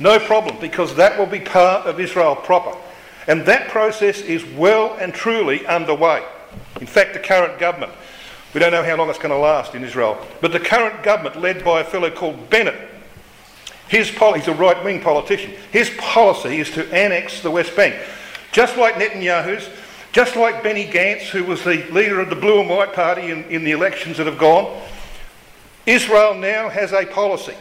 No 0.00 0.18
problem, 0.18 0.56
because 0.60 0.94
that 0.96 1.18
will 1.18 1.26
be 1.26 1.40
part 1.40 1.86
of 1.86 1.98
Israel 1.98 2.36
proper. 2.36 2.76
And 3.26 3.44
that 3.46 3.68
process 3.68 4.20
is 4.20 4.44
well 4.44 4.94
and 4.94 5.12
truly 5.12 5.66
underway. 5.66 6.24
In 6.80 6.86
fact, 6.86 7.14
the 7.14 7.18
current 7.18 7.58
government, 7.58 7.92
we 8.54 8.60
don't 8.60 8.72
know 8.72 8.84
how 8.84 8.96
long 8.96 9.10
it's 9.10 9.18
going 9.18 9.30
to 9.30 9.36
last 9.36 9.74
in 9.74 9.84
Israel, 9.84 10.24
but 10.40 10.52
the 10.52 10.60
current 10.60 11.02
government, 11.02 11.40
led 11.40 11.64
by 11.64 11.80
a 11.80 11.84
fellow 11.84 12.10
called 12.10 12.48
Bennett, 12.48 12.88
his 13.88 14.10
he's 14.10 14.48
a 14.48 14.54
right 14.54 14.82
wing 14.84 15.00
politician, 15.00 15.52
his 15.72 15.90
policy 15.98 16.60
is 16.60 16.70
to 16.72 16.86
annex 16.94 17.42
the 17.42 17.50
West 17.50 17.74
Bank. 17.74 17.96
Just 18.52 18.76
like 18.76 18.94
Netanyahu's, 18.94 19.68
just 20.12 20.36
like 20.36 20.62
Benny 20.62 20.86
Gantz, 20.86 21.28
who 21.28 21.44
was 21.44 21.64
the 21.64 21.84
leader 21.90 22.20
of 22.20 22.30
the 22.30 22.36
Blue 22.36 22.60
and 22.60 22.70
White 22.70 22.92
Party 22.92 23.30
in, 23.30 23.44
in 23.44 23.64
the 23.64 23.72
elections 23.72 24.16
that 24.18 24.26
have 24.26 24.38
gone, 24.38 24.80
Israel 25.86 26.34
now 26.34 26.68
has 26.68 26.92
a 26.92 27.04
policy 27.06 27.54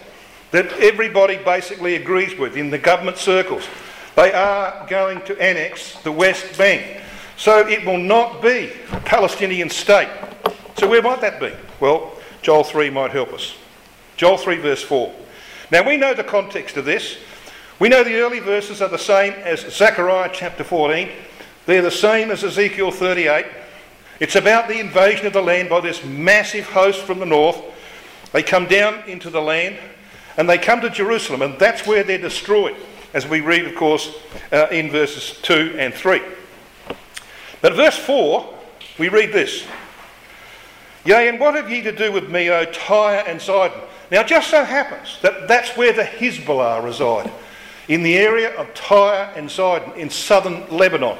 that 0.51 0.71
everybody 0.73 1.37
basically 1.37 1.95
agrees 1.95 2.37
with 2.37 2.55
in 2.55 2.69
the 2.69 2.77
government 2.77 3.17
circles. 3.17 3.67
They 4.15 4.33
are 4.33 4.85
going 4.87 5.21
to 5.23 5.39
annex 5.41 6.01
the 6.03 6.11
West 6.11 6.57
Bank. 6.57 7.01
So 7.37 7.67
it 7.67 7.85
will 7.85 7.97
not 7.97 8.41
be 8.41 8.71
a 8.91 8.99
Palestinian 9.01 9.69
state. 9.69 10.09
So 10.77 10.87
where 10.87 11.01
might 11.01 11.21
that 11.21 11.39
be? 11.39 11.53
Well, 11.79 12.13
Joel 12.41 12.63
3 12.63 12.89
might 12.89 13.11
help 13.11 13.33
us. 13.33 13.55
Joel 14.15 14.37
3, 14.37 14.57
verse 14.57 14.81
4. 14.81 15.13
Now 15.71 15.87
we 15.87 15.97
know 15.97 16.13
the 16.13 16.23
context 16.23 16.77
of 16.77 16.85
this. 16.85 17.17
We 17.79 17.89
know 17.89 18.03
the 18.03 18.15
early 18.15 18.39
verses 18.39 18.81
are 18.81 18.89
the 18.89 18.97
same 18.97 19.33
as 19.33 19.59
Zechariah 19.71 20.31
chapter 20.33 20.63
14 20.63 21.09
they're 21.67 21.81
the 21.81 21.91
same 21.91 22.31
as 22.31 22.45
Ezekiel 22.45 22.91
38. 22.91 23.45
It's 24.21 24.37
about 24.37 24.69
the 24.69 24.79
invasion 24.79 25.27
of 25.27 25.33
the 25.33 25.41
land 25.41 25.67
by 25.67 25.81
this 25.81 26.03
massive 26.03 26.65
host 26.65 27.01
from 27.01 27.19
the 27.19 27.25
north. 27.25 27.61
They 28.31 28.41
come 28.41 28.67
down 28.67 29.03
into 29.05 29.29
the 29.29 29.41
land 29.41 29.77
and 30.37 30.47
they 30.47 30.57
come 30.57 30.81
to 30.81 30.89
Jerusalem, 30.89 31.41
and 31.41 31.57
that's 31.59 31.85
where 31.85 32.03
they're 32.03 32.17
destroyed, 32.17 32.75
as 33.13 33.27
we 33.27 33.41
read, 33.41 33.65
of 33.65 33.75
course, 33.75 34.15
uh, 34.51 34.67
in 34.71 34.91
verses 34.91 35.37
2 35.41 35.75
and 35.77 35.93
3. 35.93 36.21
But 37.61 37.73
verse 37.73 37.97
4, 37.97 38.53
we 38.99 39.09
read 39.09 39.33
this 39.33 39.65
Yea, 41.05 41.29
and 41.29 41.39
what 41.39 41.55
have 41.55 41.69
ye 41.69 41.81
to 41.81 41.91
do 41.91 42.11
with 42.11 42.29
me, 42.29 42.49
O 42.49 42.65
Tyre 42.65 43.23
and 43.25 43.41
Sidon? 43.41 43.79
Now, 44.11 44.21
it 44.21 44.27
just 44.27 44.49
so 44.49 44.63
happens 44.63 45.19
that 45.21 45.47
that's 45.47 45.75
where 45.77 45.93
the 45.93 46.03
Hezbollah 46.03 46.83
reside, 46.83 47.31
in 47.87 48.03
the 48.03 48.17
area 48.17 48.53
of 48.55 48.73
Tyre 48.73 49.31
and 49.35 49.49
Sidon, 49.49 49.93
in 49.93 50.09
southern 50.09 50.69
Lebanon. 50.69 51.17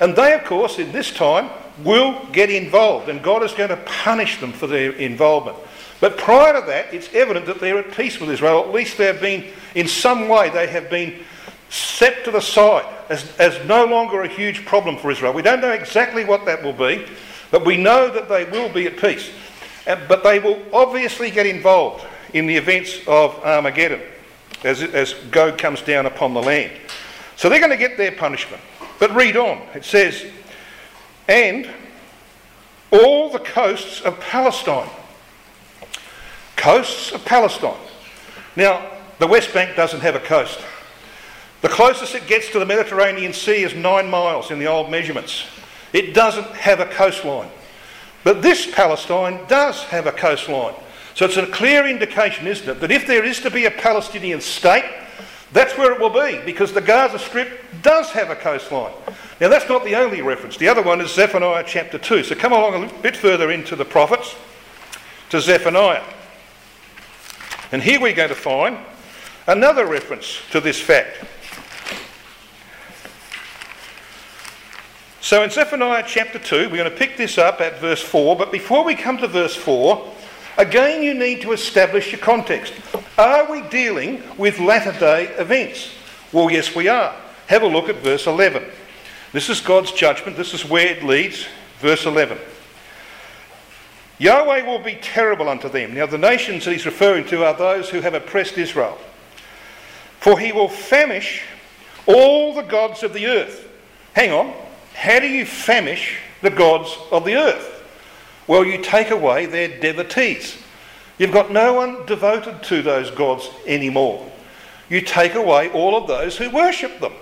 And 0.00 0.14
they, 0.14 0.34
of 0.34 0.44
course, 0.44 0.78
in 0.78 0.92
this 0.92 1.12
time, 1.12 1.50
will 1.84 2.26
get 2.32 2.50
involved, 2.50 3.08
and 3.08 3.22
God 3.22 3.42
is 3.44 3.52
going 3.52 3.68
to 3.70 3.76
punish 3.76 4.40
them 4.40 4.52
for 4.52 4.66
their 4.66 4.92
involvement. 4.92 5.56
But 6.00 6.16
prior 6.16 6.60
to 6.60 6.66
that, 6.66 6.94
it's 6.94 7.12
evident 7.12 7.46
that 7.46 7.60
they're 7.60 7.78
at 7.78 7.92
peace 7.92 8.20
with 8.20 8.30
Israel. 8.30 8.60
At 8.60 8.72
least 8.72 8.98
they've 8.98 9.20
been, 9.20 9.46
in 9.74 9.88
some 9.88 10.28
way, 10.28 10.48
they 10.50 10.68
have 10.68 10.88
been 10.88 11.24
set 11.70 12.24
to 12.24 12.30
the 12.30 12.40
side 12.40 12.86
as, 13.08 13.36
as 13.38 13.66
no 13.66 13.84
longer 13.84 14.22
a 14.22 14.28
huge 14.28 14.64
problem 14.64 14.96
for 14.96 15.10
Israel. 15.10 15.32
We 15.32 15.42
don't 15.42 15.60
know 15.60 15.72
exactly 15.72 16.24
what 16.24 16.44
that 16.46 16.62
will 16.62 16.72
be, 16.72 17.04
but 17.50 17.64
we 17.64 17.76
know 17.76 18.10
that 18.10 18.28
they 18.28 18.44
will 18.44 18.72
be 18.72 18.86
at 18.86 18.96
peace. 18.96 19.30
Uh, 19.86 19.96
but 20.06 20.22
they 20.22 20.38
will 20.38 20.62
obviously 20.72 21.30
get 21.30 21.46
involved 21.46 22.04
in 22.34 22.46
the 22.46 22.56
events 22.56 23.00
of 23.06 23.34
Armageddon 23.44 24.02
as, 24.62 24.82
as 24.82 25.14
Gog 25.30 25.58
comes 25.58 25.82
down 25.82 26.06
upon 26.06 26.34
the 26.34 26.42
land. 26.42 26.72
So 27.36 27.48
they're 27.48 27.60
going 27.60 27.70
to 27.70 27.76
get 27.76 27.96
their 27.96 28.12
punishment. 28.12 28.62
But 28.98 29.14
read 29.14 29.36
on. 29.36 29.62
It 29.74 29.84
says, 29.84 30.26
and 31.28 31.68
all 32.90 33.30
the 33.30 33.38
coasts 33.38 34.00
of 34.00 34.18
Palestine. 34.20 34.88
Coasts 36.58 37.12
of 37.12 37.24
Palestine. 37.24 37.78
Now, 38.56 38.84
the 39.20 39.26
West 39.26 39.54
Bank 39.54 39.76
doesn't 39.76 40.00
have 40.00 40.16
a 40.16 40.20
coast. 40.20 40.60
The 41.62 41.68
closest 41.68 42.14
it 42.14 42.26
gets 42.26 42.50
to 42.50 42.58
the 42.58 42.66
Mediterranean 42.66 43.32
Sea 43.32 43.62
is 43.62 43.74
nine 43.74 44.10
miles 44.10 44.50
in 44.50 44.58
the 44.58 44.66
old 44.66 44.90
measurements. 44.90 45.44
It 45.92 46.14
doesn't 46.14 46.48
have 46.48 46.80
a 46.80 46.86
coastline. 46.86 47.48
But 48.24 48.42
this 48.42 48.70
Palestine 48.72 49.40
does 49.48 49.84
have 49.84 50.06
a 50.06 50.12
coastline. 50.12 50.74
So 51.14 51.24
it's 51.24 51.36
a 51.36 51.46
clear 51.46 51.86
indication, 51.86 52.46
isn't 52.46 52.68
it, 52.68 52.80
that 52.80 52.90
if 52.90 53.06
there 53.06 53.24
is 53.24 53.40
to 53.40 53.50
be 53.50 53.66
a 53.66 53.70
Palestinian 53.70 54.40
state, 54.40 54.84
that's 55.52 55.78
where 55.78 55.92
it 55.92 56.00
will 56.00 56.10
be, 56.10 56.40
because 56.44 56.72
the 56.72 56.80
Gaza 56.80 57.18
Strip 57.18 57.60
does 57.82 58.10
have 58.10 58.30
a 58.30 58.36
coastline. 58.36 58.92
Now, 59.40 59.48
that's 59.48 59.68
not 59.68 59.84
the 59.84 59.94
only 59.94 60.22
reference. 60.22 60.56
The 60.56 60.68
other 60.68 60.82
one 60.82 61.00
is 61.00 61.14
Zephaniah 61.14 61.64
chapter 61.66 61.98
2. 61.98 62.24
So 62.24 62.34
come 62.34 62.52
along 62.52 62.84
a 62.84 62.92
bit 63.02 63.16
further 63.16 63.50
into 63.52 63.76
the 63.76 63.84
prophets 63.84 64.34
to 65.30 65.40
Zephaniah. 65.40 66.02
And 67.70 67.82
here 67.82 68.00
we're 68.00 68.14
going 68.14 68.30
to 68.30 68.34
find 68.34 68.78
another 69.46 69.86
reference 69.86 70.40
to 70.52 70.60
this 70.60 70.80
fact. 70.80 71.18
So 75.20 75.42
in 75.42 75.50
Zephaniah 75.50 76.04
chapter 76.06 76.38
2, 76.38 76.70
we're 76.70 76.76
going 76.76 76.90
to 76.90 76.96
pick 76.96 77.18
this 77.18 77.36
up 77.36 77.60
at 77.60 77.80
verse 77.80 78.00
4, 78.00 78.36
but 78.36 78.50
before 78.50 78.82
we 78.84 78.94
come 78.94 79.18
to 79.18 79.28
verse 79.28 79.54
4, 79.54 80.14
again 80.56 81.02
you 81.02 81.12
need 81.12 81.42
to 81.42 81.52
establish 81.52 82.12
your 82.12 82.20
context. 82.20 82.72
Are 83.18 83.50
we 83.50 83.60
dealing 83.68 84.22
with 84.38 84.58
latter 84.58 84.98
day 84.98 85.26
events? 85.36 85.92
Well, 86.32 86.50
yes, 86.50 86.74
we 86.74 86.88
are. 86.88 87.14
Have 87.48 87.62
a 87.62 87.66
look 87.66 87.90
at 87.90 87.96
verse 87.96 88.26
11. 88.26 88.64
This 89.32 89.50
is 89.50 89.60
God's 89.60 89.92
judgment, 89.92 90.38
this 90.38 90.54
is 90.54 90.64
where 90.64 90.86
it 90.86 91.04
leads. 91.04 91.46
Verse 91.80 92.06
11. 92.06 92.38
Yahweh 94.18 94.62
will 94.62 94.80
be 94.80 94.96
terrible 94.96 95.48
unto 95.48 95.68
them. 95.68 95.94
Now, 95.94 96.06
the 96.06 96.18
nations 96.18 96.64
that 96.64 96.72
he's 96.72 96.86
referring 96.86 97.26
to 97.26 97.44
are 97.44 97.54
those 97.54 97.88
who 97.88 98.00
have 98.00 98.14
oppressed 98.14 98.58
Israel. 98.58 98.98
For 100.20 100.38
he 100.38 100.50
will 100.50 100.68
famish 100.68 101.44
all 102.06 102.54
the 102.54 102.62
gods 102.62 103.02
of 103.02 103.12
the 103.12 103.26
earth. 103.26 103.68
Hang 104.14 104.32
on. 104.32 104.52
How 104.94 105.20
do 105.20 105.28
you 105.28 105.46
famish 105.46 106.18
the 106.42 106.50
gods 106.50 106.96
of 107.12 107.24
the 107.24 107.36
earth? 107.36 107.84
Well, 108.48 108.64
you 108.64 108.82
take 108.82 109.10
away 109.10 109.46
their 109.46 109.78
devotees. 109.78 110.60
You've 111.18 111.32
got 111.32 111.52
no 111.52 111.74
one 111.74 112.06
devoted 112.06 112.62
to 112.64 112.82
those 112.82 113.10
gods 113.10 113.48
anymore. 113.66 114.28
You 114.88 115.02
take 115.02 115.34
away 115.34 115.70
all 115.70 115.96
of 115.96 116.08
those 116.08 116.36
who 116.36 116.50
worship 116.50 116.98
them. 117.00 117.12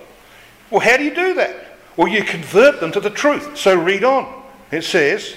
Well, 0.70 0.80
how 0.80 0.96
do 0.96 1.04
you 1.04 1.14
do 1.14 1.34
that? 1.34 1.78
Well, 1.96 2.08
you 2.08 2.22
convert 2.22 2.80
them 2.80 2.92
to 2.92 3.00
the 3.00 3.10
truth. 3.10 3.56
So 3.56 3.74
read 3.74 4.04
on. 4.04 4.42
It 4.70 4.82
says, 4.82 5.34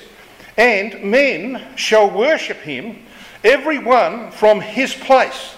And 0.58 1.04
men 1.04 1.76
shall 1.76 2.10
worship 2.10 2.58
him, 2.58 3.04
every 3.44 3.80
one 3.80 4.32
from 4.32 4.60
his 4.60 4.94
place, 4.94 5.56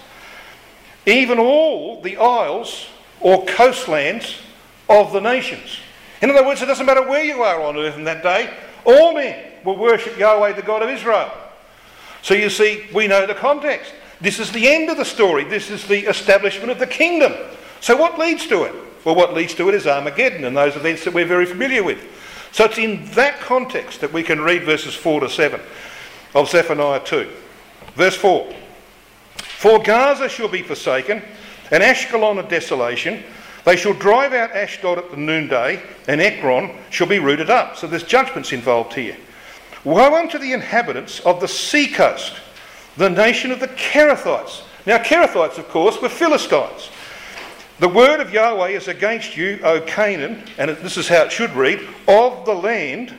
even 1.05 1.39
all 1.39 2.01
the 2.01 2.17
isles 2.17 2.87
or 3.19 3.45
coastlands 3.45 4.37
of 4.89 5.11
the 5.13 5.21
nations. 5.21 5.77
In 6.21 6.29
other 6.29 6.45
words, 6.45 6.61
it 6.61 6.67
doesn't 6.67 6.85
matter 6.85 7.07
where 7.07 7.23
you 7.23 7.41
are 7.41 7.61
on 7.61 7.77
earth 7.77 7.97
in 7.97 8.03
that 8.03 8.21
day, 8.21 8.53
all 8.85 9.13
men 9.13 9.51
will 9.63 9.77
worship 9.77 10.17
Yahweh, 10.17 10.53
the 10.53 10.61
God 10.61 10.83
of 10.83 10.89
Israel. 10.89 11.31
So 12.21 12.33
you 12.33 12.49
see, 12.49 12.87
we 12.93 13.07
know 13.07 13.25
the 13.25 13.33
context. 13.33 13.93
This 14.19 14.39
is 14.39 14.51
the 14.51 14.67
end 14.67 14.89
of 14.89 14.97
the 14.97 15.05
story. 15.05 15.43
This 15.43 15.71
is 15.71 15.87
the 15.87 16.07
establishment 16.07 16.69
of 16.69 16.77
the 16.77 16.87
kingdom. 16.87 17.33
So 17.79 17.97
what 17.97 18.19
leads 18.19 18.47
to 18.47 18.63
it? 18.63 18.75
Well, 19.03 19.15
what 19.15 19.33
leads 19.33 19.55
to 19.55 19.67
it 19.69 19.75
is 19.75 19.87
Armageddon 19.87 20.45
and 20.45 20.55
those 20.55 20.75
events 20.75 21.03
that 21.05 21.13
we're 21.13 21.25
very 21.25 21.47
familiar 21.47 21.83
with. 21.83 21.99
So 22.51 22.65
it's 22.65 22.77
in 22.77 23.05
that 23.11 23.39
context 23.39 24.01
that 24.01 24.11
we 24.11 24.23
can 24.23 24.41
read 24.41 24.63
verses 24.63 24.93
4 24.93 25.21
to 25.21 25.29
7 25.29 25.59
of 26.35 26.49
Zephaniah 26.49 27.03
2. 27.03 27.29
Verse 27.95 28.15
4 28.15 28.53
For 29.37 29.79
Gaza 29.79 30.29
shall 30.29 30.49
be 30.49 30.61
forsaken, 30.61 31.21
and 31.71 31.83
Ashkelon 31.83 32.43
a 32.43 32.47
desolation, 32.47 33.23
they 33.63 33.75
shall 33.75 33.93
drive 33.93 34.33
out 34.33 34.51
Ashdod 34.51 34.97
at 34.97 35.11
the 35.11 35.17
noonday, 35.17 35.81
and 36.07 36.19
Ekron 36.19 36.71
shall 36.89 37.07
be 37.07 37.19
rooted 37.19 37.49
up. 37.49 37.77
So 37.77 37.87
there's 37.87 38.03
judgments 38.03 38.51
involved 38.51 38.93
here. 38.93 39.17
Woe 39.83 40.15
unto 40.15 40.37
the 40.37 40.53
inhabitants 40.53 41.19
of 41.21 41.39
the 41.39 41.47
sea 41.47 41.87
coast, 41.87 42.33
the 42.97 43.09
nation 43.09 43.51
of 43.51 43.59
the 43.59 43.67
Cherethites. 43.69 44.63
Now, 44.85 44.97
Cherethites, 44.97 45.57
of 45.57 45.69
course, 45.69 46.01
were 46.01 46.09
Philistines. 46.09 46.89
The 47.81 47.89
word 47.89 48.19
of 48.19 48.31
Yahweh 48.31 48.67
is 48.67 48.87
against 48.87 49.35
you, 49.35 49.59
O 49.63 49.81
Canaan, 49.81 50.43
and 50.59 50.69
this 50.69 50.97
is 50.97 51.07
how 51.07 51.23
it 51.23 51.31
should 51.31 51.49
read, 51.55 51.79
of 52.07 52.45
the 52.45 52.53
land 52.53 53.11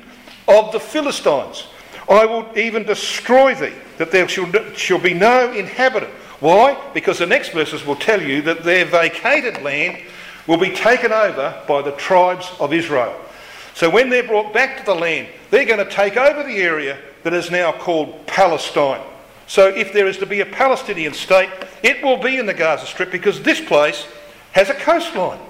of 0.46 0.70
the 0.70 0.79
Philistines. 0.79 1.66
I 2.09 2.25
will 2.27 2.46
even 2.57 2.85
destroy 2.85 3.57
thee, 3.57 3.75
that 3.98 4.12
there 4.12 4.29
shall, 4.29 5.01
be 5.01 5.14
no 5.14 5.51
inhabitant. 5.51 6.12
Why? 6.38 6.81
Because 6.94 7.18
the 7.18 7.27
next 7.27 7.48
verses 7.48 7.85
will 7.85 7.96
tell 7.96 8.22
you 8.22 8.40
that 8.42 8.62
their 8.62 8.85
vacated 8.85 9.62
land 9.62 10.01
will 10.46 10.59
be 10.59 10.70
taken 10.70 11.11
over 11.11 11.61
by 11.66 11.83
the 11.83 11.96
tribes 11.96 12.48
of 12.61 12.72
Israel. 12.72 13.20
So 13.75 13.90
when 13.90 14.11
they're 14.11 14.29
brought 14.29 14.53
back 14.53 14.79
to 14.79 14.85
the 14.85 14.94
land, 14.94 15.27
they're 15.51 15.64
going 15.64 15.85
to 15.85 15.92
take 15.92 16.16
over 16.16 16.44
the 16.44 16.59
area 16.59 16.98
that 17.25 17.35
is 17.35 17.51
now 17.51 17.72
called 17.72 18.29
Palestine. 18.29 19.03
So 19.48 19.66
if 19.66 19.92
there 19.92 20.07
is 20.07 20.18
to 20.18 20.27
be 20.27 20.40
a 20.40 20.46
Palestinian 20.46 21.14
state, 21.14 21.51
it 21.83 22.01
will 22.05 22.18
be 22.18 22.37
in 22.37 22.46
the 22.46 22.55
Gaza 22.55 22.87
Strip 22.87 23.11
because 23.11 23.42
this 23.42 23.61
place 23.61 24.07
has 24.53 24.71
a 24.71 24.75
coastline. 24.75 25.41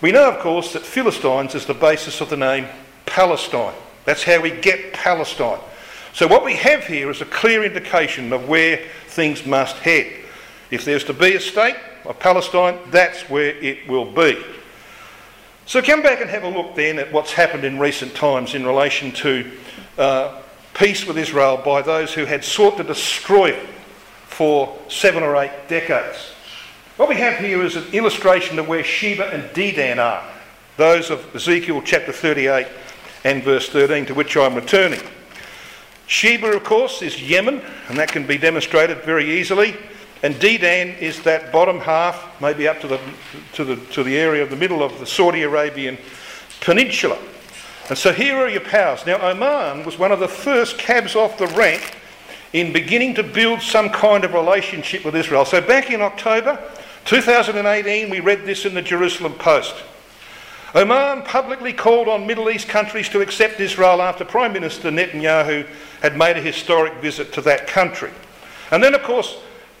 We 0.00 0.12
know, 0.12 0.30
of 0.30 0.40
course, 0.40 0.72
that 0.74 0.82
Philistines 0.82 1.54
is 1.54 1.66
the 1.66 1.74
basis 1.74 2.20
of 2.20 2.30
the 2.30 2.36
name 2.36 2.66
Palestine. 3.06 3.74
That's 4.04 4.22
how 4.22 4.40
we 4.40 4.50
get 4.50 4.92
Palestine. 4.92 5.60
So 6.12 6.26
what 6.28 6.44
we 6.44 6.54
have 6.56 6.86
here 6.86 7.10
is 7.10 7.20
a 7.20 7.26
clear 7.26 7.64
indication 7.64 8.32
of 8.32 8.48
where 8.48 8.84
things 9.08 9.46
must 9.46 9.76
head. 9.76 10.12
If 10.70 10.84
there's 10.84 11.04
to 11.04 11.12
be 11.12 11.34
a 11.34 11.40
state, 11.40 11.76
of 12.04 12.18
Palestine, 12.18 12.78
that's 12.90 13.22
where 13.30 13.56
it 13.56 13.88
will 13.88 14.10
be. 14.10 14.42
So 15.66 15.80
come 15.80 16.02
back 16.02 16.20
and 16.20 16.28
have 16.28 16.42
a 16.42 16.48
look 16.48 16.74
then 16.74 16.98
at 16.98 17.10
what's 17.12 17.32
happened 17.32 17.64
in 17.64 17.78
recent 17.78 18.14
times 18.14 18.54
in 18.54 18.66
relation 18.66 19.12
to 19.12 19.50
uh, 19.96 20.42
peace 20.74 21.06
with 21.06 21.16
Israel 21.16 21.56
by 21.64 21.80
those 21.80 22.12
who 22.12 22.26
had 22.26 22.44
sought 22.44 22.76
to 22.76 22.84
destroy 22.84 23.50
it 23.50 23.68
for 24.26 24.76
seven 24.88 25.22
or 25.22 25.36
eight 25.36 25.52
decades. 25.68 26.33
What 26.96 27.08
we 27.08 27.16
have 27.16 27.38
here 27.38 27.60
is 27.64 27.74
an 27.74 27.92
illustration 27.92 28.56
of 28.60 28.68
where 28.68 28.84
Sheba 28.84 29.26
and 29.26 29.42
Dedan 29.52 29.98
are, 29.98 30.22
those 30.76 31.10
of 31.10 31.34
Ezekiel 31.34 31.82
chapter 31.84 32.12
38 32.12 32.68
and 33.24 33.42
verse 33.42 33.68
13, 33.68 34.06
to 34.06 34.14
which 34.14 34.36
I'm 34.36 34.54
returning. 34.54 35.00
Sheba, 36.06 36.52
of 36.52 36.62
course, 36.62 37.02
is 37.02 37.20
Yemen, 37.20 37.60
and 37.88 37.98
that 37.98 38.12
can 38.12 38.28
be 38.28 38.38
demonstrated 38.38 38.98
very 38.98 39.40
easily. 39.40 39.74
And 40.22 40.36
Dedan 40.36 40.96
is 41.00 41.20
that 41.24 41.50
bottom 41.50 41.80
half, 41.80 42.40
maybe 42.40 42.68
up 42.68 42.80
to 42.82 42.86
the, 42.86 43.00
to 43.54 43.64
the, 43.64 43.74
to 43.86 44.04
the 44.04 44.16
area 44.16 44.44
of 44.44 44.50
the 44.50 44.56
middle 44.56 44.80
of 44.80 45.00
the 45.00 45.06
Saudi 45.06 45.42
Arabian 45.42 45.98
peninsula. 46.60 47.18
And 47.88 47.98
so 47.98 48.12
here 48.12 48.36
are 48.36 48.48
your 48.48 48.60
powers. 48.60 49.04
Now, 49.04 49.20
Oman 49.20 49.84
was 49.84 49.98
one 49.98 50.12
of 50.12 50.20
the 50.20 50.28
first 50.28 50.78
cabs 50.78 51.16
off 51.16 51.38
the 51.38 51.48
rank 51.48 51.96
in 52.52 52.72
beginning 52.72 53.14
to 53.16 53.24
build 53.24 53.60
some 53.60 53.90
kind 53.90 54.22
of 54.22 54.32
relationship 54.32 55.04
with 55.04 55.16
Israel. 55.16 55.44
So 55.44 55.60
back 55.60 55.90
in 55.90 56.00
October 56.00 56.62
2018, 57.04 58.08
we 58.08 58.20
read 58.20 58.44
this 58.44 58.64
in 58.64 58.74
the 58.74 58.82
Jerusalem 58.82 59.34
Post. 59.34 59.74
Oman 60.74 61.22
publicly 61.22 61.72
called 61.72 62.08
on 62.08 62.26
Middle 62.26 62.50
East 62.50 62.68
countries 62.68 63.08
to 63.10 63.20
accept 63.20 63.60
Israel 63.60 64.02
after 64.02 64.24
Prime 64.24 64.52
Minister 64.52 64.90
Netanyahu 64.90 65.66
had 66.00 66.16
made 66.16 66.36
a 66.36 66.40
historic 66.40 66.94
visit 66.94 67.32
to 67.34 67.40
that 67.42 67.66
country. 67.66 68.10
And 68.70 68.82
then, 68.82 68.94
of 68.94 69.02
course, 69.02 69.36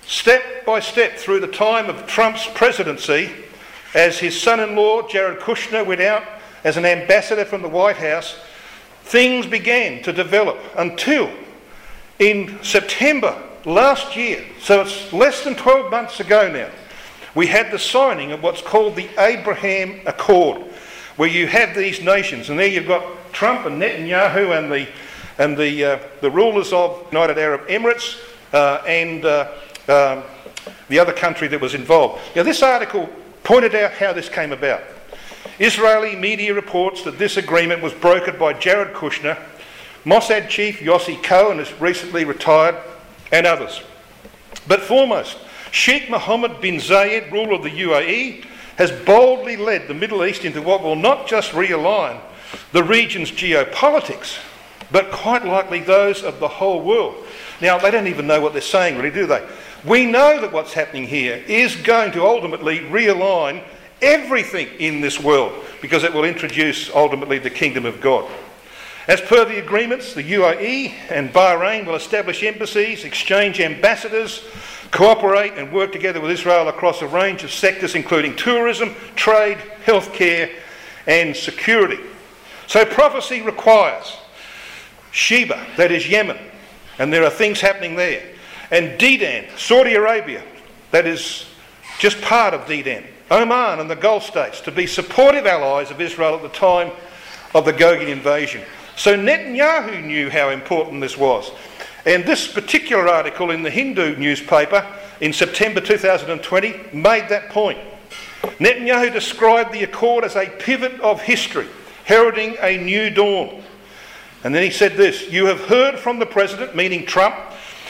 step 0.06 0.64
by 0.66 0.80
step 0.80 1.16
through 1.16 1.40
the 1.40 1.48
time 1.48 1.88
of 1.88 2.06
Trump's 2.06 2.46
presidency, 2.54 3.32
as 3.94 4.18
his 4.18 4.40
son 4.40 4.60
in 4.60 4.76
law, 4.76 5.06
Jared 5.08 5.40
Kushner, 5.40 5.84
went 5.84 6.00
out 6.00 6.22
as 6.62 6.76
an 6.76 6.84
ambassador 6.84 7.44
from 7.44 7.62
the 7.62 7.68
White 7.68 7.96
House, 7.96 8.36
things 9.04 9.46
began 9.46 10.02
to 10.02 10.12
develop 10.12 10.58
until 10.76 11.30
in 12.18 12.62
September 12.62 13.40
last 13.64 14.14
year, 14.14 14.44
so 14.60 14.82
it's 14.82 15.12
less 15.12 15.42
than 15.42 15.54
12 15.54 15.90
months 15.90 16.20
ago 16.20 16.50
now, 16.50 16.70
we 17.34 17.46
had 17.46 17.70
the 17.70 17.78
signing 17.78 18.32
of 18.32 18.42
what's 18.42 18.62
called 18.62 18.96
the 18.96 19.08
Abraham 19.18 20.00
Accord, 20.06 20.62
where 21.16 21.28
you 21.28 21.46
have 21.46 21.74
these 21.74 22.02
nations, 22.02 22.50
and 22.50 22.58
there 22.58 22.66
you've 22.66 22.86
got 22.86 23.04
Trump 23.32 23.66
and 23.66 23.80
Netanyahu 23.80 24.56
and 24.56 24.70
the, 24.70 24.88
and 25.38 25.56
the, 25.56 25.84
uh, 25.84 25.98
the 26.20 26.30
rulers 26.30 26.72
of 26.72 27.06
United 27.10 27.38
Arab 27.38 27.66
Emirates 27.66 28.20
uh, 28.52 28.82
and 28.86 29.24
uh, 29.24 29.50
um, 29.88 30.22
the 30.88 30.98
other 30.98 31.12
country 31.12 31.48
that 31.48 31.60
was 31.60 31.74
involved. 31.74 32.20
Now, 32.36 32.42
this 32.44 32.62
article 32.62 33.08
pointed 33.42 33.74
out 33.74 33.92
how 33.92 34.12
this 34.12 34.28
came 34.28 34.52
about. 34.52 34.82
Israeli 35.58 36.16
media 36.16 36.54
reports 36.54 37.02
that 37.02 37.18
this 37.18 37.36
agreement 37.36 37.82
was 37.82 37.92
brokered 37.92 38.38
by 38.38 38.54
Jared 38.54 38.94
Kushner, 38.94 39.38
Mossad 40.04 40.48
chief 40.48 40.80
Yossi 40.80 41.22
Cohen, 41.22 41.58
has 41.58 41.72
recently 41.80 42.24
retired, 42.24 42.76
and 43.32 43.46
others. 43.46 43.82
But 44.66 44.80
foremost, 44.80 45.38
Sheikh 45.74 46.08
Mohammed 46.08 46.60
bin 46.60 46.76
Zayed, 46.76 47.32
ruler 47.32 47.54
of 47.54 47.64
the 47.64 47.68
UAE, 47.68 48.44
has 48.76 48.92
boldly 48.92 49.56
led 49.56 49.88
the 49.88 49.92
Middle 49.92 50.24
East 50.24 50.44
into 50.44 50.62
what 50.62 50.84
will 50.84 50.94
not 50.94 51.26
just 51.26 51.50
realign 51.50 52.20
the 52.70 52.84
region's 52.84 53.32
geopolitics, 53.32 54.38
but 54.92 55.10
quite 55.10 55.44
likely 55.44 55.80
those 55.80 56.22
of 56.22 56.38
the 56.38 56.46
whole 56.46 56.80
world. 56.80 57.16
Now, 57.60 57.76
they 57.76 57.90
don't 57.90 58.06
even 58.06 58.28
know 58.28 58.40
what 58.40 58.52
they're 58.52 58.62
saying, 58.62 58.96
really, 58.96 59.10
do 59.10 59.26
they? 59.26 59.44
We 59.84 60.06
know 60.06 60.40
that 60.40 60.52
what's 60.52 60.72
happening 60.72 61.08
here 61.08 61.42
is 61.48 61.74
going 61.74 62.12
to 62.12 62.24
ultimately 62.24 62.78
realign 62.78 63.64
everything 64.00 64.68
in 64.78 65.00
this 65.00 65.18
world 65.18 65.52
because 65.82 66.04
it 66.04 66.14
will 66.14 66.24
introduce 66.24 66.88
ultimately 66.94 67.40
the 67.40 67.50
kingdom 67.50 67.84
of 67.84 68.00
God. 68.00 68.30
As 69.08 69.20
per 69.20 69.44
the 69.44 69.58
agreements, 69.58 70.14
the 70.14 70.22
UAE 70.22 70.94
and 71.10 71.32
Bahrain 71.32 71.84
will 71.84 71.96
establish 71.96 72.44
embassies, 72.44 73.04
exchange 73.04 73.58
ambassadors, 73.58 74.44
cooperate 74.94 75.54
and 75.54 75.72
work 75.72 75.90
together 75.90 76.20
with 76.20 76.30
Israel 76.30 76.68
across 76.68 77.02
a 77.02 77.06
range 77.08 77.42
of 77.42 77.50
sectors, 77.50 77.96
including 77.96 78.34
tourism, 78.36 78.94
trade, 79.16 79.58
healthcare, 79.84 80.50
and 81.06 81.36
security. 81.36 81.98
So 82.68 82.84
prophecy 82.84 83.42
requires 83.42 84.16
Sheba, 85.10 85.66
that 85.76 85.90
is 85.90 86.08
Yemen, 86.08 86.38
and 86.98 87.12
there 87.12 87.24
are 87.24 87.30
things 87.30 87.60
happening 87.60 87.96
there, 87.96 88.22
and 88.70 88.98
Dedan, 88.98 89.50
Saudi 89.58 89.94
Arabia, 89.94 90.42
that 90.92 91.06
is 91.06 91.46
just 91.98 92.20
part 92.22 92.54
of 92.54 92.62
Dedan, 92.62 93.04
Oman 93.30 93.80
and 93.80 93.90
the 93.90 93.96
Gulf 93.96 94.24
states 94.24 94.60
to 94.60 94.70
be 94.70 94.86
supportive 94.86 95.44
allies 95.44 95.90
of 95.90 96.00
Israel 96.00 96.36
at 96.36 96.42
the 96.42 96.48
time 96.50 96.92
of 97.52 97.64
the 97.64 97.72
Gogi 97.72 98.08
invasion. 98.08 98.62
So 98.96 99.16
Netanyahu 99.16 100.04
knew 100.04 100.30
how 100.30 100.50
important 100.50 101.00
this 101.00 101.16
was. 101.16 101.50
And 102.06 102.24
this 102.24 102.46
particular 102.46 103.08
article 103.08 103.50
in 103.50 103.62
the 103.62 103.70
Hindu 103.70 104.16
newspaper 104.16 104.86
in 105.20 105.32
September 105.32 105.80
2020 105.80 106.74
made 106.92 107.28
that 107.28 107.48
point. 107.48 107.78
Netanyahu 108.58 109.12
described 109.12 109.72
the 109.72 109.84
accord 109.84 110.24
as 110.24 110.36
a 110.36 110.46
pivot 110.46 111.00
of 111.00 111.22
history, 111.22 111.66
heralding 112.04 112.56
a 112.60 112.76
new 112.76 113.08
dawn. 113.08 113.62
And 114.44 114.54
then 114.54 114.62
he 114.62 114.70
said 114.70 114.96
this 114.96 115.30
You 115.32 115.46
have 115.46 115.60
heard 115.60 115.98
from 115.98 116.18
the 116.18 116.26
president, 116.26 116.76
meaning 116.76 117.06
Trump, 117.06 117.34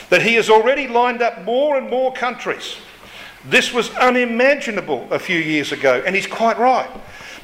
that 0.09 0.21
he 0.21 0.35
has 0.35 0.49
already 0.49 0.87
lined 0.87 1.21
up 1.21 1.43
more 1.43 1.77
and 1.77 1.89
more 1.89 2.13
countries. 2.13 2.77
This 3.43 3.73
was 3.73 3.93
unimaginable 3.95 5.07
a 5.11 5.19
few 5.19 5.37
years 5.37 5.71
ago, 5.71 6.01
and 6.05 6.15
he's 6.15 6.25
quite 6.25 6.57
right. 6.57 6.89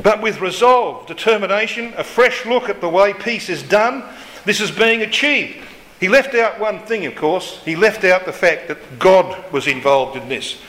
But 0.01 0.21
with 0.21 0.39
resolve, 0.39 1.05
determination, 1.05 1.93
a 1.97 2.03
fresh 2.03 2.45
look 2.45 2.69
at 2.69 2.81
the 2.81 2.89
way 2.89 3.13
peace 3.13 3.49
is 3.49 3.61
done, 3.61 4.03
this 4.45 4.61
is 4.61 4.71
being 4.71 5.01
achieved. 5.01 5.67
He 6.01 6.09
left 6.09 6.33
out 6.33 6.59
one 6.59 6.79
thing, 6.79 7.05
of 7.05 7.15
course. 7.15 7.61
He 7.63 7.75
left 7.75 8.03
out 8.03 8.25
the 8.25 8.33
fact 8.33 8.67
that 8.67 8.99
God 8.99 9.51
was 9.53 9.67
involved 9.67 10.17
in 10.17 10.27
this, 10.27 10.59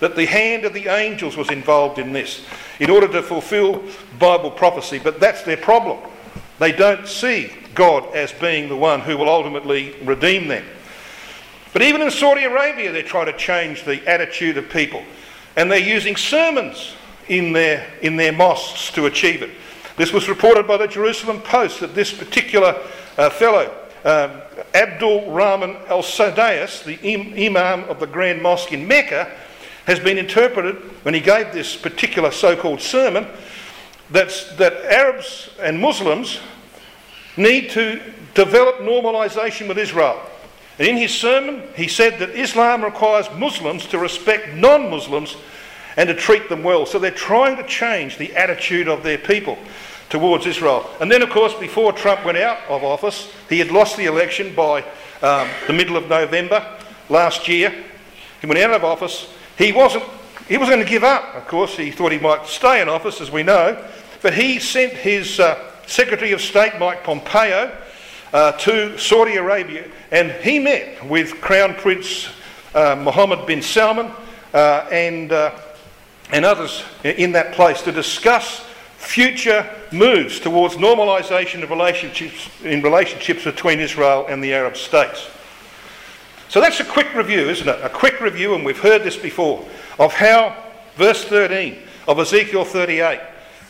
that 0.00 0.16
the 0.16 0.26
hand 0.26 0.66
of 0.66 0.74
the 0.74 0.86
angels 0.86 1.34
was 1.34 1.50
involved 1.50 1.98
in 1.98 2.12
this, 2.12 2.44
in 2.78 2.90
order 2.90 3.08
to 3.08 3.22
fulfill 3.22 3.82
Bible 4.18 4.50
prophecy. 4.50 5.00
But 5.02 5.18
that's 5.18 5.42
their 5.44 5.56
problem. 5.56 5.98
They 6.58 6.72
don't 6.72 7.08
see 7.08 7.50
God 7.74 8.14
as 8.14 8.32
being 8.32 8.68
the 8.68 8.76
one 8.76 9.00
who 9.00 9.16
will 9.16 9.30
ultimately 9.30 9.96
redeem 10.04 10.46
them. 10.46 10.64
But 11.72 11.80
even 11.80 12.02
in 12.02 12.10
Saudi 12.10 12.44
Arabia, 12.44 12.92
they're 12.92 13.02
trying 13.02 13.32
to 13.32 13.36
change 13.38 13.84
the 13.84 14.06
attitude 14.06 14.58
of 14.58 14.68
people. 14.68 15.02
And 15.56 15.72
they're 15.72 15.78
using 15.78 16.16
sermons 16.16 16.92
in 17.28 17.54
their, 17.54 17.86
in 18.02 18.16
their 18.16 18.32
mosques 18.32 18.90
to 18.92 19.06
achieve 19.06 19.40
it. 19.40 19.50
This 19.96 20.12
was 20.12 20.28
reported 20.28 20.66
by 20.66 20.76
the 20.76 20.86
Jerusalem 20.86 21.40
Post 21.40 21.80
that 21.80 21.94
this 21.94 22.12
particular 22.12 22.78
uh, 23.16 23.30
fellow, 23.30 23.74
um, 24.04 24.42
Abdul 24.74 25.30
Rahman 25.30 25.76
al 25.88 26.02
Sudais, 26.02 26.84
the 26.84 26.98
im- 27.02 27.34
Imam 27.34 27.84
of 27.88 28.00
the 28.00 28.06
Grand 28.06 28.42
Mosque 28.42 28.72
in 28.72 28.86
Mecca, 28.86 29.30
has 29.86 29.98
been 29.98 30.18
interpreted 30.18 30.76
when 31.04 31.14
he 31.14 31.20
gave 31.20 31.52
this 31.52 31.76
particular 31.76 32.30
so 32.30 32.56
called 32.56 32.80
sermon 32.80 33.26
that's, 34.10 34.54
that 34.56 34.74
Arabs 34.84 35.50
and 35.60 35.80
Muslims 35.80 36.40
need 37.36 37.70
to 37.70 38.00
develop 38.34 38.78
normalisation 38.78 39.68
with 39.68 39.78
Israel. 39.78 40.20
And 40.78 40.88
in 40.88 40.96
his 40.96 41.14
sermon, 41.14 41.62
he 41.76 41.88
said 41.88 42.18
that 42.18 42.30
Islam 42.30 42.84
requires 42.84 43.26
Muslims 43.32 43.86
to 43.86 43.98
respect 43.98 44.54
non 44.54 44.90
Muslims 44.90 45.36
and 45.96 46.08
to 46.08 46.14
treat 46.14 46.48
them 46.48 46.62
well. 46.62 46.86
So 46.86 46.98
they're 46.98 47.10
trying 47.10 47.56
to 47.56 47.66
change 47.66 48.16
the 48.16 48.34
attitude 48.34 48.88
of 48.88 49.02
their 49.02 49.18
people 49.18 49.58
towards 50.12 50.44
Israel. 50.44 50.88
And 51.00 51.10
then, 51.10 51.22
of 51.22 51.30
course, 51.30 51.54
before 51.54 51.90
Trump 51.90 52.22
went 52.26 52.36
out 52.36 52.58
of 52.68 52.84
office, 52.84 53.32
he 53.48 53.58
had 53.58 53.70
lost 53.70 53.96
the 53.96 54.04
election 54.04 54.54
by 54.54 54.82
um, 55.22 55.48
the 55.66 55.72
middle 55.72 55.96
of 55.96 56.06
November 56.06 56.78
last 57.08 57.48
year. 57.48 57.72
He 58.42 58.46
went 58.46 58.60
out 58.60 58.72
of 58.72 58.84
office. 58.84 59.32
He 59.56 59.72
wasn't. 59.72 60.04
He 60.48 60.58
was 60.58 60.68
going 60.68 60.84
to 60.84 60.88
give 60.88 61.02
up. 61.02 61.34
Of 61.34 61.48
course, 61.48 61.78
he 61.78 61.90
thought 61.90 62.12
he 62.12 62.18
might 62.18 62.46
stay 62.46 62.82
in 62.82 62.90
office, 62.90 63.22
as 63.22 63.30
we 63.30 63.42
know, 63.42 63.82
but 64.20 64.34
he 64.34 64.58
sent 64.58 64.92
his 64.92 65.40
uh, 65.40 65.72
Secretary 65.86 66.32
of 66.32 66.42
State 66.42 66.78
Mike 66.78 67.04
Pompeo 67.04 67.74
uh, 68.34 68.52
to 68.52 68.98
Saudi 68.98 69.36
Arabia, 69.36 69.88
and 70.10 70.30
he 70.44 70.58
met 70.58 71.02
with 71.08 71.40
Crown 71.40 71.72
Prince 71.72 72.28
uh, 72.74 72.96
Mohammed 72.96 73.46
bin 73.46 73.62
Salman 73.62 74.12
uh, 74.52 74.86
and 74.92 75.32
uh, 75.32 75.58
and 76.30 76.44
others 76.44 76.84
in 77.02 77.32
that 77.32 77.54
place 77.54 77.80
to 77.82 77.92
discuss 77.92 78.66
future 79.02 79.68
moves 79.90 80.40
towards 80.40 80.76
normalisation 80.76 81.62
of 81.62 81.70
relationships 81.70 82.48
in 82.64 82.82
relationships 82.82 83.44
between 83.44 83.80
Israel 83.80 84.26
and 84.28 84.42
the 84.42 84.54
Arab 84.54 84.76
states. 84.76 85.28
So 86.48 86.60
that's 86.60 86.80
a 86.80 86.84
quick 86.84 87.14
review, 87.14 87.48
isn't 87.48 87.68
it? 87.68 87.78
A 87.82 87.88
quick 87.88 88.20
review, 88.20 88.54
and 88.54 88.64
we've 88.64 88.78
heard 88.78 89.02
this 89.02 89.16
before, 89.16 89.66
of 89.98 90.12
how 90.12 90.56
verse 90.96 91.24
13 91.24 91.78
of 92.06 92.18
Ezekiel 92.18 92.64
38 92.64 93.20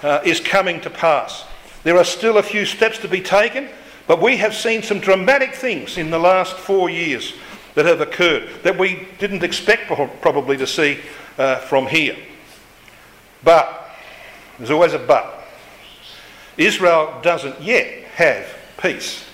uh, 0.03 0.21
is 0.25 0.40
coming 0.40 0.81
to 0.81 0.90
pass. 0.90 1.45
There 1.85 1.97
are 1.97 2.05
still 2.05 2.38
a 2.38 2.42
few 2.42 2.66
steps 2.66 2.99
to 2.99 3.09
be 3.09 3.21
taken, 3.21 3.68
but 4.07 4.21
we 4.21 4.37
have 4.37 4.55
seen 4.55 4.83
some 4.83 5.01
dramatic 5.01 5.55
things 5.55 5.97
in 5.97 6.11
the 6.11 6.18
last 6.18 6.57
four 6.57 6.90
years 6.90 7.35
that 7.75 7.87
have 7.87 8.01
occurred 8.01 8.49
that 8.64 8.79
we 8.79 9.09
didn't 9.18 9.42
expect 9.42 9.87
probably 10.21 10.57
to 10.57 10.66
see 10.66 10.99
uh, 11.38 11.57
from 11.57 11.87
here. 11.87 12.16
But, 13.42 13.82
there's 14.62 14.70
always 14.70 14.92
a 14.92 14.98
but. 15.01 15.42
Israel 16.57 17.18
doesn't 17.20 17.61
yet 17.61 18.05
have 18.14 18.46
peace. 18.81 19.25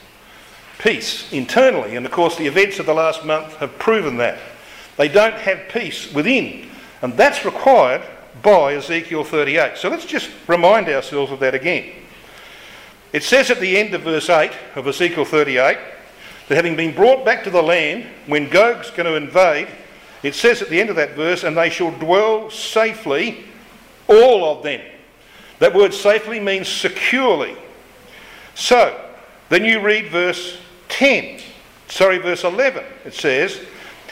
Peace 0.78 1.30
internally, 1.34 1.96
and 1.96 2.06
of 2.06 2.12
course, 2.12 2.36
the 2.36 2.46
events 2.46 2.78
of 2.78 2.86
the 2.86 2.94
last 2.94 3.26
month 3.26 3.54
have 3.56 3.78
proven 3.78 4.16
that. 4.16 4.38
They 4.96 5.06
don't 5.06 5.34
have 5.34 5.68
peace 5.68 6.10
within, 6.14 6.70
and 7.02 7.14
that's 7.14 7.44
required 7.44 8.00
by 8.42 8.76
Ezekiel 8.76 9.22
38. 9.22 9.76
So 9.76 9.90
let's 9.90 10.06
just 10.06 10.30
remind 10.46 10.88
ourselves 10.88 11.30
of 11.30 11.40
that 11.40 11.54
again. 11.54 11.92
It 13.12 13.22
says 13.22 13.50
at 13.50 13.60
the 13.60 13.76
end 13.76 13.92
of 13.92 14.00
verse 14.00 14.30
8 14.30 14.50
of 14.76 14.86
Ezekiel 14.86 15.26
38 15.26 15.76
that 16.48 16.54
having 16.54 16.74
been 16.74 16.94
brought 16.94 17.22
back 17.22 17.44
to 17.44 17.50
the 17.50 17.62
land 17.62 18.06
when 18.24 18.48
Gog's 18.48 18.90
going 18.92 19.04
to 19.04 19.16
invade, 19.16 19.68
it 20.22 20.34
says 20.34 20.62
at 20.62 20.70
the 20.70 20.80
end 20.80 20.88
of 20.88 20.96
that 20.96 21.16
verse, 21.16 21.44
and 21.44 21.54
they 21.54 21.68
shall 21.68 21.90
dwell 21.90 22.48
safely 22.48 23.44
all 24.08 24.56
of 24.56 24.62
them. 24.62 24.80
That 25.58 25.74
word 25.74 25.92
safely 25.92 26.40
means 26.40 26.68
securely. 26.68 27.56
So, 28.54 28.98
then 29.48 29.64
you 29.64 29.80
read 29.80 30.08
verse 30.08 30.58
10, 30.88 31.40
sorry, 31.88 32.18
verse 32.18 32.44
11. 32.44 32.84
It 33.04 33.14
says, 33.14 33.60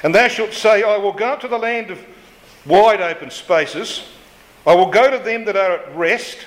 And 0.03 0.15
thou 0.15 0.29
shalt 0.29 0.53
say, 0.53 0.83
I 0.83 0.97
will 0.97 1.13
go 1.13 1.33
up 1.33 1.41
to 1.41 1.49
the 1.49 1.59
land 1.59 1.91
of 1.91 2.05
wide 2.65 3.01
open 3.01 3.31
spaces. 3.31 4.05
I 4.67 4.75
will 4.75 4.91
go 4.91 5.11
to 5.11 5.23
them 5.23 5.45
that 5.45 5.57
are 5.57 5.79
at 5.79 5.97
rest. 5.97 6.39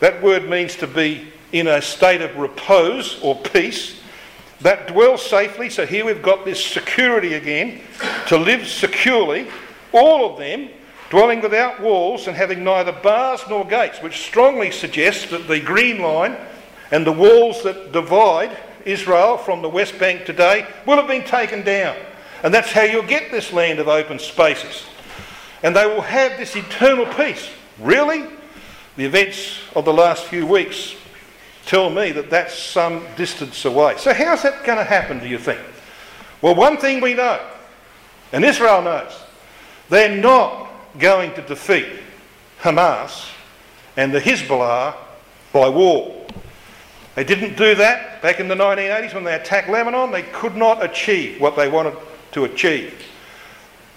That 0.00 0.22
word 0.22 0.48
means 0.48 0.76
to 0.76 0.86
be 0.86 1.32
in 1.52 1.68
a 1.68 1.80
state 1.80 2.20
of 2.20 2.36
repose 2.36 3.20
or 3.22 3.36
peace. 3.36 4.00
That 4.60 4.88
dwell 4.88 5.18
safely. 5.18 5.70
So 5.70 5.86
here 5.86 6.04
we've 6.04 6.22
got 6.22 6.44
this 6.44 6.64
security 6.64 7.34
again, 7.34 7.80
to 8.28 8.36
live 8.36 8.66
securely. 8.66 9.48
All 9.92 10.30
of 10.30 10.38
them 10.38 10.68
dwelling 11.12 11.42
without 11.42 11.78
walls 11.78 12.26
and 12.26 12.34
having 12.34 12.64
neither 12.64 12.90
bars 12.90 13.42
nor 13.46 13.66
gates, 13.66 14.00
which 14.00 14.22
strongly 14.22 14.70
suggests 14.70 15.28
that 15.30 15.46
the 15.46 15.60
green 15.60 16.00
line 16.00 16.34
and 16.90 17.06
the 17.06 17.12
walls 17.12 17.62
that 17.62 17.92
divide 17.92 18.56
Israel 18.86 19.36
from 19.36 19.60
the 19.60 19.68
West 19.68 19.98
Bank 19.98 20.24
today 20.24 20.66
will 20.86 20.96
have 20.96 21.06
been 21.06 21.22
taken 21.24 21.62
down. 21.62 21.94
And 22.42 22.52
that's 22.52 22.72
how 22.72 22.84
you'll 22.84 23.02
get 23.02 23.30
this 23.30 23.52
land 23.52 23.78
of 23.78 23.88
open 23.88 24.18
spaces. 24.18 24.86
And 25.62 25.76
they 25.76 25.84
will 25.84 26.00
have 26.00 26.38
this 26.38 26.56
eternal 26.56 27.04
peace. 27.04 27.46
Really? 27.78 28.24
The 28.96 29.04
events 29.04 29.58
of 29.76 29.84
the 29.84 29.92
last 29.92 30.24
few 30.24 30.46
weeks 30.46 30.94
tell 31.66 31.90
me 31.90 32.12
that 32.12 32.30
that's 32.30 32.58
some 32.58 33.04
distance 33.18 33.66
away. 33.66 33.98
So, 33.98 34.14
how's 34.14 34.44
that 34.44 34.64
going 34.64 34.78
to 34.78 34.84
happen, 34.84 35.18
do 35.18 35.28
you 35.28 35.38
think? 35.38 35.60
Well, 36.40 36.54
one 36.54 36.78
thing 36.78 37.02
we 37.02 37.12
know, 37.12 37.38
and 38.32 38.46
Israel 38.46 38.80
knows, 38.80 39.12
they're 39.90 40.16
not 40.16 40.71
going 40.98 41.34
to 41.34 41.42
defeat 41.42 41.86
Hamas 42.60 43.30
and 43.96 44.12
the 44.12 44.20
Hezbollah 44.20 44.94
by 45.52 45.68
war. 45.68 46.26
They 47.14 47.24
didn't 47.24 47.56
do 47.56 47.74
that 47.74 48.22
back 48.22 48.40
in 48.40 48.48
the 48.48 48.54
1980s 48.54 49.14
when 49.14 49.24
they 49.24 49.34
attacked 49.34 49.68
Lebanon. 49.68 50.10
They 50.10 50.22
could 50.22 50.56
not 50.56 50.82
achieve 50.82 51.40
what 51.40 51.56
they 51.56 51.68
wanted 51.68 51.96
to 52.32 52.44
achieve. 52.44 52.94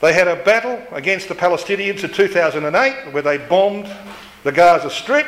They 0.02 0.12
had 0.14 0.28
a 0.28 0.36
battle 0.44 0.82
against 0.92 1.30
the 1.30 1.36
Palestinians 1.36 2.04
in 2.04 2.12
2008 2.12 3.14
where 3.14 3.24
they 3.24 3.38
bombed 3.38 3.90
the 4.44 4.52
Gaza 4.52 4.90
Strip. 4.90 5.28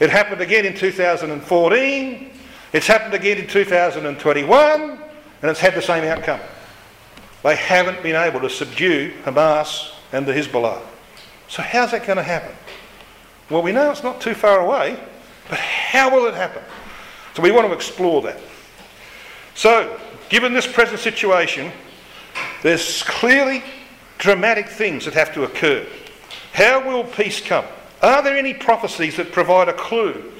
It 0.00 0.10
happened 0.10 0.40
again 0.40 0.64
in 0.64 0.74
2014. 0.74 2.30
It's 2.72 2.86
happened 2.86 3.14
again 3.14 3.38
in 3.38 3.46
2021, 3.46 4.80
and 4.80 5.00
it's 5.42 5.60
had 5.60 5.74
the 5.74 5.82
same 5.82 6.04
outcome. 6.04 6.40
They 7.44 7.54
haven't 7.54 8.02
been 8.02 8.16
able 8.16 8.40
to 8.40 8.50
subdue 8.50 9.12
Hamas 9.24 9.93
and 10.14 10.24
the 10.24 10.32
Hezbollah. 10.32 10.80
So, 11.48 11.62
how's 11.62 11.90
that 11.90 12.06
going 12.06 12.16
to 12.16 12.22
happen? 12.22 12.54
Well, 13.50 13.62
we 13.62 13.72
know 13.72 13.90
it's 13.90 14.02
not 14.02 14.20
too 14.20 14.34
far 14.34 14.60
away, 14.60 14.98
but 15.50 15.58
how 15.58 16.14
will 16.14 16.26
it 16.26 16.34
happen? 16.34 16.62
So, 17.34 17.42
we 17.42 17.50
want 17.50 17.66
to 17.66 17.74
explore 17.74 18.22
that. 18.22 18.38
So, 19.54 20.00
given 20.28 20.54
this 20.54 20.66
present 20.66 21.00
situation, 21.00 21.72
there's 22.62 23.02
clearly 23.02 23.62
dramatic 24.18 24.68
things 24.68 25.04
that 25.04 25.14
have 25.14 25.34
to 25.34 25.42
occur. 25.42 25.84
How 26.52 26.86
will 26.86 27.04
peace 27.04 27.40
come? 27.40 27.64
Are 28.00 28.22
there 28.22 28.36
any 28.36 28.54
prophecies 28.54 29.16
that 29.16 29.32
provide 29.32 29.68
a 29.68 29.72
clue 29.72 30.32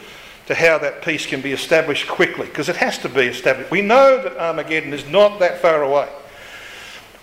to 0.46 0.54
how 0.54 0.78
that 0.78 1.02
peace 1.02 1.26
can 1.26 1.40
be 1.40 1.52
established 1.52 2.06
quickly? 2.06 2.46
Because 2.46 2.68
it 2.68 2.76
has 2.76 2.98
to 2.98 3.08
be 3.08 3.22
established. 3.22 3.70
We 3.70 3.82
know 3.82 4.22
that 4.22 4.36
Armageddon 4.36 4.92
is 4.92 5.06
not 5.08 5.40
that 5.40 5.60
far 5.60 5.82
away. 5.82 6.08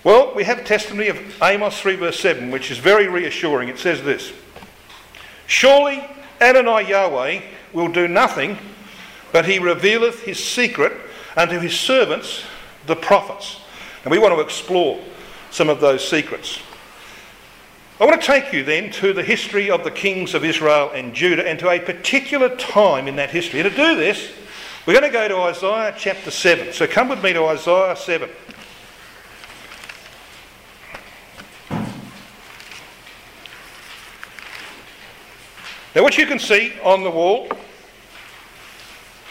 Well, 0.04 0.34
we 0.34 0.42
have 0.44 0.64
testimony 0.64 1.08
of 1.08 1.18
Amos 1.40 1.80
3, 1.80 1.94
verse 1.94 2.18
7, 2.18 2.50
which 2.50 2.72
is 2.72 2.78
very 2.78 3.06
reassuring. 3.06 3.68
It 3.68 3.78
says 3.78 4.02
this 4.02 4.32
Surely 5.46 6.02
Adonai 6.40 6.88
Yahweh 6.88 7.40
will 7.72 7.88
do 7.88 8.08
nothing, 8.08 8.58
but 9.30 9.46
he 9.46 9.60
revealeth 9.60 10.22
his 10.22 10.42
secret 10.42 10.92
unto 11.36 11.60
his 11.60 11.78
servants, 11.78 12.42
the 12.86 12.96
prophets. 12.96 13.60
And 14.04 14.10
we 14.10 14.18
want 14.18 14.34
to 14.34 14.40
explore 14.40 15.00
some 15.52 15.68
of 15.68 15.80
those 15.80 16.06
secrets. 16.06 16.58
I 18.00 18.04
want 18.04 18.20
to 18.20 18.26
take 18.26 18.52
you 18.52 18.64
then 18.64 18.90
to 18.92 19.12
the 19.12 19.22
history 19.22 19.70
of 19.70 19.84
the 19.84 19.90
kings 19.92 20.34
of 20.34 20.44
Israel 20.44 20.90
and 20.92 21.14
Judah 21.14 21.48
and 21.48 21.56
to 21.60 21.70
a 21.70 21.78
particular 21.78 22.48
time 22.56 23.06
in 23.06 23.14
that 23.16 23.30
history. 23.30 23.60
And 23.60 23.70
to 23.70 23.76
do 23.76 23.94
this, 23.94 24.32
we're 24.84 24.98
going 24.98 25.06
to 25.06 25.16
go 25.16 25.28
to 25.28 25.36
Isaiah 25.42 25.94
chapter 25.96 26.32
7. 26.32 26.72
So 26.72 26.88
come 26.88 27.08
with 27.08 27.22
me 27.22 27.32
to 27.34 27.44
Isaiah 27.44 27.94
7. 27.94 28.28
Now, 35.94 36.02
what 36.02 36.16
you 36.16 36.26
can 36.26 36.38
see 36.38 36.72
on 36.82 37.02
the 37.02 37.10
wall 37.10 37.48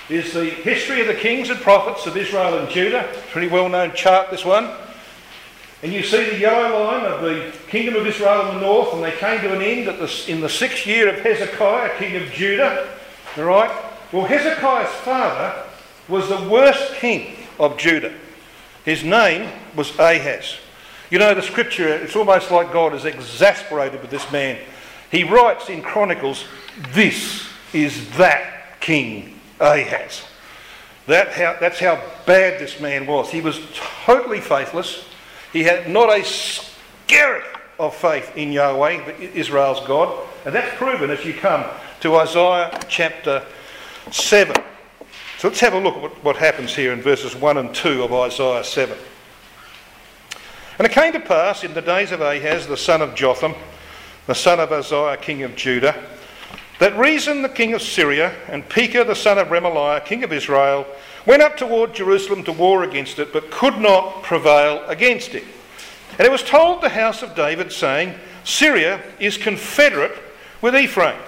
is 0.09 0.33
the 0.33 0.45
history 0.45 1.01
of 1.01 1.07
the 1.07 1.15
kings 1.15 1.49
and 1.49 1.59
prophets 1.59 2.05
of 2.05 2.15
Israel 2.15 2.59
and 2.59 2.69
Judah. 2.69 3.11
Pretty 3.31 3.47
well 3.47 3.67
known 3.67 3.93
chart, 3.93 4.29
this 4.29 4.45
one. 4.45 4.69
And 5.81 5.91
you 5.91 6.03
see 6.03 6.23
the 6.29 6.37
yellow 6.37 6.83
line 6.83 7.05
of 7.05 7.21
the 7.21 7.51
kingdom 7.67 7.95
of 7.95 8.05
Israel 8.05 8.49
in 8.49 8.55
the 8.55 8.61
north, 8.61 8.93
and 8.93 9.03
they 9.03 9.13
came 9.13 9.41
to 9.41 9.55
an 9.55 9.63
end 9.63 9.87
the, 9.87 10.25
in 10.27 10.41
the 10.41 10.49
sixth 10.49 10.85
year 10.85 11.09
of 11.09 11.21
Hezekiah, 11.21 11.97
king 11.97 12.15
of 12.21 12.31
Judah. 12.31 12.87
All 13.37 13.45
right? 13.45 13.71
Well, 14.11 14.25
Hezekiah's 14.25 14.93
father 14.97 15.63
was 16.07 16.29
the 16.29 16.47
worst 16.47 16.93
king 16.95 17.37
of 17.59 17.75
Judah. 17.77 18.13
His 18.85 19.03
name 19.03 19.49
was 19.75 19.97
Ahaz. 19.97 20.57
You 21.09 21.17
know, 21.17 21.33
the 21.33 21.41
scripture, 21.41 21.87
it's 21.87 22.15
almost 22.15 22.51
like 22.51 22.71
God 22.71 22.93
is 22.93 23.05
exasperated 23.05 24.01
with 24.01 24.11
this 24.11 24.31
man. 24.31 24.59
He 25.11 25.25
writes 25.25 25.69
in 25.69 25.81
Chronicles, 25.81 26.45
This 26.93 27.47
is 27.73 28.09
that 28.17 28.79
king 28.79 29.39
Ahaz. 29.59 30.23
That 31.07 31.33
how, 31.33 31.57
that's 31.59 31.79
how 31.79 32.01
bad 32.25 32.59
this 32.59 32.79
man 32.79 33.05
was. 33.05 33.29
He 33.29 33.41
was 33.41 33.59
totally 34.05 34.39
faithless. 34.39 35.05
He 35.51 35.63
had 35.63 35.89
not 35.89 36.09
a 36.09 36.21
skerrick 36.21 37.43
of 37.77 37.95
faith 37.95 38.35
in 38.37 38.51
Yahweh, 38.51 39.17
Israel's 39.33 39.85
God. 39.85 40.27
And 40.45 40.55
that's 40.55 40.75
proven 40.77 41.09
as 41.09 41.25
you 41.25 41.33
come 41.33 41.65
to 41.99 42.15
Isaiah 42.15 42.79
chapter 42.87 43.45
7. 44.11 44.55
So 45.39 45.47
let's 45.47 45.59
have 45.59 45.73
a 45.73 45.79
look 45.79 45.95
at 45.95 46.01
what, 46.01 46.23
what 46.23 46.35
happens 46.37 46.75
here 46.75 46.93
in 46.93 47.01
verses 47.01 47.35
1 47.35 47.57
and 47.57 47.73
2 47.73 48.03
of 48.03 48.13
Isaiah 48.13 48.63
7. 48.63 48.97
And 50.77 50.87
it 50.87 50.93
came 50.93 51.11
to 51.13 51.19
pass 51.19 51.63
in 51.63 51.73
the 51.73 51.81
days 51.81 52.11
of 52.11 52.21
Ahaz, 52.21 52.67
the 52.67 52.77
son 52.77 53.01
of 53.01 53.15
Jotham, 53.15 53.55
the 54.27 54.35
son 54.35 54.59
of 54.59 54.71
Uzziah, 54.71 55.17
king 55.17 55.43
of 55.43 55.55
Judah, 55.55 55.95
that 56.81 56.97
Rezin, 56.97 57.43
the 57.43 57.49
king 57.49 57.73
of 57.73 57.81
Syria, 57.83 58.33
and 58.47 58.67
Pekah, 58.67 59.03
the 59.03 59.13
son 59.13 59.37
of 59.37 59.49
Remaliah, 59.49 60.03
king 60.03 60.23
of 60.23 60.33
Israel, 60.33 60.87
went 61.27 61.43
up 61.43 61.55
toward 61.55 61.93
Jerusalem 61.93 62.43
to 62.45 62.51
war 62.51 62.83
against 62.83 63.19
it, 63.19 63.31
but 63.31 63.51
could 63.51 63.77
not 63.77 64.23
prevail 64.23 64.83
against 64.87 65.35
it. 65.35 65.43
And 66.17 66.21
it 66.21 66.31
was 66.31 66.41
told 66.41 66.81
the 66.81 66.89
house 66.89 67.21
of 67.21 67.35
David, 67.35 67.71
saying, 67.71 68.15
Syria 68.43 68.99
is 69.19 69.37
confederate 69.37 70.17
with 70.59 70.75
Ephraim. 70.75 71.19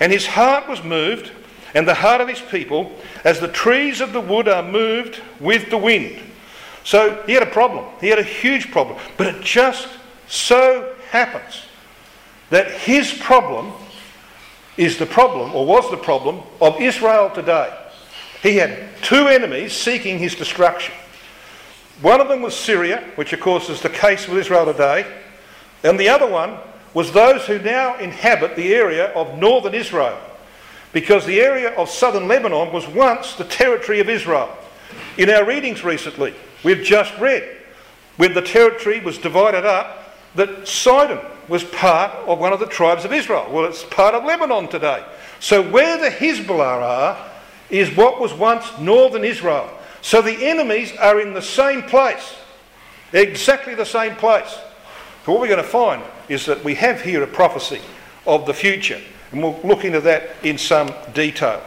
And 0.00 0.10
his 0.10 0.26
heart 0.26 0.68
was 0.68 0.82
moved, 0.82 1.30
and 1.74 1.86
the 1.86 1.94
heart 1.94 2.20
of 2.20 2.26
his 2.26 2.40
people, 2.40 2.92
as 3.22 3.38
the 3.38 3.46
trees 3.46 4.00
of 4.00 4.12
the 4.12 4.20
wood 4.20 4.48
are 4.48 4.64
moved 4.64 5.20
with 5.38 5.70
the 5.70 5.78
wind. 5.78 6.20
So 6.82 7.22
he 7.24 7.34
had 7.34 7.44
a 7.44 7.46
problem. 7.46 7.84
He 8.00 8.08
had 8.08 8.18
a 8.18 8.24
huge 8.24 8.72
problem. 8.72 8.98
But 9.16 9.28
it 9.28 9.42
just 9.42 9.86
so 10.26 10.92
happens 11.10 11.67
that 12.50 12.70
his 12.70 13.12
problem 13.12 13.72
is 14.76 14.98
the 14.98 15.06
problem, 15.06 15.54
or 15.54 15.66
was 15.66 15.90
the 15.90 15.96
problem, 15.96 16.40
of 16.60 16.80
Israel 16.80 17.30
today. 17.30 17.76
He 18.42 18.56
had 18.56 18.88
two 19.02 19.26
enemies 19.26 19.72
seeking 19.72 20.18
his 20.18 20.34
destruction. 20.34 20.94
One 22.00 22.20
of 22.20 22.28
them 22.28 22.42
was 22.42 22.54
Syria, 22.54 23.02
which 23.16 23.32
of 23.32 23.40
course 23.40 23.68
is 23.68 23.82
the 23.82 23.88
case 23.88 24.28
with 24.28 24.38
Israel 24.38 24.66
today, 24.66 25.04
and 25.82 25.98
the 25.98 26.08
other 26.08 26.30
one 26.30 26.58
was 26.94 27.12
those 27.12 27.44
who 27.46 27.58
now 27.58 27.96
inhabit 27.98 28.56
the 28.56 28.74
area 28.74 29.12
of 29.14 29.38
northern 29.38 29.74
Israel, 29.74 30.18
because 30.92 31.26
the 31.26 31.40
area 31.40 31.74
of 31.74 31.90
southern 31.90 32.28
Lebanon 32.28 32.72
was 32.72 32.86
once 32.86 33.34
the 33.34 33.44
territory 33.44 34.00
of 34.00 34.08
Israel. 34.08 34.56
In 35.18 35.28
our 35.28 35.44
readings 35.44 35.82
recently, 35.84 36.34
we've 36.62 36.84
just 36.84 37.16
read 37.18 37.56
when 38.16 38.32
the 38.32 38.42
territory 38.42 39.00
was 39.00 39.18
divided 39.18 39.64
up 39.64 40.14
that 40.36 40.66
Sidon 40.66 41.20
was 41.48 41.64
part 41.64 42.12
of 42.26 42.38
one 42.38 42.52
of 42.52 42.60
the 42.60 42.66
tribes 42.66 43.04
of 43.04 43.12
Israel. 43.12 43.48
Well, 43.50 43.64
it's 43.64 43.84
part 43.84 44.14
of 44.14 44.24
Lebanon 44.24 44.68
today. 44.68 45.04
So 45.40 45.62
where 45.62 45.98
the 45.98 46.10
Hezbollah 46.14 46.82
are 46.82 47.30
is 47.70 47.94
what 47.96 48.20
was 48.20 48.32
once 48.34 48.66
northern 48.78 49.24
Israel. 49.24 49.70
So 50.00 50.22
the 50.22 50.46
enemies 50.46 50.94
are 50.96 51.20
in 51.20 51.34
the 51.34 51.42
same 51.42 51.82
place, 51.82 52.36
exactly 53.12 53.74
the 53.74 53.86
same 53.86 54.14
place. 54.16 54.50
So 55.24 55.32
what 55.32 55.40
we're 55.40 55.48
going 55.48 55.62
to 55.62 55.68
find 55.68 56.02
is 56.28 56.46
that 56.46 56.62
we 56.64 56.74
have 56.76 57.02
here 57.02 57.22
a 57.22 57.26
prophecy 57.26 57.80
of 58.26 58.46
the 58.46 58.54
future, 58.54 59.00
and 59.32 59.42
we'll 59.42 59.60
look 59.64 59.84
into 59.84 60.00
that 60.02 60.30
in 60.42 60.58
some 60.58 60.92
detail. 61.14 61.62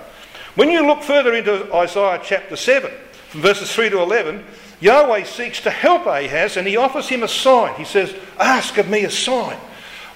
When 0.56 0.70
you 0.70 0.86
look 0.86 1.02
further 1.02 1.34
into 1.34 1.74
Isaiah 1.74 2.20
chapter 2.24 2.56
7, 2.56 2.92
from 3.30 3.42
verses 3.42 3.74
3 3.74 3.90
to 3.92 4.00
11, 4.02 4.44
Yahweh 4.82 5.24
seeks 5.24 5.62
to 5.62 5.70
help 5.70 6.06
Ahaz 6.08 6.58
and 6.58 6.68
he 6.68 6.76
offers 6.76 7.08
him 7.08 7.24
a 7.24 7.28
sign. 7.28 7.76
He 7.76 7.86
says, 7.86 8.14
Ask 8.40 8.78
of 8.78 8.90
me 8.90 9.06
a 9.06 9.12
sign. 9.12 9.58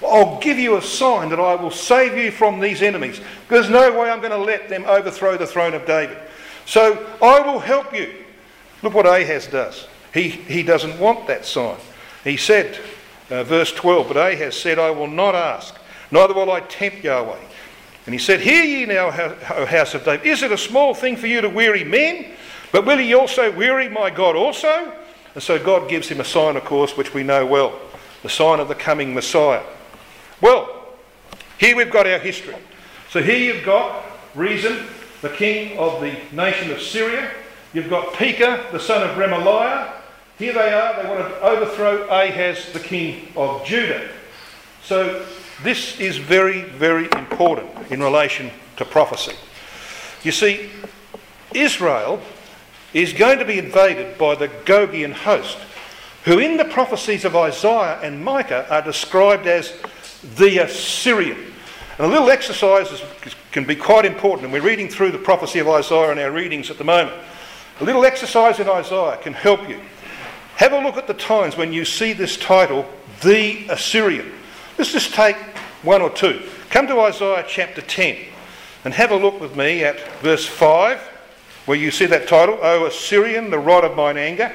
I'll 0.04 0.38
give 0.40 0.58
you 0.58 0.76
a 0.76 0.82
sign 0.82 1.30
that 1.30 1.40
I 1.40 1.54
will 1.54 1.70
save 1.70 2.16
you 2.16 2.30
from 2.30 2.60
these 2.60 2.82
enemies. 2.82 3.20
There's 3.48 3.70
no 3.70 3.98
way 3.98 4.10
I'm 4.10 4.20
going 4.20 4.32
to 4.32 4.38
let 4.38 4.68
them 4.68 4.84
overthrow 4.84 5.36
the 5.36 5.46
throne 5.46 5.74
of 5.74 5.86
David. 5.86 6.18
So 6.66 7.06
I 7.22 7.40
will 7.40 7.58
help 7.58 7.94
you. 7.94 8.12
Look 8.82 8.94
what 8.94 9.06
Ahaz 9.06 9.46
does. 9.46 9.88
He, 10.12 10.28
he 10.28 10.62
doesn't 10.62 10.98
want 10.98 11.26
that 11.28 11.44
sign. 11.46 11.78
He 12.24 12.36
said, 12.36 12.78
uh, 13.30 13.44
verse 13.44 13.72
12, 13.72 14.08
but 14.08 14.16
Ahaz 14.16 14.58
said, 14.58 14.78
I 14.78 14.90
will 14.90 15.06
not 15.06 15.34
ask, 15.34 15.74
neither 16.10 16.34
will 16.34 16.50
I 16.50 16.60
tempt 16.60 17.02
Yahweh. 17.04 17.38
And 18.06 18.14
he 18.14 18.18
said, 18.18 18.40
Hear 18.40 18.62
ye 18.62 18.86
now, 18.86 19.08
O 19.56 19.66
house 19.66 19.94
of 19.94 20.04
David, 20.04 20.26
is 20.26 20.42
it 20.42 20.52
a 20.52 20.58
small 20.58 20.94
thing 20.94 21.16
for 21.16 21.26
you 21.26 21.40
to 21.40 21.48
weary 21.48 21.84
men? 21.84 22.26
But 22.70 22.86
will 22.86 23.00
ye 23.00 23.14
also 23.14 23.50
weary 23.50 23.88
my 23.88 24.10
God 24.10 24.36
also? 24.36 24.92
And 25.34 25.42
so 25.42 25.62
God 25.62 25.88
gives 25.88 26.08
him 26.08 26.20
a 26.20 26.24
sign, 26.24 26.56
of 26.56 26.64
course, 26.64 26.96
which 26.96 27.14
we 27.14 27.22
know 27.22 27.44
well 27.44 27.78
the 28.22 28.28
sign 28.28 28.60
of 28.60 28.68
the 28.68 28.74
coming 28.74 29.14
Messiah. 29.14 29.62
Well, 30.40 30.86
here 31.58 31.76
we've 31.76 31.90
got 31.90 32.06
our 32.06 32.18
history. 32.18 32.56
So 33.10 33.22
here 33.22 33.38
you've 33.38 33.64
got 33.64 34.04
Rezin, 34.34 34.86
the 35.22 35.30
king 35.30 35.78
of 35.78 36.00
the 36.00 36.16
nation 36.32 36.70
of 36.70 36.82
Syria. 36.82 37.30
You've 37.72 37.88
got 37.88 38.12
Pekah, 38.14 38.66
the 38.72 38.80
son 38.80 39.08
of 39.08 39.16
Remaliah. 39.16 39.92
Here 40.38 40.52
they 40.52 40.72
are, 40.72 41.02
they 41.02 41.08
want 41.08 41.20
to 41.20 41.40
overthrow 41.40 42.06
Ahaz, 42.08 42.70
the 42.72 42.80
king 42.80 43.28
of 43.36 43.64
Judah. 43.64 44.10
So 44.84 45.24
this 45.62 45.98
is 45.98 46.18
very, 46.18 46.62
very 46.62 47.08
important 47.16 47.70
in 47.90 48.02
relation 48.02 48.50
to 48.76 48.84
prophecy. 48.84 49.34
You 50.22 50.32
see, 50.32 50.68
Israel 51.54 52.20
is 52.92 53.14
going 53.14 53.38
to 53.38 53.46
be 53.46 53.58
invaded 53.58 54.18
by 54.18 54.34
the 54.34 54.48
Gogian 54.48 55.12
host, 55.12 55.56
who 56.24 56.38
in 56.38 56.58
the 56.58 56.64
prophecies 56.66 57.24
of 57.24 57.34
Isaiah 57.34 57.98
and 58.02 58.22
Micah 58.22 58.66
are 58.68 58.82
described 58.82 59.46
as 59.46 59.72
the 60.36 60.60
uh, 60.60 60.64
Assyrian. 60.64 61.38
And 61.98 62.06
a 62.06 62.08
little 62.08 62.30
exercise 62.30 62.90
is, 62.90 63.02
can 63.52 63.64
be 63.64 63.76
quite 63.76 64.04
important, 64.04 64.44
and 64.44 64.52
we're 64.52 64.60
reading 64.62 64.88
through 64.88 65.12
the 65.12 65.18
prophecy 65.18 65.58
of 65.60 65.68
Isaiah 65.68 66.12
in 66.12 66.18
our 66.18 66.30
readings 66.30 66.70
at 66.70 66.78
the 66.78 66.84
moment. 66.84 67.16
A 67.80 67.84
little 67.84 68.04
exercise 68.04 68.58
in 68.58 68.68
Isaiah 68.68 69.18
can 69.22 69.32
help 69.32 69.68
you. 69.68 69.80
Have 70.56 70.72
a 70.72 70.78
look 70.78 70.96
at 70.96 71.06
the 71.06 71.14
times 71.14 71.56
when 71.56 71.72
you 71.72 71.84
see 71.84 72.12
this 72.12 72.36
title, 72.36 72.86
the 73.22 73.66
Assyrian. 73.68 74.32
Let's 74.78 74.92
just 74.92 75.14
take 75.14 75.36
one 75.82 76.02
or 76.02 76.10
two. 76.10 76.42
Come 76.70 76.86
to 76.86 77.00
Isaiah 77.00 77.44
chapter 77.46 77.80
10 77.80 78.18
and 78.84 78.94
have 78.94 79.10
a 79.10 79.16
look 79.16 79.40
with 79.40 79.56
me 79.56 79.84
at 79.84 80.00
verse 80.20 80.46
5, 80.46 80.98
where 81.66 81.78
you 81.78 81.90
see 81.90 82.06
that 82.06 82.28
title, 82.28 82.58
O 82.62 82.86
Assyrian, 82.86 83.50
the 83.50 83.58
rod 83.58 83.84
of 83.84 83.96
mine 83.96 84.16
anger. 84.16 84.52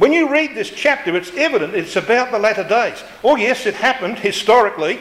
When 0.00 0.14
you 0.14 0.30
read 0.30 0.54
this 0.54 0.70
chapter, 0.70 1.14
it's 1.14 1.30
evident 1.34 1.74
it's 1.74 1.94
about 1.94 2.30
the 2.30 2.38
latter 2.38 2.66
days. 2.66 3.04
Oh, 3.22 3.36
yes, 3.36 3.66
it 3.66 3.74
happened 3.74 4.18
historically. 4.18 4.98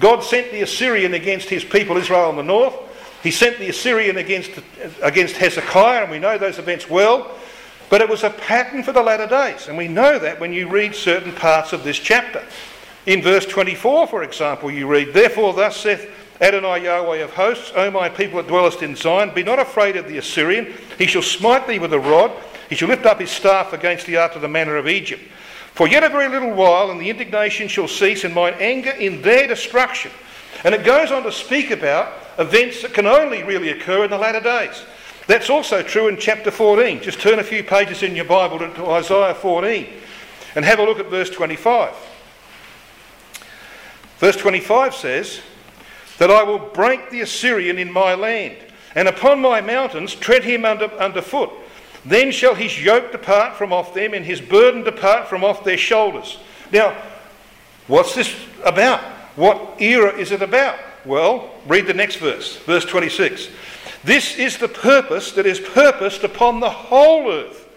God 0.00 0.24
sent 0.24 0.50
the 0.50 0.62
Assyrian 0.62 1.14
against 1.14 1.48
his 1.48 1.62
people 1.62 1.96
Israel 1.96 2.30
in 2.30 2.36
the 2.36 2.42
north. 2.42 2.74
He 3.22 3.30
sent 3.30 3.60
the 3.60 3.68
Assyrian 3.68 4.16
against, 4.16 4.50
against 5.00 5.36
Hezekiah, 5.36 6.02
and 6.02 6.10
we 6.10 6.18
know 6.18 6.36
those 6.36 6.58
events 6.58 6.90
well. 6.90 7.30
But 7.90 8.00
it 8.00 8.08
was 8.08 8.24
a 8.24 8.30
pattern 8.30 8.82
for 8.82 8.90
the 8.90 9.04
latter 9.04 9.28
days, 9.28 9.68
and 9.68 9.78
we 9.78 9.86
know 9.86 10.18
that 10.18 10.40
when 10.40 10.52
you 10.52 10.68
read 10.68 10.96
certain 10.96 11.32
parts 11.32 11.72
of 11.72 11.84
this 11.84 12.00
chapter. 12.00 12.42
In 13.06 13.22
verse 13.22 13.46
24, 13.46 14.08
for 14.08 14.24
example, 14.24 14.68
you 14.68 14.88
read, 14.88 15.14
Therefore, 15.14 15.54
thus 15.54 15.76
saith 15.76 16.10
Adonai 16.40 16.82
Yahweh 16.82 17.18
of 17.18 17.34
hosts, 17.34 17.70
O 17.76 17.88
my 17.88 18.08
people 18.08 18.38
that 18.38 18.48
dwellest 18.48 18.82
in 18.82 18.96
Zion, 18.96 19.30
be 19.32 19.44
not 19.44 19.60
afraid 19.60 19.94
of 19.94 20.08
the 20.08 20.18
Assyrian. 20.18 20.74
He 20.98 21.06
shall 21.06 21.22
smite 21.22 21.68
thee 21.68 21.78
with 21.78 21.92
a 21.92 22.00
rod, 22.00 22.32
he 22.68 22.74
shall 22.74 22.88
lift 22.88 23.06
up 23.06 23.20
his 23.20 23.30
staff 23.30 23.72
against 23.72 24.06
thee 24.06 24.16
after 24.16 24.38
the 24.38 24.48
manner 24.48 24.76
of 24.76 24.88
Egypt. 24.88 25.22
For 25.74 25.88
yet 25.88 26.04
a 26.04 26.08
very 26.08 26.28
little 26.28 26.52
while, 26.52 26.90
and 26.90 27.00
the 27.00 27.10
indignation 27.10 27.68
shall 27.68 27.88
cease, 27.88 28.24
and 28.24 28.32
mine 28.32 28.54
anger 28.58 28.90
in 28.90 29.22
their 29.22 29.46
destruction. 29.48 30.12
And 30.62 30.74
it 30.74 30.84
goes 30.84 31.10
on 31.10 31.24
to 31.24 31.32
speak 31.32 31.70
about 31.70 32.12
events 32.38 32.82
that 32.82 32.94
can 32.94 33.06
only 33.06 33.42
really 33.42 33.70
occur 33.70 34.04
in 34.04 34.10
the 34.10 34.18
latter 34.18 34.40
days. 34.40 34.84
That's 35.26 35.50
also 35.50 35.82
true 35.82 36.08
in 36.08 36.16
chapter 36.16 36.50
14. 36.50 37.02
Just 37.02 37.20
turn 37.20 37.38
a 37.38 37.44
few 37.44 37.64
pages 37.64 38.02
in 38.02 38.14
your 38.14 38.24
Bible 38.24 38.58
to 38.58 38.86
Isaiah 38.86 39.34
14 39.34 39.88
and 40.54 40.64
have 40.64 40.78
a 40.78 40.84
look 40.84 41.00
at 41.00 41.06
verse 41.06 41.30
25. 41.30 41.94
Verse 44.18 44.36
25 44.36 44.94
says, 44.94 45.40
That 46.18 46.30
I 46.30 46.42
will 46.42 46.58
break 46.58 47.10
the 47.10 47.22
Assyrian 47.22 47.78
in 47.78 47.90
my 47.90 48.14
land, 48.14 48.56
and 48.94 49.08
upon 49.08 49.40
my 49.40 49.60
mountains 49.60 50.14
tread 50.14 50.44
him 50.44 50.64
under, 50.64 50.86
underfoot. 51.00 51.50
Then 52.04 52.30
shall 52.32 52.54
his 52.54 52.82
yoke 52.82 53.12
depart 53.12 53.56
from 53.56 53.72
off 53.72 53.94
them, 53.94 54.14
and 54.14 54.24
his 54.24 54.40
burden 54.40 54.84
depart 54.84 55.28
from 55.28 55.42
off 55.42 55.64
their 55.64 55.78
shoulders. 55.78 56.38
Now, 56.70 56.96
what's 57.86 58.14
this 58.14 58.34
about? 58.64 59.00
What 59.36 59.80
era 59.80 60.16
is 60.16 60.30
it 60.30 60.42
about? 60.42 60.78
Well, 61.04 61.50
read 61.66 61.86
the 61.86 61.94
next 61.94 62.16
verse, 62.16 62.56
verse 62.58 62.84
26. 62.84 63.48
This 64.04 64.36
is 64.36 64.58
the 64.58 64.68
purpose 64.68 65.32
that 65.32 65.46
is 65.46 65.60
purposed 65.60 66.24
upon 66.24 66.60
the 66.60 66.70
whole 66.70 67.30
earth. 67.30 67.68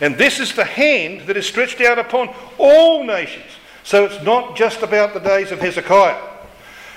And 0.00 0.16
this 0.16 0.40
is 0.40 0.54
the 0.54 0.64
hand 0.64 1.26
that 1.26 1.36
is 1.36 1.46
stretched 1.46 1.80
out 1.80 1.98
upon 1.98 2.34
all 2.58 3.04
nations. 3.04 3.44
So 3.82 4.04
it's 4.04 4.22
not 4.24 4.56
just 4.56 4.82
about 4.82 5.14
the 5.14 5.20
days 5.20 5.52
of 5.52 5.60
Hezekiah. 5.60 6.20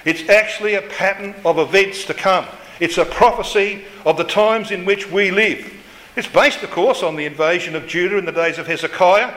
It's 0.05 0.27
actually 0.29 0.75
a 0.75 0.81
pattern 0.81 1.35
of 1.45 1.59
events 1.59 2.05
to 2.05 2.13
come. 2.13 2.45
It's 2.79 2.97
a 2.97 3.05
prophecy 3.05 3.83
of 4.05 4.17
the 4.17 4.23
times 4.23 4.71
in 4.71 4.85
which 4.85 5.09
we 5.09 5.31
live. 5.31 5.73
It's 6.19 6.27
based, 6.27 6.63
of 6.63 6.71
course, 6.71 7.01
on 7.01 7.15
the 7.15 7.23
invasion 7.23 7.77
of 7.77 7.87
Judah 7.87 8.17
in 8.17 8.25
the 8.25 8.33
days 8.33 8.57
of 8.57 8.67
Hezekiah, 8.67 9.33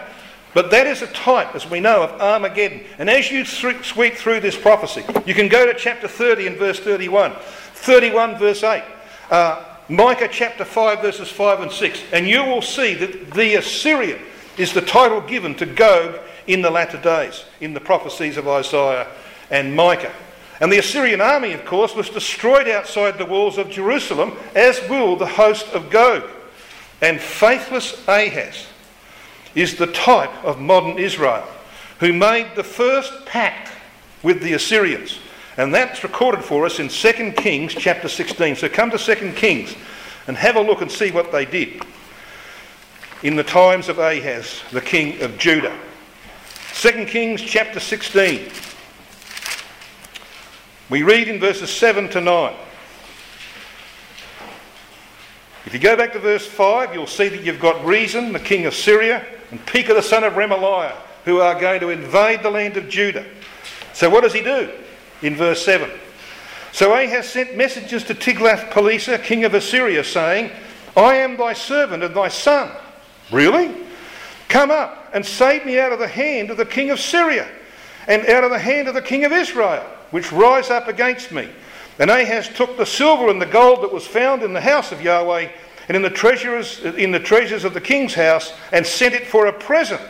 but 0.52 0.72
that 0.72 0.88
is 0.88 1.00
a 1.00 1.06
type, 1.06 1.54
as 1.54 1.70
we 1.70 1.78
know, 1.78 2.02
of 2.02 2.20
Armageddon. 2.20 2.80
And 2.98 3.08
as 3.08 3.30
you 3.30 3.44
sweep 3.44 4.14
through 4.14 4.40
this 4.40 4.58
prophecy, 4.58 5.04
you 5.24 5.32
can 5.32 5.46
go 5.46 5.64
to 5.64 5.78
chapter 5.78 6.08
30 6.08 6.48
and 6.48 6.56
verse 6.56 6.80
31, 6.80 7.34
31 7.36 8.36
verse 8.36 8.64
8, 8.64 8.82
uh, 9.30 9.64
Micah 9.88 10.28
chapter 10.28 10.64
5 10.64 11.00
verses 11.00 11.30
5 11.30 11.60
and 11.60 11.70
6, 11.70 12.02
and 12.12 12.26
you 12.26 12.42
will 12.42 12.60
see 12.60 12.94
that 12.94 13.30
the 13.30 13.54
Assyrian 13.54 14.18
is 14.58 14.72
the 14.72 14.82
title 14.82 15.20
given 15.20 15.54
to 15.54 15.66
Gog 15.66 16.18
in 16.48 16.62
the 16.62 16.70
latter 16.70 17.00
days, 17.00 17.44
in 17.60 17.74
the 17.74 17.80
prophecies 17.80 18.36
of 18.36 18.48
Isaiah 18.48 19.06
and 19.52 19.76
Micah. 19.76 20.12
And 20.60 20.72
the 20.72 20.78
Assyrian 20.78 21.20
army, 21.20 21.52
of 21.52 21.64
course, 21.64 21.94
was 21.94 22.10
destroyed 22.10 22.66
outside 22.66 23.18
the 23.18 23.24
walls 23.24 23.56
of 23.56 23.70
Jerusalem, 23.70 24.36
as 24.56 24.80
will 24.88 25.14
the 25.14 25.26
host 25.26 25.68
of 25.68 25.88
Gog. 25.88 26.24
And 27.02 27.20
faithless 27.20 28.02
Ahaz 28.08 28.66
is 29.54 29.76
the 29.76 29.88
type 29.88 30.32
of 30.44 30.60
modern 30.60 30.98
Israel, 30.98 31.46
who 31.98 32.12
made 32.12 32.52
the 32.54 32.64
first 32.64 33.26
pact 33.26 33.72
with 34.22 34.40
the 34.40 34.54
Assyrians. 34.54 35.18
And 35.56 35.74
that's 35.74 36.02
recorded 36.02 36.44
for 36.44 36.64
us 36.64 36.78
in 36.78 36.88
2 36.88 37.32
Kings 37.32 37.74
chapter 37.74 38.08
16. 38.08 38.56
So 38.56 38.68
come 38.68 38.90
to 38.92 38.98
2 38.98 39.32
Kings 39.32 39.74
and 40.26 40.36
have 40.36 40.56
a 40.56 40.60
look 40.60 40.80
and 40.80 40.90
see 40.90 41.10
what 41.10 41.32
they 41.32 41.44
did 41.44 41.82
in 43.22 43.36
the 43.36 43.44
times 43.44 43.88
of 43.88 43.98
Ahaz, 43.98 44.62
the 44.70 44.80
king 44.80 45.20
of 45.22 45.36
Judah. 45.38 45.76
2 46.74 47.04
Kings 47.06 47.42
chapter 47.42 47.80
16. 47.80 48.50
We 50.88 51.02
read 51.02 51.28
in 51.28 51.38
verses 51.38 51.70
7 51.70 52.08
to 52.10 52.20
9. 52.20 52.54
If 55.64 55.72
you 55.72 55.78
go 55.78 55.96
back 55.96 56.12
to 56.14 56.18
verse 56.18 56.46
5, 56.46 56.92
you'll 56.92 57.06
see 57.06 57.28
that 57.28 57.42
you've 57.42 57.60
got 57.60 57.84
Rezin, 57.84 58.32
the 58.32 58.40
king 58.40 58.66
of 58.66 58.74
Syria, 58.74 59.24
and 59.50 59.64
Pekah, 59.64 59.94
the 59.94 60.02
son 60.02 60.24
of 60.24 60.32
Remaliah, 60.32 60.94
who 61.24 61.40
are 61.40 61.58
going 61.58 61.80
to 61.80 61.90
invade 61.90 62.42
the 62.42 62.50
land 62.50 62.76
of 62.76 62.88
Judah. 62.88 63.24
So 63.92 64.10
what 64.10 64.22
does 64.22 64.32
he 64.32 64.42
do? 64.42 64.70
In 65.22 65.36
verse 65.36 65.64
7. 65.64 65.88
So 66.72 66.94
Ahaz 66.94 67.28
sent 67.28 67.56
messengers 67.56 68.02
to 68.04 68.14
Tiglath-Pileser, 68.14 69.18
king 69.18 69.44
of 69.44 69.54
Assyria, 69.54 70.02
saying, 70.02 70.50
I 70.96 71.16
am 71.16 71.36
thy 71.36 71.52
servant 71.52 72.02
and 72.02 72.14
thy 72.14 72.28
son. 72.28 72.70
Really? 73.30 73.74
Come 74.48 74.70
up 74.70 75.10
and 75.14 75.24
save 75.24 75.64
me 75.64 75.78
out 75.78 75.92
of 75.92 75.98
the 75.98 76.08
hand 76.08 76.50
of 76.50 76.56
the 76.56 76.66
king 76.66 76.90
of 76.90 76.98
Syria 76.98 77.48
and 78.08 78.26
out 78.26 78.42
of 78.42 78.50
the 78.50 78.58
hand 78.58 78.88
of 78.88 78.94
the 78.94 79.02
king 79.02 79.24
of 79.24 79.32
Israel, 79.32 79.84
which 80.10 80.32
rise 80.32 80.70
up 80.70 80.88
against 80.88 81.30
me. 81.30 81.48
And 81.98 82.10
Ahaz 82.10 82.48
took 82.48 82.76
the 82.76 82.86
silver 82.86 83.28
and 83.28 83.40
the 83.40 83.46
gold 83.46 83.82
that 83.82 83.92
was 83.92 84.06
found 84.06 84.42
in 84.42 84.52
the 84.52 84.60
house 84.60 84.92
of 84.92 85.02
Yahweh 85.02 85.48
and 85.88 85.96
in 85.96 86.02
the 86.02 86.10
treasures 86.10 86.80
in 86.80 87.10
the 87.10 87.20
treasures 87.20 87.64
of 87.64 87.74
the 87.74 87.80
king's 87.80 88.14
house 88.14 88.52
and 88.72 88.86
sent 88.86 89.14
it 89.14 89.26
for 89.26 89.46
a 89.46 89.52
present 89.52 90.00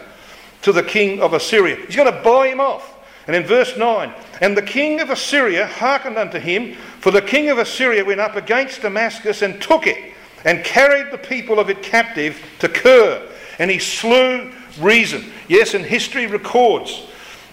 to 0.62 0.72
the 0.72 0.82
king 0.82 1.20
of 1.20 1.32
Assyria. 1.32 1.76
He's 1.86 1.96
going 1.96 2.12
to 2.12 2.22
buy 2.22 2.48
him 2.48 2.60
off. 2.60 2.88
And 3.26 3.36
in 3.36 3.44
verse 3.44 3.76
9, 3.76 4.12
and 4.40 4.56
the 4.56 4.62
king 4.62 5.00
of 5.00 5.10
Assyria 5.10 5.66
hearkened 5.66 6.18
unto 6.18 6.40
him, 6.40 6.74
for 7.00 7.12
the 7.12 7.22
king 7.22 7.50
of 7.50 7.58
Assyria 7.58 8.04
went 8.04 8.20
up 8.20 8.34
against 8.34 8.82
Damascus 8.82 9.42
and 9.42 9.62
took 9.62 9.86
it, 9.86 10.12
and 10.44 10.64
carried 10.64 11.12
the 11.12 11.18
people 11.18 11.60
of 11.60 11.70
it 11.70 11.84
captive 11.84 12.42
to 12.58 12.68
Kir, 12.68 13.22
and 13.60 13.70
he 13.70 13.78
slew 13.78 14.52
Rezin. 14.80 15.30
Yes, 15.46 15.74
and 15.74 15.84
history 15.84 16.26
records 16.26 17.06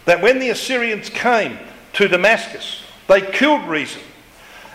that 0.05 0.21
when 0.21 0.39
the 0.39 0.49
Assyrians 0.49 1.09
came 1.09 1.59
to 1.93 2.07
Damascus, 2.07 2.81
they 3.07 3.21
killed 3.21 3.67
Rezin. 3.67 4.01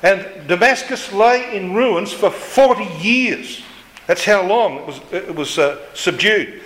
And 0.05 0.47
Damascus 0.47 1.15
lay 1.15 1.57
in 1.57 1.73
ruins 1.73 2.13
for 2.13 2.31
40 2.31 2.85
years. 3.03 3.63
That's 4.07 4.23
how 4.23 4.47
long 4.47 4.77
it 4.77 4.87
was, 4.87 5.01
it 5.13 5.35
was 5.35 5.59
uh, 5.59 5.81
subdued. 5.95 6.61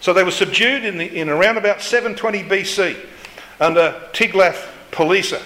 So 0.00 0.14
they 0.14 0.24
were 0.24 0.30
subdued 0.30 0.86
in, 0.86 0.96
the, 0.96 1.04
in 1.04 1.28
around 1.28 1.58
about 1.58 1.82
720 1.82 2.42
BC 2.44 2.96
under 3.60 4.00
Tiglath-Pileser. 4.14 5.42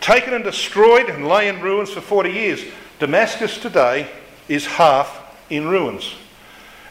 Taken 0.00 0.32
and 0.32 0.44
destroyed 0.44 1.10
and 1.10 1.26
lay 1.26 1.48
in 1.48 1.60
ruins 1.60 1.90
for 1.90 2.00
40 2.00 2.30
years. 2.30 2.62
Damascus 3.00 3.58
today 3.58 4.08
is 4.48 4.64
half 4.64 5.36
in 5.50 5.66
ruins. 5.66 6.14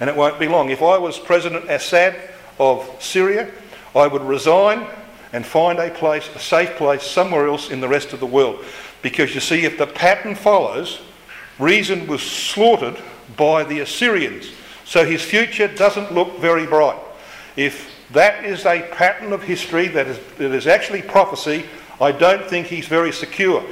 And 0.02 0.10
it 0.10 0.16
won't 0.16 0.40
be 0.40 0.50
long. 0.50 0.72
If 0.72 0.82
I 0.82 0.98
was 0.98 1.18
President 1.18 1.72
Assad 1.72 2.18
of 2.60 2.86
Syria, 3.00 3.50
I 3.96 4.08
would 4.08 4.24
resign 4.24 4.86
and 5.32 5.46
find 5.46 5.80
a 5.80 5.90
place, 5.90 6.28
a 6.36 6.40
safe 6.40 6.76
place 6.76 7.04
somewhere 7.04 7.48
else 7.48 7.70
in 7.70 7.80
the 7.80 7.88
rest 7.88 8.12
of 8.12 8.20
the 8.20 8.26
world. 8.26 8.66
Because 9.02 9.34
you 9.34 9.42
see, 9.42 9.66
if 9.66 9.78
the 9.78 9.88
pattern 9.88 10.36
follows, 10.36 11.00
Rezin 11.58 12.08
was 12.08 12.22
slaughtered 12.22 12.98
by 13.38 13.64
the 13.64 13.80
Assyrians. 13.82 14.52
So 14.86 15.06
his 15.06 15.22
future 15.22 15.68
doesn't 15.68 16.14
look 16.14 16.40
very 16.40 16.66
bright. 16.66 17.00
If 17.56 17.92
that 18.12 18.44
is 18.44 18.66
a 18.66 18.82
pattern 18.92 19.34
of 19.34 19.44
history 19.44 19.88
that 19.90 20.08
is, 20.08 20.20
that 20.38 20.52
is 20.52 20.68
actually 20.68 21.02
prophecy, 21.02 21.66
I 22.02 22.12
don't 22.12 22.46
think 22.46 22.68
he's 22.68 22.88
very 22.88 23.12
secure. 23.12 23.64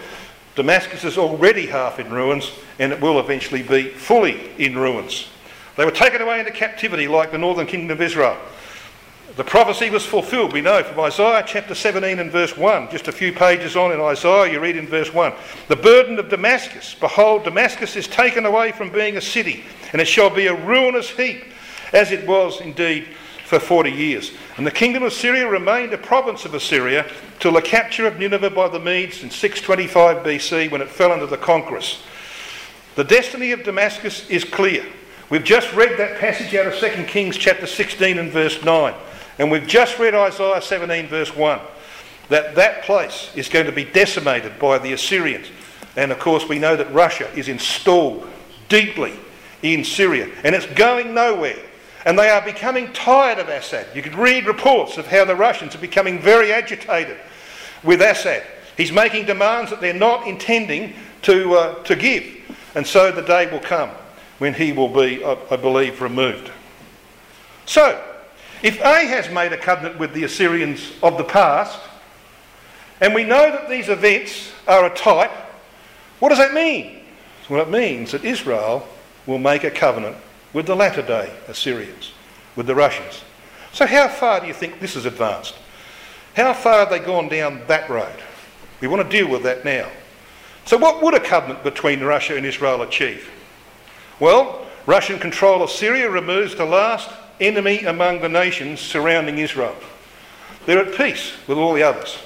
Damascus 0.56 1.04
is 1.04 1.18
already 1.18 1.68
half 1.68 2.00
in 2.00 2.12
ruins 2.12 2.52
and 2.80 2.92
it 2.92 3.00
will 3.00 3.20
eventually 3.20 3.64
be 3.64 3.90
fully 3.90 4.52
in 4.58 4.78
ruins. 4.78 5.28
They 5.76 5.86
were 5.86 5.92
taken 5.92 6.22
away 6.22 6.40
into 6.40 6.52
captivity 6.52 7.08
like 7.08 7.32
the 7.32 7.38
northern 7.38 7.68
kingdom 7.68 7.92
of 7.92 8.02
Israel. 8.02 8.38
The 9.38 9.44
prophecy 9.44 9.92
was 9.92 10.04
fulfilled, 10.04 10.52
we 10.52 10.62
know, 10.62 10.82
from 10.82 11.00
Isaiah 11.00 11.44
chapter 11.46 11.76
17 11.76 12.18
and 12.18 12.32
verse 12.32 12.58
1. 12.58 12.90
Just 12.90 13.08
a 13.08 13.12
few 13.12 13.32
pages 13.32 13.76
on 13.76 13.92
in 13.92 14.02
Isaiah, 14.02 14.52
you 14.52 14.60
read 14.60 14.76
in 14.76 14.88
verse 14.88 15.14
1. 15.14 15.32
The 15.68 15.76
burden 15.76 16.18
of 16.18 16.30
Damascus. 16.30 16.96
Behold, 17.00 17.44
Damascus 17.44 17.96
is 17.96 18.08
taken 18.08 18.48
away 18.48 18.72
from 18.72 18.90
being 18.90 19.16
a 19.16 19.22
city, 19.22 19.64
and 19.94 20.02
it 20.02 20.08
shall 20.08 20.32
be 20.32 20.48
a 20.48 20.66
ruinous 20.66 21.12
heap, 21.12 21.46
as 21.94 22.12
it 22.12 22.26
was 22.26 22.62
indeed 22.62 23.10
for 23.46 23.60
40 23.60 23.92
years. 23.92 24.32
And 24.58 24.66
the 24.66 24.72
kingdom 24.72 25.04
of 25.04 25.14
Syria 25.14 25.48
remained 25.48 25.94
a 25.94 26.00
province 26.00 26.44
of 26.44 26.56
Assyria 26.56 27.06
till 27.40 27.54
the 27.54 27.62
capture 27.62 28.08
of 28.08 28.18
Nineveh 28.18 28.50
by 28.50 28.70
the 28.70 28.80
Medes 28.80 29.22
in 29.22 29.30
625 29.30 30.26
BC 30.26 30.72
when 30.72 30.82
it 30.82 30.90
fell 30.90 31.12
under 31.12 31.28
the 31.28 31.38
conquerors. 31.38 32.02
The 32.96 33.04
destiny 33.04 33.52
of 33.52 33.64
Damascus 33.64 34.28
is 34.32 34.44
clear. 34.44 34.84
We've 35.30 35.44
just 35.44 35.72
read 35.74 36.00
that 36.00 36.20
passage 36.20 36.56
out 36.56 36.66
of 36.66 36.76
2 36.80 37.04
Kings 37.04 37.38
chapter 37.38 37.68
16 37.68 38.18
and 38.18 38.32
verse 38.32 38.64
9. 38.64 38.96
And 39.40 39.52
we've 39.52 39.68
just 39.68 40.00
read 40.00 40.16
Isaiah 40.16 40.62
17, 40.62 41.08
verse 41.08 41.36
1, 41.36 41.60
that 42.30 42.56
that 42.56 42.84
place 42.84 43.32
is 43.36 43.50
going 43.50 43.66
to 43.66 43.72
be 43.72 43.86
decimated 43.86 44.58
by 44.60 44.78
the 44.80 44.94
Assyrians. 44.94 45.48
And 45.96 46.12
of 46.12 46.20
course, 46.20 46.48
we 46.48 46.60
know 46.60 46.76
that 46.76 46.92
Russia 46.94 47.30
is 47.36 47.48
installed 47.48 48.28
deeply 48.70 49.14
in 49.62 49.84
Syria 49.84 50.30
and 50.44 50.56
it's 50.56 50.66
going 50.66 51.14
nowhere. 51.14 51.58
And 52.06 52.18
they 52.18 52.30
are 52.30 52.42
becoming 52.42 52.94
tired 52.94 53.40
of 53.40 53.50
Assad. 53.50 53.88
You 53.94 54.02
could 54.02 54.16
read 54.16 54.46
reports 54.46 54.98
of 54.98 55.08
how 55.08 55.26
the 55.26 55.36
Russians 55.36 55.76
are 55.76 55.80
becoming 55.80 56.22
very 56.22 56.54
agitated 56.54 57.18
with 57.84 58.02
Assad. 58.02 58.44
He's 58.78 58.92
making 58.92 59.26
demands 59.26 59.72
that 59.72 59.82
they're 59.82 59.94
not 59.94 60.28
intending 60.28 60.94
to, 61.24 61.56
uh, 61.56 61.84
to 61.84 61.96
give. 61.96 62.24
And 62.76 62.86
so 62.86 63.12
the 63.12 63.24
day 63.24 63.52
will 63.52 63.60
come 63.60 63.90
when 64.38 64.54
he 64.54 64.72
will 64.72 64.88
be, 64.88 65.24
I, 65.24 65.38
I 65.52 65.56
believe, 65.56 66.02
removed. 66.02 66.52
So, 67.66 68.02
if 68.64 68.80
Ahaz 68.80 69.30
made 69.30 69.54
a 69.54 69.58
covenant 69.58 70.00
with 70.00 70.14
the 70.14 70.24
Assyrians 70.24 70.92
of 71.04 71.18
the 71.18 71.24
past, 71.24 71.80
and 73.00 73.14
we 73.14 73.24
know 73.24 73.52
that 73.52 73.70
these 73.70 73.90
events 73.90 74.52
are 74.68 74.86
a 74.86 74.96
type, 74.96 75.32
what 76.20 76.30
does 76.30 76.40
that 76.40 76.54
mean? 76.54 77.02
Well, 77.50 77.62
it 77.62 77.70
means 77.70 78.12
that 78.12 78.26
Israel 78.26 78.88
will 79.26 79.38
make 79.38 79.64
a 79.64 79.72
covenant 79.72 80.18
with 80.54 80.66
the 80.66 80.76
latter 80.76 81.02
day 81.02 81.32
Assyrians, 81.48 82.12
with 82.56 82.68
the 82.68 82.76
Russians. 82.76 83.24
So, 83.72 83.86
how 83.86 84.08
far 84.08 84.40
do 84.40 84.48
you 84.48 84.54
think 84.54 84.80
this 84.80 84.96
has 84.96 85.06
advanced? 85.06 85.56
How 86.36 86.54
far 86.54 86.80
have 86.80 86.90
they 86.90 87.00
gone 87.00 87.30
down 87.30 87.62
that 87.68 87.90
road? 87.90 88.20
We 88.82 88.88
want 88.88 89.04
to 89.04 89.18
deal 89.18 89.30
with 89.30 89.44
that 89.44 89.66
now. 89.66 89.90
So, 90.66 90.78
what 90.78 91.02
would 91.02 91.14
a 91.14 91.20
covenant 91.20 91.64
between 91.64 92.02
Russia 92.02 92.36
and 92.36 92.46
Israel 92.46 92.82
achieve? 92.82 93.30
Well, 94.20 94.66
Russian 94.86 95.20
control 95.20 95.62
of 95.62 95.70
Syria 95.70 96.10
removes 96.10 96.56
the 96.56 96.66
last 96.66 97.10
enemy 97.40 97.84
among 97.84 98.22
the 98.22 98.30
nations 98.30 98.80
surrounding 98.80 99.38
Israel. 99.38 99.76
They're 100.66 100.86
at 100.86 100.96
peace 100.96 101.34
with 101.48 101.58
all 101.58 101.74
the 101.74 101.84
others. 101.84 102.18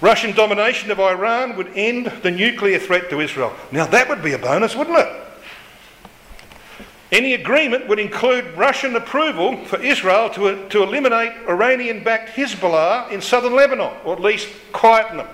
Russian 0.00 0.34
domination 0.34 0.90
of 0.90 1.00
Iran 1.00 1.56
would 1.56 1.72
end 1.74 2.06
the 2.22 2.30
nuclear 2.30 2.78
threat 2.78 3.10
to 3.10 3.20
Israel. 3.20 3.52
Now, 3.72 3.86
that 3.86 4.08
would 4.08 4.22
be 4.22 4.32
a 4.32 4.38
bonus, 4.38 4.76
wouldn't 4.76 4.98
it? 4.98 5.08
Any 7.10 7.34
agreement 7.34 7.88
would 7.88 7.98
include 7.98 8.44
Russian 8.56 8.94
approval 8.94 9.64
for 9.64 9.80
Israel 9.80 10.28
to, 10.30 10.68
to 10.68 10.82
eliminate 10.82 11.32
Iranian 11.48 12.04
backed 12.04 12.30
Hezbollah 12.30 13.10
in 13.10 13.22
southern 13.22 13.54
Lebanon, 13.54 13.96
or 14.04 14.14
at 14.14 14.20
least 14.20 14.48
quieten 14.72 15.16
them. 15.16 15.28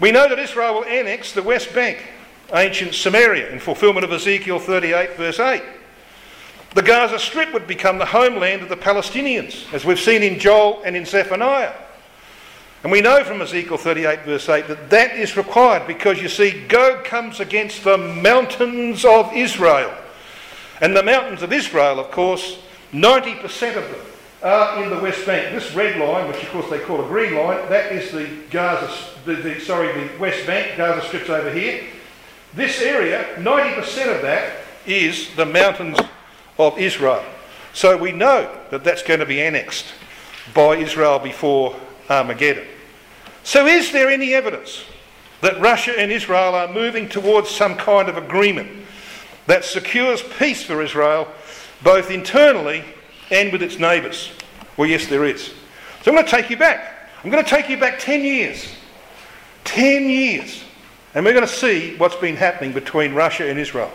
We 0.00 0.10
know 0.10 0.28
that 0.28 0.38
Israel 0.38 0.74
will 0.74 0.84
annex 0.86 1.32
the 1.32 1.42
West 1.42 1.74
Bank, 1.74 2.02
ancient 2.52 2.94
Samaria, 2.94 3.50
in 3.50 3.60
fulfillment 3.60 4.04
of 4.04 4.12
Ezekiel 4.12 4.58
38, 4.58 5.16
verse 5.16 5.38
8. 5.38 5.62
The 6.74 6.82
Gaza 6.82 7.20
Strip 7.20 7.52
would 7.52 7.68
become 7.68 7.98
the 7.98 8.04
homeland 8.04 8.62
of 8.62 8.68
the 8.68 8.76
Palestinians, 8.76 9.72
as 9.72 9.84
we've 9.84 10.00
seen 10.00 10.24
in 10.24 10.40
Joel 10.40 10.82
and 10.84 10.96
in 10.96 11.06
Zephaniah. 11.06 11.72
And 12.82 12.90
we 12.90 13.00
know 13.00 13.22
from 13.22 13.40
Ezekiel 13.40 13.76
38, 13.76 14.24
verse 14.24 14.48
8, 14.48 14.66
that 14.66 14.90
that 14.90 15.16
is 15.16 15.36
required 15.36 15.86
because 15.86 16.20
you 16.20 16.28
see, 16.28 16.66
Gog 16.66 17.04
comes 17.04 17.38
against 17.38 17.84
the 17.84 17.96
mountains 17.96 19.04
of 19.04 19.32
Israel. 19.32 19.94
And 20.80 20.96
the 20.96 21.04
mountains 21.04 21.42
of 21.42 21.52
Israel, 21.52 22.00
of 22.00 22.10
course, 22.10 22.58
90% 22.92 23.76
of 23.76 23.88
them 23.88 24.00
are 24.42 24.82
in 24.82 24.90
the 24.90 24.98
West 24.98 25.24
Bank. 25.24 25.54
This 25.54 25.72
red 25.76 25.96
line, 25.96 26.26
which 26.26 26.42
of 26.42 26.48
course 26.48 26.68
they 26.70 26.80
call 26.80 27.02
a 27.04 27.06
green 27.06 27.36
line, 27.36 27.68
that 27.68 27.92
is 27.92 28.10
the 28.10 28.28
Gaza, 28.50 28.92
the, 29.24 29.36
the, 29.36 29.60
sorry, 29.60 29.92
the 29.92 30.18
West 30.18 30.44
Bank. 30.44 30.76
Gaza 30.76 31.06
Strip's 31.06 31.30
over 31.30 31.52
here. 31.52 31.84
This 32.52 32.82
area, 32.82 33.24
90% 33.36 34.16
of 34.16 34.22
that 34.22 34.56
is 34.86 35.32
the 35.36 35.46
mountains 35.46 35.98
of 36.58 36.78
Israel. 36.78 37.24
So 37.72 37.96
we 37.96 38.12
know 38.12 38.50
that 38.70 38.84
that's 38.84 39.02
going 39.02 39.20
to 39.20 39.26
be 39.26 39.40
annexed 39.40 39.86
by 40.54 40.76
Israel 40.76 41.18
before 41.18 41.76
Armageddon. 42.08 42.66
So 43.42 43.66
is 43.66 43.92
there 43.92 44.08
any 44.08 44.34
evidence 44.34 44.84
that 45.40 45.60
Russia 45.60 45.92
and 45.98 46.10
Israel 46.12 46.54
are 46.54 46.72
moving 46.72 47.08
towards 47.08 47.50
some 47.50 47.76
kind 47.76 48.08
of 48.08 48.16
agreement 48.16 48.70
that 49.46 49.64
secures 49.64 50.22
peace 50.38 50.62
for 50.62 50.80
Israel 50.82 51.28
both 51.82 52.10
internally 52.10 52.84
and 53.30 53.52
with 53.52 53.62
its 53.62 53.78
neighbours? 53.78 54.30
Well, 54.76 54.88
yes, 54.88 55.06
there 55.06 55.24
is. 55.24 55.52
So 56.02 56.10
I'm 56.10 56.14
going 56.14 56.24
to 56.24 56.30
take 56.30 56.50
you 56.50 56.56
back. 56.56 57.10
I'm 57.22 57.30
going 57.30 57.44
to 57.44 57.50
take 57.50 57.68
you 57.68 57.78
back 57.78 57.98
10 57.98 58.22
years. 58.22 58.74
10 59.64 60.08
years. 60.08 60.62
And 61.14 61.24
we're 61.24 61.32
going 61.32 61.46
to 61.46 61.52
see 61.52 61.96
what's 61.96 62.16
been 62.16 62.36
happening 62.36 62.72
between 62.72 63.14
Russia 63.14 63.48
and 63.48 63.58
Israel. 63.58 63.90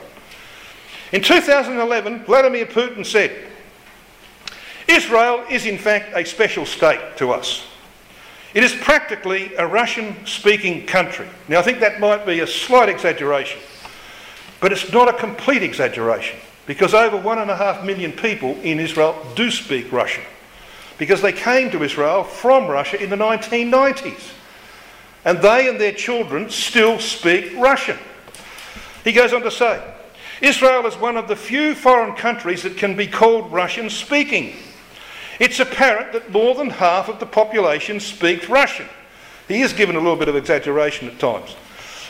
In 1.12 1.22
2011, 1.24 2.26
Vladimir 2.26 2.66
Putin 2.68 3.06
said, 3.06 3.36
Israel 4.88 5.44
is 5.50 5.66
in 5.66 5.78
fact 5.78 6.12
a 6.16 6.24
special 6.24 6.66
state 6.66 7.18
to 7.18 7.32
us. 7.32 7.66
It 8.54 8.64
is 8.64 8.74
practically 8.74 9.54
a 9.56 9.68
Russian 9.68 10.26
speaking 10.26 10.86
country. 10.86 11.28
Now, 11.48 11.60
I 11.60 11.62
think 11.62 11.80
that 11.80 12.00
might 12.00 12.26
be 12.26 12.40
a 12.40 12.48
slight 12.48 12.90
exaggeration, 12.90 13.60
but 14.60 14.72
it's 14.72 14.92
not 14.92 15.08
a 15.08 15.14
complete 15.14 15.64
exaggeration 15.64 16.40
because 16.66 16.94
over 16.94 17.18
one 17.18 17.40
and 17.40 17.50
a 17.50 17.56
half 17.56 17.84
million 17.84 18.12
people 18.12 18.56
in 18.62 18.80
Israel 18.80 19.16
do 19.36 19.50
speak 19.52 19.92
Russian 19.92 20.24
because 20.98 21.22
they 21.22 21.32
came 21.32 21.72
to 21.72 21.84
Israel 21.84 22.24
from 22.24 22.68
Russia 22.68 23.02
in 23.02 23.10
the 23.10 23.16
1990s. 23.16 24.34
And 25.26 25.40
they 25.40 25.70
and 25.70 25.80
their 25.80 25.94
children 25.94 26.50
still 26.50 27.00
speak 27.00 27.54
Russian. 27.58 27.98
He 29.04 29.12
goes 29.12 29.34
on 29.34 29.42
to 29.42 29.52
say 29.52 29.82
Israel 30.42 30.86
is 30.86 30.96
one 30.96 31.18
of 31.18 31.28
the 31.28 31.36
few 31.36 31.76
foreign 31.76 32.16
countries 32.16 32.64
that 32.64 32.78
can 32.78 32.96
be 32.96 33.08
called 33.08 33.52
Russian 33.52 33.90
speaking. 33.90 34.56
It's 35.40 35.60
apparent 35.60 36.14
that 36.14 36.32
more 36.32 36.56
than 36.56 36.70
half 36.70 37.10
of 37.10 37.20
the 37.20 37.26
population 37.26 38.00
speaks 38.00 38.50
Russian. 38.50 38.88
He 39.48 39.62
is 39.62 39.74
given 39.74 39.96
a 39.96 40.00
little 40.00 40.16
bit 40.16 40.30
of 40.30 40.36
exaggeration 40.36 41.08
at 41.08 41.20
times. 41.20 41.56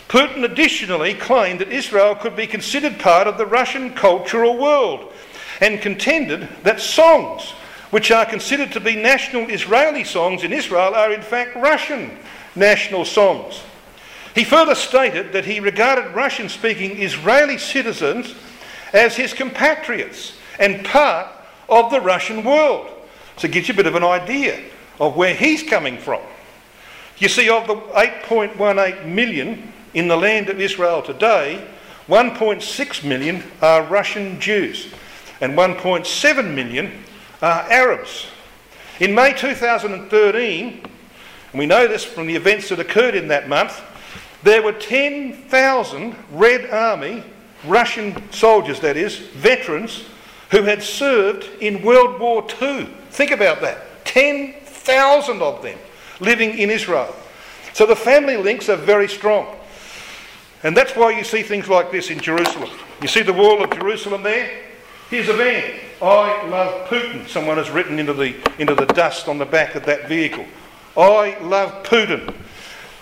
Putin 0.08 0.44
additionally 0.44 1.14
claimed 1.14 1.62
that 1.62 1.70
Israel 1.70 2.16
could 2.16 2.36
be 2.36 2.48
considered 2.48 3.00
part 3.00 3.28
of 3.28 3.38
the 3.38 3.46
Russian 3.46 3.94
cultural 3.94 4.58
world 4.58 5.14
and 5.62 5.82
contended 5.82 6.48
that 6.64 6.80
songs 6.80 7.54
which 7.92 8.12
are 8.12 8.26
considered 8.26 8.72
to 8.72 8.80
be 8.80 8.96
national 8.96 9.50
Israeli 9.50 10.04
songs 10.04 10.44
in 10.44 10.54
Israel, 10.54 10.94
are 10.94 11.12
in 11.12 11.22
fact 11.22 11.56
Russian 11.56 12.18
national 12.56 13.06
songs. 13.06 13.64
He 14.36 14.44
further 14.44 14.76
stated 14.76 15.34
that 15.34 15.46
he 15.46 15.60
regarded 15.60 16.14
Russian 16.16 16.50
speaking 16.50 17.02
Israeli 17.02 17.58
citizens 17.58 18.36
as 18.94 19.16
his 19.16 19.34
compatriots 19.34 20.34
and 20.60 20.86
part 20.86 21.28
of 21.68 21.92
the 21.92 22.02
Russian 22.02 22.44
world. 22.44 22.90
So 23.38 23.48
it 23.48 23.52
gives 23.52 23.68
you 23.68 23.74
a 23.74 23.78
bit 23.78 23.88
of 23.88 23.96
an 23.96 24.04
idea 24.04 24.60
of 25.00 25.16
where 25.16 25.34
he's 25.34 25.64
coming 25.64 25.98
from. 25.98 26.22
You 27.18 27.30
see, 27.30 27.50
of 27.50 27.68
the 27.68 27.76
8.18 27.76 29.06
million 29.06 29.74
in 29.94 30.08
the 30.08 30.18
land 30.18 30.50
of 30.50 30.60
Israel 30.60 31.02
today, 31.02 31.66
1.6 32.08 33.04
million 33.04 33.44
are 33.62 33.84
Russian 33.84 34.40
Jews 34.40 34.88
and 35.42 35.54
1.7 35.54 36.54
million 36.54 37.04
are 37.42 37.62
Arabs. 37.70 38.28
In 39.00 39.16
May 39.16 39.34
2013, 39.34 40.82
and 41.52 41.60
we 41.60 41.66
know 41.66 41.88
this 41.88 42.04
from 42.04 42.28
the 42.28 42.36
events 42.36 42.70
that 42.70 42.80
occurred 42.80 43.16
in 43.16 43.30
that 43.30 43.48
month, 43.48 43.82
there 44.44 44.62
were 44.62 44.74
10,000 44.74 46.16
Red 46.32 46.70
Army, 46.70 47.24
Russian 47.66 48.32
soldiers 48.32 48.80
that 48.80 48.96
is, 48.96 49.18
veterans, 49.18 50.06
who 50.52 50.64
had 50.64 50.82
served 50.82 51.48
in 51.62 51.84
World 51.84 52.20
War 52.20 52.46
II. 52.62 52.86
Think 53.12 53.32
about 53.32 53.62
that 53.62 54.06
10,000 54.06 55.42
of 55.42 55.62
them 55.62 55.78
living 56.20 56.58
in 56.58 56.70
Israel. 56.70 57.14
So 57.74 57.86
the 57.86 57.96
family 57.96 58.38
links 58.38 58.70
are 58.70 58.76
very 58.76 59.08
strong. 59.08 59.56
And 60.64 60.76
that's 60.76 60.96
why 60.96 61.12
you 61.12 61.24
see 61.24 61.44
things 61.44 61.70
like 61.70 61.92
this 61.92 62.10
in 62.10 62.20
Jerusalem. 62.20 62.70
You 63.02 63.08
see 63.08 63.22
the 63.22 63.34
wall 63.34 63.64
of 63.64 63.72
Jerusalem 63.72 64.24
there? 64.24 64.64
Here's 65.10 65.30
a 65.30 65.34
van. 65.34 65.80
I 66.02 66.48
love 66.48 66.88
Putin, 66.88 67.28
someone 67.28 67.58
has 67.58 67.70
written 67.70 68.00
into 68.00 68.14
the, 68.14 68.36
into 68.60 68.76
the 68.76 68.86
dust 68.86 69.28
on 69.28 69.38
the 69.38 69.46
back 69.46 69.76
of 69.76 69.86
that 69.86 70.08
vehicle. 70.08 70.46
I 70.98 71.38
love 71.40 71.84
Putin. 71.84 72.34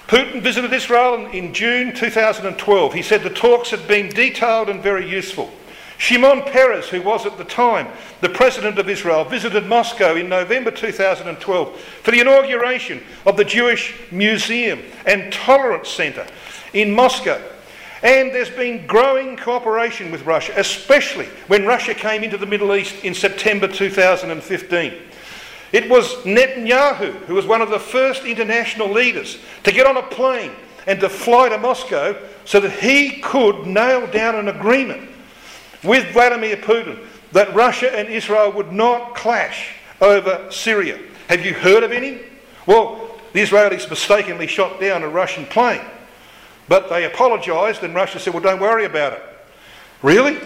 Putin 0.08 0.42
visited 0.42 0.72
Israel 0.72 1.26
in 1.28 1.54
June 1.54 1.94
2012. 1.94 2.94
He 2.94 3.02
said 3.02 3.24
the 3.24 3.30
talks 3.30 3.72
had 3.72 3.86
been 3.90 4.08
detailed 4.08 4.70
and 4.70 4.82
very 4.82 5.08
useful. 5.08 5.52
Shimon 5.98 6.44
Peres, 6.44 6.88
who 6.88 7.02
was 7.02 7.26
at 7.26 7.38
the 7.38 7.44
time 7.44 7.88
the 8.22 8.30
president 8.30 8.80
of 8.80 8.88
Israel, 8.88 9.26
visited 9.26 9.66
Moscow 9.66 10.16
in 10.16 10.30
November 10.30 10.72
2012 10.72 11.80
for 11.80 12.12
the 12.12 12.22
inauguration 12.22 13.04
of 13.26 13.36
the 13.36 13.44
Jewish 13.44 13.96
Museum 14.10 14.82
and 15.06 15.34
Tolerance 15.34 15.90
Centre 15.90 16.26
in 16.72 16.94
Moscow. 16.94 17.42
And 18.02 18.34
there's 18.34 18.50
been 18.50 18.88
growing 18.88 19.36
cooperation 19.36 20.10
with 20.12 20.26
Russia, 20.26 20.54
especially 20.56 21.26
when 21.48 21.66
Russia 21.66 21.94
came 21.94 22.24
into 22.24 22.38
the 22.38 22.46
Middle 22.46 22.74
East 22.76 23.04
in 23.04 23.14
September 23.14 23.68
2015. 23.68 25.07
It 25.72 25.90
was 25.90 26.14
Netanyahu 26.24 27.14
who 27.26 27.36
was 27.36 27.46
one 27.46 27.62
of 27.62 27.70
the 27.70 27.80
first 27.80 28.24
international 28.24 28.90
leaders 28.90 29.38
to 29.64 29.72
get 29.72 29.86
on 29.86 29.98
a 29.98 30.04
plane 30.04 30.52
and 30.86 31.00
to 31.02 31.10
fly 31.10 31.50
to 31.50 31.58
Moscow 31.58 32.16
so 32.46 32.60
that 32.60 32.72
he 32.72 33.20
could 33.20 33.68
nail 33.68 34.08
down 34.08 34.36
an 34.36 34.48
agreement 34.48 35.10
with 35.84 36.12
Vladimir 36.14 36.56
Putin 36.58 37.06
that 37.34 37.54
Russia 37.54 37.94
and 37.94 38.08
Israel 38.08 38.52
would 38.54 38.72
not 38.72 39.16
clash 39.16 39.76
over 40.00 40.50
Syria. 40.50 41.00
Have 41.28 41.46
you 41.46 41.54
heard 41.54 41.84
of 41.84 41.92
any? 41.92 42.22
Well, 42.66 43.20
the 43.34 43.42
Israelis 43.42 43.90
mistakenly 43.90 44.48
shot 44.48 44.80
down 44.80 45.04
a 45.04 45.10
Russian 45.10 45.46
plane, 45.46 45.82
but 46.70 46.90
they 46.90 47.04
apologised 47.04 47.84
and 47.84 47.94
Russia 47.94 48.20
said, 48.20 48.34
well, 48.34 48.44
don't 48.44 48.62
worry 48.62 48.86
about 48.86 49.14
it. 49.14 49.24
Really? 50.02 50.40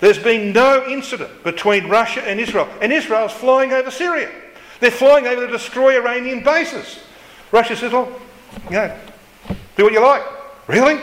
There's 0.00 0.18
been 0.18 0.52
no 0.52 0.86
incident 0.86 1.42
between 1.42 1.88
Russia 1.88 2.22
and 2.22 2.38
Israel, 2.38 2.68
and 2.80 2.92
Israel's 2.92 3.32
flying 3.32 3.72
over 3.72 3.90
Syria. 3.90 4.30
They're 4.80 4.90
flying 4.90 5.26
over 5.26 5.46
to 5.46 5.52
destroy 5.52 5.96
Iranian 5.96 6.44
bases. 6.44 7.00
Russia 7.50 7.76
says, 7.76 7.92
well, 7.92 8.12
you 8.64 8.76
know, 8.76 8.96
do 9.76 9.84
what 9.84 9.92
you 9.92 10.00
like. 10.00 10.22
Really? 10.68 11.00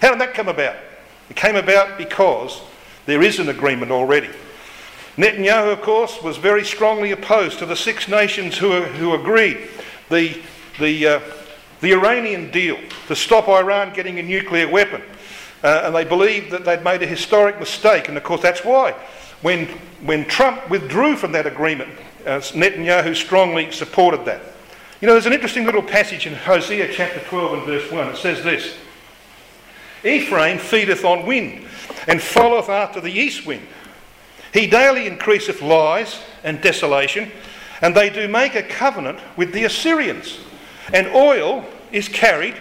How 0.00 0.10
did 0.10 0.20
that 0.20 0.34
come 0.34 0.48
about? 0.48 0.76
It 1.28 1.36
came 1.36 1.56
about 1.56 1.98
because 1.98 2.62
there 3.06 3.22
is 3.22 3.38
an 3.38 3.48
agreement 3.48 3.92
already. 3.92 4.30
Netanyahu, 5.16 5.72
of 5.72 5.82
course, 5.82 6.22
was 6.22 6.38
very 6.38 6.64
strongly 6.64 7.10
opposed 7.10 7.58
to 7.58 7.66
the 7.66 7.76
six 7.76 8.08
nations 8.08 8.56
who, 8.56 8.82
who 8.82 9.14
agreed 9.14 9.68
the, 10.08 10.40
the, 10.80 11.06
uh, 11.06 11.20
the 11.82 11.92
Iranian 11.92 12.50
deal 12.50 12.78
to 13.08 13.14
stop 13.14 13.48
Iran 13.48 13.92
getting 13.92 14.18
a 14.18 14.22
nuclear 14.22 14.68
weapon. 14.68 15.02
Uh, 15.62 15.82
and 15.84 15.94
they 15.94 16.04
believed 16.04 16.50
that 16.50 16.64
they'd 16.64 16.82
made 16.82 17.02
a 17.02 17.06
historic 17.06 17.60
mistake. 17.60 18.08
And 18.08 18.16
of 18.16 18.24
course, 18.24 18.40
that's 18.40 18.64
why 18.64 18.94
when, 19.42 19.66
when 20.04 20.24
Trump 20.24 20.70
withdrew 20.70 21.16
from 21.16 21.32
that 21.32 21.46
agreement, 21.46 21.90
uh, 22.24 22.38
Netanyahu 22.38 23.14
strongly 23.14 23.70
supported 23.70 24.24
that. 24.24 24.40
You 25.00 25.06
know, 25.06 25.14
there's 25.14 25.26
an 25.26 25.32
interesting 25.32 25.66
little 25.66 25.82
passage 25.82 26.26
in 26.26 26.34
Hosea 26.34 26.92
chapter 26.92 27.20
12 27.20 27.52
and 27.54 27.62
verse 27.64 27.90
1. 27.90 28.08
It 28.08 28.16
says 28.16 28.42
this 28.42 28.76
Ephraim 30.04 30.58
feedeth 30.58 31.04
on 31.04 31.26
wind, 31.26 31.66
and 32.06 32.22
followeth 32.22 32.68
after 32.68 33.00
the 33.00 33.12
east 33.12 33.46
wind. 33.46 33.66
He 34.52 34.66
daily 34.66 35.06
increaseth 35.06 35.62
lies 35.62 36.20
and 36.44 36.60
desolation, 36.60 37.30
and 37.80 37.96
they 37.96 38.10
do 38.10 38.28
make 38.28 38.54
a 38.54 38.62
covenant 38.62 39.18
with 39.36 39.52
the 39.52 39.64
Assyrians, 39.64 40.38
and 40.92 41.08
oil 41.08 41.64
is 41.92 42.08
carried 42.08 42.54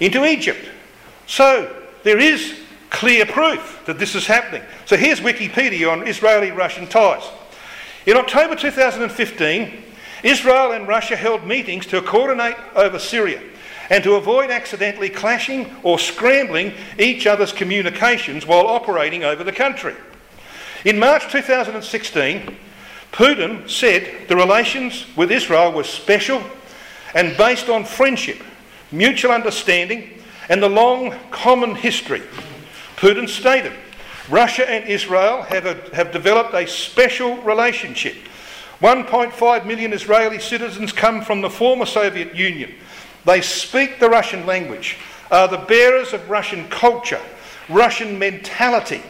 into 0.00 0.24
Egypt. 0.24 0.68
So 1.26 1.74
there 2.02 2.18
is 2.18 2.58
clear 2.90 3.26
proof 3.26 3.82
that 3.86 3.98
this 3.98 4.14
is 4.14 4.26
happening. 4.26 4.62
So 4.84 4.96
here's 4.96 5.20
Wikipedia 5.20 5.90
on 5.90 6.06
Israeli 6.06 6.50
Russian 6.50 6.86
ties. 6.86 7.24
In 8.06 8.16
October 8.16 8.54
2015, 8.54 9.82
Israel 10.22 10.72
and 10.72 10.88
Russia 10.88 11.16
held 11.16 11.44
meetings 11.44 11.86
to 11.86 12.00
coordinate 12.00 12.56
over 12.74 12.98
Syria 12.98 13.40
and 13.90 14.02
to 14.04 14.14
avoid 14.14 14.50
accidentally 14.50 15.10
clashing 15.10 15.70
or 15.82 15.98
scrambling 15.98 16.72
each 16.98 17.26
other's 17.26 17.52
communications 17.52 18.46
while 18.46 18.66
operating 18.66 19.24
over 19.24 19.44
the 19.44 19.52
country. 19.52 19.94
In 20.84 20.98
March 20.98 21.30
2016, 21.30 22.56
Putin 23.12 23.68
said 23.68 24.28
the 24.28 24.36
relations 24.36 25.06
with 25.16 25.30
Israel 25.30 25.72
were 25.72 25.84
special 25.84 26.42
and 27.14 27.36
based 27.36 27.68
on 27.68 27.84
friendship, 27.84 28.42
mutual 28.92 29.32
understanding, 29.32 30.10
and 30.48 30.62
the 30.62 30.68
long 30.68 31.14
common 31.30 31.74
history. 31.74 32.22
Putin 32.96 33.28
stated 33.28 33.72
Russia 34.28 34.68
and 34.68 34.88
Israel 34.88 35.42
have, 35.42 35.66
a, 35.66 35.94
have 35.94 36.12
developed 36.12 36.54
a 36.54 36.66
special 36.66 37.36
relationship. 37.42 38.16
1.5 38.80 39.66
million 39.66 39.92
Israeli 39.92 40.38
citizens 40.38 40.92
come 40.92 41.22
from 41.22 41.40
the 41.40 41.50
former 41.50 41.86
Soviet 41.86 42.34
Union. 42.34 42.74
They 43.24 43.40
speak 43.40 43.98
the 43.98 44.10
Russian 44.10 44.46
language, 44.46 44.96
are 45.30 45.48
the 45.48 45.58
bearers 45.58 46.12
of 46.12 46.28
Russian 46.28 46.68
culture, 46.68 47.20
Russian 47.68 48.18
mentality. 48.18 49.02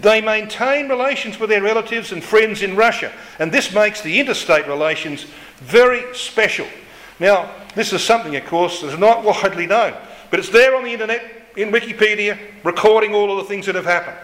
They 0.00 0.20
maintain 0.20 0.88
relations 0.88 1.38
with 1.38 1.50
their 1.50 1.62
relatives 1.62 2.12
and 2.12 2.24
friends 2.24 2.62
in 2.62 2.74
Russia, 2.74 3.12
and 3.38 3.52
this 3.52 3.74
makes 3.74 4.00
the 4.00 4.18
interstate 4.18 4.66
relations 4.66 5.26
very 5.60 6.14
special. 6.14 6.66
Now, 7.20 7.50
this 7.74 7.92
is 7.92 8.02
something, 8.02 8.34
of 8.36 8.44
course, 8.46 8.80
that 8.80 8.88
is 8.88 8.98
not 8.98 9.24
widely 9.24 9.66
known. 9.66 9.94
But 10.30 10.38
it's 10.38 10.48
there 10.48 10.76
on 10.76 10.84
the 10.84 10.92
internet, 10.92 11.22
in 11.56 11.70
Wikipedia, 11.70 12.38
recording 12.64 13.14
all 13.14 13.30
of 13.30 13.36
the 13.36 13.48
things 13.48 13.66
that 13.66 13.74
have 13.74 13.84
happened. 13.84 14.16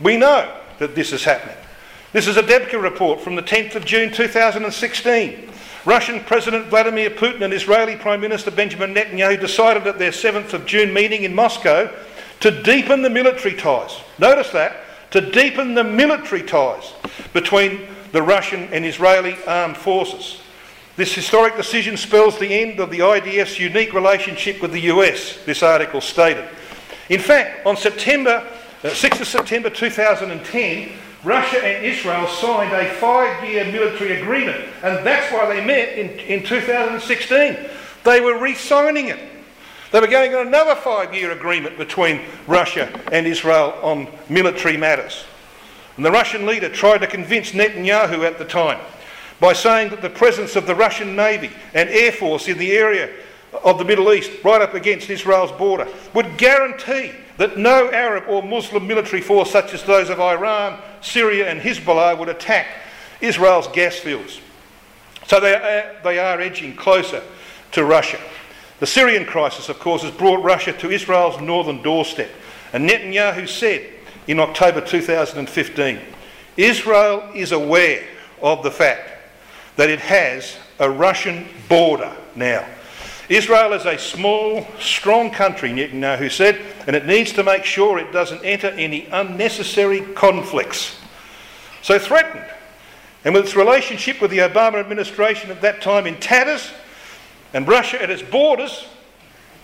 We 0.00 0.16
know 0.16 0.52
that 0.78 0.94
this 0.94 1.12
is 1.12 1.24
happening. 1.24 1.56
This 2.12 2.26
is 2.26 2.36
a 2.36 2.42
Debka 2.42 2.80
report 2.82 3.20
from 3.20 3.34
the 3.34 3.42
10th 3.42 3.74
of 3.76 3.84
June 3.84 4.10
2016. 4.12 5.50
Russian 5.84 6.20
President 6.20 6.66
Vladimir 6.66 7.10
Putin 7.10 7.42
and 7.42 7.52
Israeli 7.52 7.94
Prime 7.94 8.20
Minister 8.20 8.50
Benjamin 8.50 8.92
Netanyahu 8.92 9.40
decided 9.40 9.86
at 9.86 9.98
their 9.98 10.10
7th 10.10 10.52
of 10.52 10.66
June 10.66 10.92
meeting 10.92 11.22
in 11.22 11.34
Moscow 11.34 11.88
to 12.40 12.62
deepen 12.62 13.02
the 13.02 13.10
military 13.10 13.54
ties. 13.54 13.96
Notice 14.18 14.50
that, 14.50 14.76
to 15.12 15.30
deepen 15.30 15.74
the 15.74 15.84
military 15.84 16.42
ties 16.42 16.92
between 17.32 17.86
the 18.12 18.22
Russian 18.22 18.64
and 18.72 18.84
Israeli 18.84 19.36
armed 19.46 19.76
forces. 19.76 20.40
This 20.96 21.14
historic 21.14 21.56
decision 21.56 21.98
spells 21.98 22.38
the 22.38 22.48
end 22.48 22.80
of 22.80 22.90
the 22.90 23.00
IDF's 23.00 23.58
unique 23.58 23.92
relationship 23.92 24.62
with 24.62 24.72
the 24.72 24.80
US, 24.92 25.36
this 25.44 25.62
article 25.62 26.00
stated. 26.00 26.48
In 27.10 27.20
fact, 27.20 27.66
on 27.66 27.76
September, 27.76 28.42
uh, 28.82 28.88
6th 28.88 29.20
of 29.20 29.28
September 29.28 29.68
2010, 29.68 30.92
Russia 31.22 31.62
and 31.62 31.84
Israel 31.84 32.26
signed 32.26 32.72
a 32.72 32.88
five 32.94 33.44
year 33.44 33.66
military 33.66 34.22
agreement, 34.22 34.64
and 34.82 35.06
that's 35.06 35.30
why 35.30 35.54
they 35.54 35.62
met 35.62 35.98
in, 35.98 36.18
in 36.20 36.42
2016. 36.42 37.58
They 38.02 38.20
were 38.22 38.38
re 38.38 38.54
signing 38.54 39.08
it. 39.08 39.18
They 39.92 40.00
were 40.00 40.06
going 40.06 40.34
on 40.34 40.46
another 40.46 40.76
five 40.76 41.14
year 41.14 41.32
agreement 41.32 41.76
between 41.76 42.22
Russia 42.46 42.88
and 43.12 43.26
Israel 43.26 43.78
on 43.82 44.08
military 44.30 44.78
matters. 44.78 45.24
And 45.96 46.06
the 46.06 46.10
Russian 46.10 46.46
leader 46.46 46.70
tried 46.70 46.98
to 46.98 47.06
convince 47.06 47.52
Netanyahu 47.52 48.24
at 48.24 48.38
the 48.38 48.44
time 48.46 48.80
by 49.40 49.52
saying 49.52 49.90
that 49.90 50.02
the 50.02 50.10
presence 50.10 50.56
of 50.56 50.66
the 50.66 50.74
Russian 50.74 51.14
Navy 51.14 51.50
and 51.74 51.88
Air 51.88 52.12
Force 52.12 52.48
in 52.48 52.58
the 52.58 52.72
area 52.72 53.10
of 53.64 53.78
the 53.78 53.84
Middle 53.84 54.12
East, 54.12 54.30
right 54.44 54.60
up 54.60 54.74
against 54.74 55.10
Israel's 55.10 55.52
border, 55.52 55.86
would 56.14 56.38
guarantee 56.38 57.12
that 57.36 57.58
no 57.58 57.90
Arab 57.90 58.24
or 58.28 58.42
Muslim 58.42 58.86
military 58.86 59.20
force, 59.20 59.50
such 59.50 59.74
as 59.74 59.82
those 59.82 60.08
of 60.08 60.20
Iran, 60.20 60.80
Syria, 61.02 61.50
and 61.50 61.60
Hezbollah, 61.60 62.18
would 62.18 62.28
attack 62.28 62.66
Israel's 63.20 63.68
gas 63.68 63.96
fields. 63.96 64.40
So 65.26 65.40
they 65.40 65.54
are, 65.54 65.96
they 66.02 66.18
are 66.18 66.40
edging 66.40 66.74
closer 66.76 67.22
to 67.72 67.84
Russia. 67.84 68.18
The 68.78 68.86
Syrian 68.86 69.24
crisis, 69.24 69.68
of 69.68 69.78
course, 69.78 70.02
has 70.02 70.12
brought 70.12 70.42
Russia 70.42 70.72
to 70.74 70.90
Israel's 70.90 71.40
northern 71.40 71.82
doorstep. 71.82 72.30
And 72.72 72.88
Netanyahu 72.88 73.48
said 73.48 73.86
in 74.26 74.40
October 74.40 74.80
2015 74.80 76.00
Israel 76.56 77.30
is 77.34 77.52
aware 77.52 78.04
of 78.40 78.62
the 78.62 78.70
fact 78.70 79.15
that 79.76 79.90
it 79.90 80.00
has 80.00 80.56
a 80.78 80.90
Russian 80.90 81.46
border 81.68 82.14
now. 82.34 82.66
Israel 83.28 83.72
is 83.72 83.84
a 83.86 83.98
small, 83.98 84.66
strong 84.78 85.30
country, 85.30 85.70
Netanyahu 85.70 86.30
said, 86.30 86.60
and 86.86 86.94
it 86.94 87.06
needs 87.06 87.32
to 87.32 87.42
make 87.42 87.64
sure 87.64 87.98
it 87.98 88.12
doesn't 88.12 88.44
enter 88.44 88.68
any 88.68 89.06
unnecessary 89.06 90.00
conflicts. 90.00 90.96
So 91.82 91.98
threatened, 91.98 92.44
and 93.24 93.34
with 93.34 93.44
its 93.44 93.56
relationship 93.56 94.20
with 94.20 94.30
the 94.30 94.38
Obama 94.38 94.78
administration 94.78 95.50
at 95.50 95.60
that 95.62 95.82
time 95.82 96.06
in 96.06 96.18
tatters, 96.20 96.70
and 97.52 97.66
Russia 97.66 98.00
at 98.00 98.10
its 98.10 98.22
borders, 98.22 98.86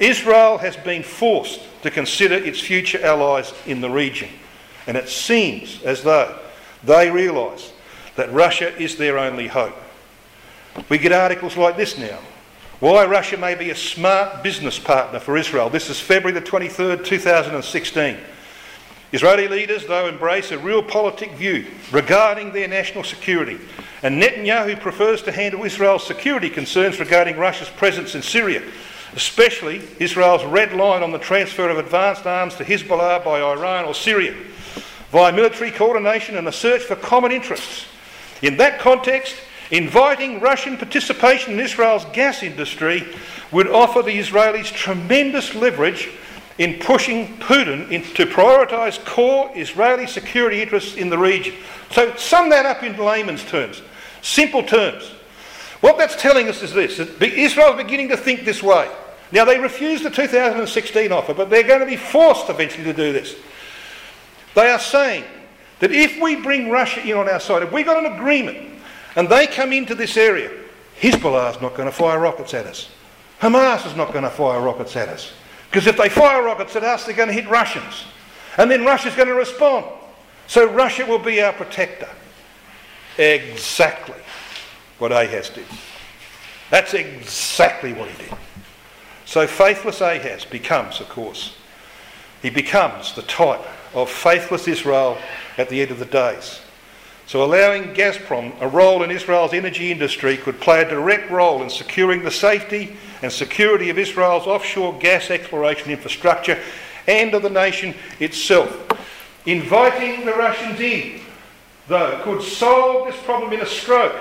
Israel 0.00 0.58
has 0.58 0.76
been 0.76 1.04
forced 1.04 1.60
to 1.82 1.90
consider 1.90 2.34
its 2.34 2.58
future 2.58 3.04
allies 3.04 3.52
in 3.66 3.80
the 3.80 3.90
region. 3.90 4.28
And 4.88 4.96
it 4.96 5.08
seems 5.08 5.80
as 5.84 6.02
though 6.02 6.38
they 6.82 7.10
realise 7.10 7.72
that 8.16 8.32
Russia 8.32 8.76
is 8.76 8.96
their 8.96 9.18
only 9.18 9.46
hope. 9.46 9.76
We 10.88 10.98
get 10.98 11.12
articles 11.12 11.56
like 11.56 11.76
this 11.76 11.98
now. 11.98 12.18
Why 12.80 13.04
Russia 13.06 13.36
may 13.36 13.54
be 13.54 13.70
a 13.70 13.76
smart 13.76 14.42
business 14.42 14.78
partner 14.78 15.20
for 15.20 15.36
Israel. 15.36 15.70
This 15.70 15.88
is 15.88 16.00
February 16.00 16.38
the 16.38 16.44
23rd, 16.44 17.04
2016. 17.04 18.18
Israeli 19.12 19.46
leaders, 19.46 19.86
though, 19.86 20.08
embrace 20.08 20.50
a 20.50 20.56
realpolitik 20.56 21.34
view 21.34 21.66
regarding 21.92 22.52
their 22.52 22.66
national 22.66 23.04
security. 23.04 23.58
And 24.02 24.20
Netanyahu 24.20 24.80
prefers 24.80 25.22
to 25.22 25.32
handle 25.32 25.64
Israel's 25.64 26.06
security 26.06 26.48
concerns 26.48 26.98
regarding 26.98 27.36
Russia's 27.36 27.68
presence 27.68 28.14
in 28.14 28.22
Syria, 28.22 28.62
especially 29.14 29.82
Israel's 30.00 30.44
red 30.44 30.72
line 30.72 31.02
on 31.02 31.12
the 31.12 31.18
transfer 31.18 31.68
of 31.68 31.78
advanced 31.78 32.26
arms 32.26 32.54
to 32.56 32.64
Hezbollah 32.64 33.22
by 33.22 33.40
Iran 33.42 33.84
or 33.84 33.94
Syria, 33.94 34.34
via 35.10 35.30
military 35.30 35.70
coordination 35.70 36.38
and 36.38 36.48
a 36.48 36.52
search 36.52 36.82
for 36.82 36.96
common 36.96 37.32
interests. 37.32 37.86
In 38.40 38.56
that 38.56 38.80
context, 38.80 39.36
Inviting 39.72 40.38
Russian 40.38 40.76
participation 40.76 41.54
in 41.54 41.60
Israel's 41.60 42.04
gas 42.12 42.42
industry 42.42 43.08
would 43.50 43.66
offer 43.66 44.02
the 44.02 44.18
Israelis 44.18 44.70
tremendous 44.70 45.54
leverage 45.54 46.10
in 46.58 46.78
pushing 46.78 47.38
Putin 47.38 47.88
to 48.14 48.26
prioritise 48.26 49.02
core 49.06 49.50
Israeli 49.54 50.06
security 50.06 50.60
interests 50.60 50.96
in 50.96 51.08
the 51.08 51.16
region. 51.16 51.54
So, 51.90 52.14
sum 52.16 52.50
that 52.50 52.66
up 52.66 52.82
in 52.82 52.98
layman's 52.98 53.44
terms, 53.44 53.80
simple 54.20 54.62
terms. 54.62 55.04
What 55.80 55.96
that's 55.96 56.20
telling 56.20 56.48
us 56.48 56.62
is 56.62 56.74
this 56.74 56.98
that 56.98 57.22
Israel 57.22 57.72
is 57.72 57.82
beginning 57.82 58.10
to 58.10 58.16
think 58.18 58.44
this 58.44 58.62
way. 58.62 58.90
Now, 59.32 59.46
they 59.46 59.58
refused 59.58 60.04
the 60.04 60.10
2016 60.10 61.10
offer, 61.10 61.32
but 61.32 61.48
they're 61.48 61.62
going 61.62 61.80
to 61.80 61.86
be 61.86 61.96
forced 61.96 62.50
eventually 62.50 62.84
to 62.84 62.92
do 62.92 63.14
this. 63.14 63.36
They 64.54 64.68
are 64.68 64.78
saying 64.78 65.24
that 65.78 65.90
if 65.90 66.20
we 66.20 66.36
bring 66.36 66.68
Russia 66.68 67.00
in 67.00 67.16
on 67.16 67.26
our 67.26 67.40
side, 67.40 67.62
if 67.62 67.72
we 67.72 67.82
got 67.84 68.04
an 68.04 68.12
agreement 68.12 68.71
and 69.16 69.28
they 69.28 69.46
come 69.46 69.72
into 69.72 69.94
this 69.94 70.16
area, 70.16 70.50
Hezbollah 71.00 71.54
is 71.54 71.60
not 71.60 71.74
going 71.74 71.88
to 71.88 71.92
fire 71.92 72.18
rockets 72.18 72.54
at 72.54 72.66
us. 72.66 72.90
Hamas 73.40 73.86
is 73.86 73.96
not 73.96 74.12
going 74.12 74.24
to 74.24 74.30
fire 74.30 74.60
rockets 74.60 74.96
at 74.96 75.08
us. 75.08 75.32
Because 75.70 75.86
if 75.86 75.96
they 75.96 76.08
fire 76.08 76.42
rockets 76.42 76.76
at 76.76 76.84
us, 76.84 77.04
they're 77.04 77.16
going 77.16 77.28
to 77.28 77.34
hit 77.34 77.48
Russians. 77.48 78.04
And 78.58 78.70
then 78.70 78.84
Russia's 78.84 79.16
going 79.16 79.28
to 79.28 79.34
respond. 79.34 79.86
So 80.46 80.70
Russia 80.70 81.06
will 81.06 81.18
be 81.18 81.42
our 81.42 81.52
protector. 81.52 82.08
Exactly 83.18 84.20
what 84.98 85.12
Ahaz 85.12 85.50
did. 85.50 85.66
That's 86.70 86.94
exactly 86.94 87.92
what 87.92 88.08
he 88.08 88.24
did. 88.24 88.38
So 89.24 89.46
faithless 89.46 90.00
Ahaz 90.00 90.44
becomes, 90.44 91.00
of 91.00 91.08
course, 91.08 91.56
he 92.42 92.50
becomes 92.50 93.14
the 93.14 93.22
type 93.22 93.60
of 93.94 94.10
faithless 94.10 94.68
Israel 94.68 95.18
at 95.58 95.68
the 95.68 95.80
end 95.80 95.90
of 95.90 95.98
the 95.98 96.06
days. 96.06 96.60
So 97.26 97.44
allowing 97.44 97.94
Gazprom 97.94 98.52
a 98.60 98.68
role 98.68 99.02
in 99.02 99.10
Israel's 99.10 99.52
energy 99.52 99.90
industry 99.90 100.36
could 100.36 100.60
play 100.60 100.82
a 100.82 100.88
direct 100.88 101.30
role 101.30 101.62
in 101.62 101.70
securing 101.70 102.22
the 102.22 102.30
safety 102.30 102.96
and 103.22 103.32
security 103.32 103.88
of 103.90 103.98
Israel's 103.98 104.46
offshore 104.46 104.98
gas 104.98 105.30
exploration 105.30 105.90
infrastructure 105.90 106.60
and 107.06 107.32
of 107.34 107.42
the 107.42 107.50
nation 107.50 107.94
itself. 108.20 108.76
Inviting 109.46 110.26
the 110.26 110.32
Russians 110.32 110.78
in, 110.80 111.20
though, 111.88 112.20
could 112.22 112.42
solve 112.42 113.06
this 113.06 113.20
problem 113.22 113.52
in 113.52 113.60
a 113.60 113.66
stroke. 113.66 114.16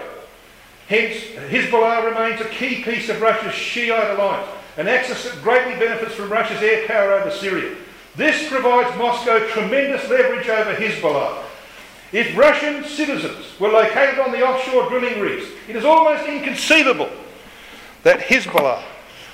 Hence, 0.87 1.15
Hezbollah 1.49 2.05
remains 2.05 2.41
a 2.41 2.49
key 2.49 2.83
piece 2.83 3.09
of 3.09 3.21
Russia's 3.21 3.53
Shiite 3.53 4.11
alliance, 4.11 4.49
an 4.77 4.87
axis 4.87 5.23
that 5.23 5.41
greatly 5.43 5.73
benefits 5.79 6.15
from 6.15 6.31
Russia's 6.31 6.61
air 6.61 6.87
power 6.87 7.13
over 7.13 7.31
Syria. 7.31 7.75
This 8.15 8.49
provides 8.49 8.97
Moscow 8.97 9.39
tremendous 9.47 10.09
leverage 10.09 10.49
over 10.49 10.75
Hezbollah. 10.75 11.43
If 12.11 12.35
Russian 12.35 12.83
citizens 12.83 13.59
were 13.59 13.69
located 13.69 14.19
on 14.19 14.31
the 14.31 14.45
offshore 14.45 14.89
drilling 14.89 15.21
rigs, 15.21 15.45
it 15.69 15.75
is 15.75 15.85
almost 15.85 16.27
inconceivable 16.27 17.09
that 18.03 18.19
Hezbollah 18.19 18.83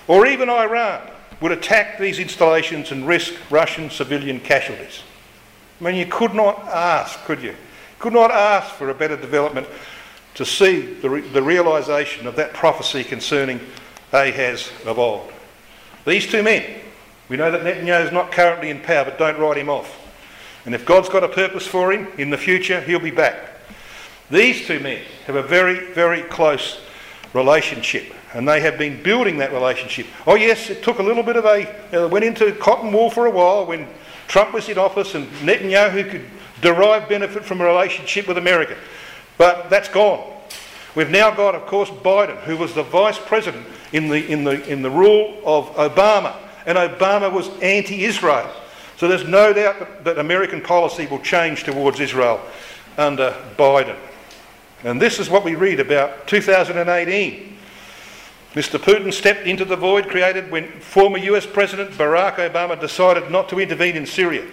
or 0.07 0.28
even 0.28 0.49
Iran 0.49 1.01
would 1.41 1.51
attack 1.51 1.97
these 1.97 2.19
installations 2.19 2.91
and 2.91 3.07
risk 3.07 3.34
Russian 3.49 3.89
civilian 3.89 4.39
casualties. 4.39 5.01
I 5.80 5.84
mean, 5.84 5.95
you 5.95 6.05
could 6.05 6.34
not 6.34 6.59
ask, 6.67 7.19
could 7.25 7.41
you? 7.41 7.55
Could 7.99 8.13
not 8.13 8.32
ask 8.32 8.73
for 8.75 8.89
a 8.89 8.93
better 8.93 9.17
development 9.17 9.67
to 10.36 10.45
see 10.45 10.82
the, 10.82 11.09
re- 11.09 11.21
the 11.21 11.41
realisation 11.41 12.28
of 12.28 12.36
that 12.36 12.53
prophecy 12.53 13.03
concerning 13.03 13.59
Ahaz 14.13 14.71
of 14.86 14.99
old. 14.99 15.32
These 16.05 16.28
two 16.28 16.43
men, 16.43 16.80
we 17.28 17.38
know 17.38 17.51
that 17.51 17.61
Netanyahu 17.61 18.05
is 18.05 18.11
not 18.11 18.32
currently 18.32 18.69
in 18.69 18.80
power, 18.82 19.05
but 19.05 19.17
don't 19.17 19.39
write 19.39 19.57
him 19.57 19.69
off. 19.69 20.07
And 20.68 20.76
if 20.76 20.86
God's 20.86 21.07
got 21.07 21.24
a 21.24 21.30
purpose 21.30 21.65
for 21.65 21.93
him 21.93 22.09
in 22.18 22.30
the 22.30 22.38
future, 22.38 22.82
he'll 22.82 22.99
be 22.99 23.09
back. 23.09 23.38
These 24.30 24.68
two 24.68 24.82
men 24.82 25.01
have 25.26 25.38
a 25.38 25.41
very, 25.41 25.93
very 25.93 26.24
close 26.24 26.82
relationship, 27.32 28.13
and 28.34 28.45
they 28.45 28.59
have 28.59 28.78
been 28.78 29.01
building 29.01 29.38
that 29.38 29.53
relationship. 29.53 30.07
Oh, 30.28 30.36
yes, 30.36 30.70
it 30.70 30.84
took 30.84 30.99
a 30.99 31.03
little 31.03 31.24
bit 31.24 31.38
of 31.38 31.45
a, 31.45 32.03
uh, 32.03 32.09
went 32.09 32.26
into 32.26 32.51
cotton 32.51 32.91
wool 32.91 33.09
for 33.09 33.28
a 33.28 33.32
while 33.32 33.65
when 33.65 33.88
Trump 34.28 34.53
was 34.53 34.68
in 34.68 34.78
office 34.78 35.15
and 35.15 35.28
Netanyahu 35.38 36.11
could 36.11 36.26
derive 36.61 37.07
benefit 37.07 37.45
from 37.45 37.61
a 37.61 37.65
relationship 37.65 38.28
with 38.28 38.38
America. 38.38 38.76
But 39.38 39.70
that's 39.70 39.88
gone. 39.88 40.34
We've 40.95 41.09
now 41.09 41.32
got, 41.32 41.55
of 41.55 41.65
course, 41.65 41.89
Biden, 41.89 42.36
who 42.39 42.57
was 42.57 42.74
the 42.74 42.84
vice 42.84 43.18
president 43.18 43.65
in 43.93 44.09
the, 44.09 44.28
in 44.30 44.43
the, 44.43 44.68
in 44.68 44.82
the 44.82 44.91
rule 44.91 45.41
of 45.45 45.68
Obama, 45.76 46.36
and 46.65 46.78
Obama 46.78 47.32
was 47.32 47.47
anti 47.61 48.03
Israel. 48.03 48.53
So 48.97 49.07
there's 49.07 49.27
no 49.27 49.53
doubt 49.53 50.03
that, 50.03 50.17
American 50.17 50.59
policy 50.59 51.05
will 51.05 51.19
change 51.19 51.63
towards 51.63 51.99
Israel 51.99 52.41
under 52.97 53.31
Biden. 53.55 53.95
And 54.83 54.99
this 54.99 55.19
is 55.19 55.29
what 55.29 55.43
we 55.43 55.53
read 55.53 55.79
about 55.79 56.27
2018. 56.27 57.57
Mr. 58.53 58.79
Putin 58.79 59.13
stepped 59.13 59.45
into 59.45 59.65
the 59.65 59.75
void 59.75 60.07
created 60.07 60.49
when 60.49 60.67
former 60.79 61.19
US 61.19 61.45
President 61.45 61.91
Barack 61.91 62.35
Obama 62.35 62.79
decided 62.79 63.29
not 63.29 63.49
to 63.49 63.59
intervene 63.59 63.95
in 63.95 64.07
Syria. 64.07 64.45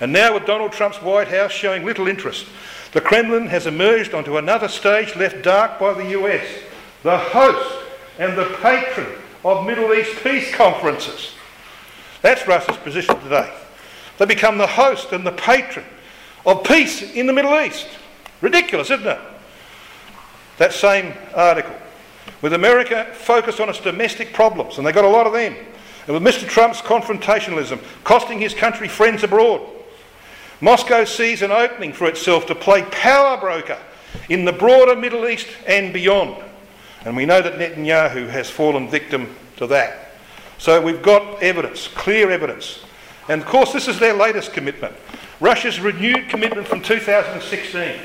And 0.00 0.12
now, 0.12 0.34
with 0.34 0.44
Donald 0.44 0.72
Trump's 0.72 1.00
White 1.00 1.28
House 1.28 1.52
showing 1.52 1.84
little 1.84 2.08
interest, 2.08 2.46
the 2.92 3.00
Kremlin 3.00 3.46
has 3.46 3.68
emerged 3.68 4.12
onto 4.12 4.38
another 4.38 4.66
stage 4.66 5.14
left 5.14 5.42
dark 5.42 5.78
by 5.78 5.92
the 5.92 6.10
US, 6.20 6.44
the 7.04 7.16
host 7.16 7.86
and 8.18 8.36
the 8.36 8.56
patron 8.60 9.06
of 9.44 9.64
Middle 9.64 9.94
East 9.94 10.20
peace 10.24 10.52
conferences. 10.52 11.34
That's 12.22 12.48
Russia's 12.48 12.78
position 12.78 13.20
today. 13.20 13.52
They 14.18 14.26
become 14.26 14.58
the 14.58 14.66
host 14.66 15.12
and 15.12 15.26
the 15.26 15.32
patron 15.32 15.84
of 16.46 16.64
peace 16.64 17.02
in 17.14 17.26
the 17.26 17.32
Middle 17.32 17.58
East. 17.60 17.88
Ridiculous, 18.40 18.90
isn't 18.90 19.06
it? 19.06 19.18
That 20.58 20.72
same 20.72 21.14
article. 21.34 21.74
With 22.42 22.52
America 22.52 23.06
focused 23.14 23.60
on 23.60 23.68
its 23.68 23.80
domestic 23.80 24.32
problems, 24.32 24.78
and 24.78 24.86
they 24.86 24.92
got 24.92 25.04
a 25.04 25.08
lot 25.08 25.26
of 25.26 25.32
them, 25.32 25.56
and 26.06 26.14
with 26.14 26.22
Mr. 26.22 26.46
Trump's 26.46 26.80
confrontationalism 26.80 27.82
costing 28.04 28.38
his 28.38 28.54
country 28.54 28.88
friends 28.88 29.24
abroad, 29.24 29.62
Moscow 30.60 31.04
sees 31.04 31.42
an 31.42 31.50
opening 31.50 31.92
for 31.92 32.06
itself 32.06 32.46
to 32.46 32.54
play 32.54 32.82
power 32.82 33.38
broker 33.38 33.78
in 34.28 34.44
the 34.44 34.52
broader 34.52 34.94
Middle 34.94 35.26
East 35.26 35.48
and 35.66 35.92
beyond. 35.92 36.36
And 37.04 37.16
we 37.16 37.26
know 37.26 37.42
that 37.42 37.54
Netanyahu 37.54 38.28
has 38.28 38.48
fallen 38.48 38.88
victim 38.88 39.34
to 39.56 39.66
that. 39.68 40.12
So 40.58 40.80
we've 40.80 41.02
got 41.02 41.42
evidence, 41.42 41.88
clear 41.88 42.30
evidence. 42.30 42.80
And 43.28 43.40
of 43.40 43.46
course, 43.46 43.72
this 43.72 43.88
is 43.88 43.98
their 43.98 44.14
latest 44.14 44.52
commitment. 44.52 44.94
Russia's 45.40 45.80
renewed 45.80 46.28
commitment 46.28 46.68
from 46.68 46.82
2016. 46.82 48.00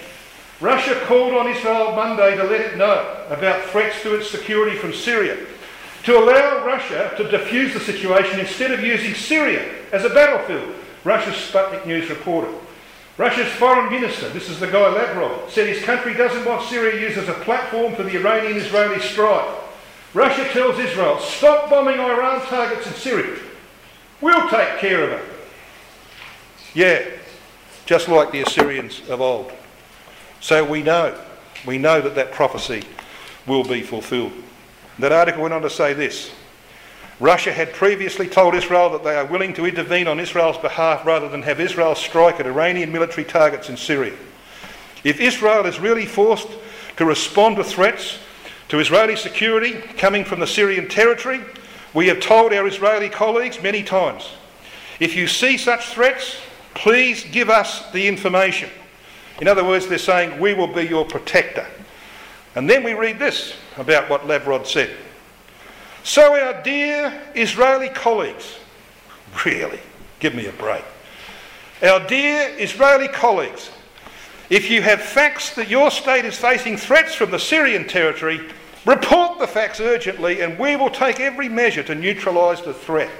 Russia 0.62 1.00
called 1.06 1.34
on 1.34 1.48
Israel 1.48 1.96
Monday 1.96 2.36
to 2.36 2.44
let 2.44 2.62
it 2.62 2.78
know 2.78 3.26
about 3.30 3.64
threats 3.66 4.02
to 4.04 4.16
its 4.16 4.30
security 4.30 4.76
from 4.76 4.94
Syria, 4.94 5.38
to 6.04 6.18
allow 6.18 6.66
Russia 6.66 7.14
to 7.18 7.24
defuse 7.26 7.74
the 7.74 7.80
situation 7.80 8.40
instead 8.40 8.72
of 8.72 8.82
using 8.82 9.14
Syria 9.14 9.74
as 9.94 10.04
a 10.04 10.10
battlefield, 10.10 10.76
Russia's 11.04 11.36
Sputnik 11.36 11.86
News 11.86 12.10
reported. 12.10 12.54
Russia's 13.18 13.52
foreign 13.54 13.92
minister, 13.92 14.30
this 14.30 14.50
is 14.50 14.60
the 14.60 14.68
guy 14.68 14.88
Lavrov, 14.88 15.52
said 15.52 15.68
his 15.68 15.84
country 15.84 16.14
doesn't 16.14 16.46
want 16.46 16.68
Syria 16.70 17.02
used 17.02 17.18
as 17.18 17.28
a 17.28 17.34
platform 17.34 17.96
for 17.96 18.04
the 18.04 18.18
Iranian 18.18 18.58
Israeli 18.58 19.00
strife. 19.02 19.56
Russia 20.14 20.46
tells 20.52 20.80
Israel, 20.80 21.20
stop 21.20 21.70
bombing 21.70 22.00
Iran 22.00 22.42
targets 22.48 22.88
in 22.88 22.94
Syria. 22.94 23.38
We'll 24.22 24.50
take 24.50 24.80
care 24.80 25.04
of 25.04 25.12
it. 25.12 25.26
Yeah, 26.74 27.06
just 27.86 28.08
like 28.08 28.32
the 28.32 28.42
Assyrians 28.42 29.02
of 29.10 29.22
old. 29.22 29.52
So 30.42 30.64
we 30.64 30.84
know, 30.84 31.18
we 31.66 31.78
know 31.78 32.02
that 32.02 32.16
that 32.16 32.32
prophecy 32.32 32.84
will 33.48 33.64
be 33.64 33.82
fulfilled. 33.82 34.34
That 35.00 35.12
article 35.12 35.42
went 35.42 35.54
on 35.54 35.62
to 35.62 35.70
say 35.70 35.94
this 35.94 36.32
Russia 37.20 37.52
had 37.52 37.74
previously 37.74 38.28
told 38.28 38.56
Israel 38.56 38.90
that 38.92 39.04
they 39.04 39.16
are 39.16 39.26
willing 39.26 39.54
to 39.54 39.66
intervene 39.66 40.08
on 40.08 40.20
Israel's 40.20 40.58
behalf 40.58 41.06
rather 41.06 41.28
than 41.28 41.42
have 41.42 41.60
Israel 41.60 41.96
strike 41.96 42.40
at 42.40 42.46
Iranian 42.46 42.92
military 42.92 43.26
targets 43.26 43.70
in 43.70 43.76
Syria. 43.76 44.16
If 45.04 45.20
Israel 45.20 45.66
is 45.66 45.80
really 45.80 46.06
forced 46.06 46.48
to 46.98 47.06
respond 47.06 47.58
to 47.58 47.64
threats 47.64 48.20
to 48.70 48.80
Israeli 48.80 49.16
security 49.16 49.74
coming 49.98 50.24
from 50.24 50.40
the 50.40 50.48
Syrian 50.48 50.88
territory, 50.88 51.42
we 51.94 52.08
have 52.08 52.20
told 52.20 52.54
our 52.54 52.68
Israeli 52.68 53.10
colleagues 53.10 53.62
many 53.62 53.84
times 53.84 54.30
if 55.00 55.16
you 55.16 55.28
see 55.28 55.58
such 55.58 55.88
threats, 55.90 56.36
please 56.74 57.24
give 57.24 57.50
us 57.50 57.90
the 57.92 58.08
information. 58.08 58.70
In 59.42 59.48
other 59.48 59.64
words, 59.64 59.88
they're 59.88 59.98
saying, 59.98 60.40
we 60.40 60.54
will 60.54 60.68
be 60.68 60.84
your 60.84 61.06
protector. 61.06 61.66
And 62.56 62.70
then 62.70 62.84
we 62.84 62.94
read 62.94 63.20
this 63.20 63.56
about 63.78 64.10
what 64.10 64.28
Lavrov 64.28 64.68
said. 64.68 64.90
So, 66.04 66.38
our 66.38 66.62
dear 66.64 67.14
Israeli 67.36 67.90
colleagues, 67.90 68.58
really, 69.46 69.80
give 70.20 70.36
me 70.36 70.48
a 70.48 70.52
break. 70.54 70.84
Our 71.82 72.06
dear 72.06 72.54
Israeli 72.58 73.08
colleagues, 73.08 73.72
if 74.50 74.70
you 74.70 74.82
have 74.82 75.02
facts 75.02 75.56
that 75.56 75.70
your 75.70 75.92
state 75.92 76.26
is 76.26 76.38
facing 76.38 76.76
threats 76.76 77.14
from 77.14 77.32
the 77.32 77.40
Syrian 77.40 77.88
territory, 77.88 78.42
report 78.86 79.40
the 79.40 79.48
facts 79.48 79.80
urgently 79.80 80.42
and 80.42 80.58
we 80.58 80.76
will 80.76 80.90
take 80.90 81.20
every 81.20 81.50
measure 81.50 81.84
to 81.84 81.96
neutralise 81.96 82.62
the 82.62 82.74
threat. 82.74 83.12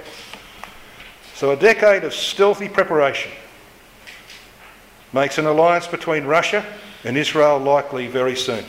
So, 1.34 1.52
a 1.52 1.56
decade 1.56 2.04
of 2.04 2.12
stealthy 2.12 2.68
preparation 2.68 3.32
makes 5.12 5.38
an 5.38 5.46
alliance 5.46 5.86
between 5.86 6.24
Russia 6.24 6.64
and 7.04 7.16
Israel 7.16 7.58
likely 7.58 8.06
very 8.06 8.36
soon 8.36 8.64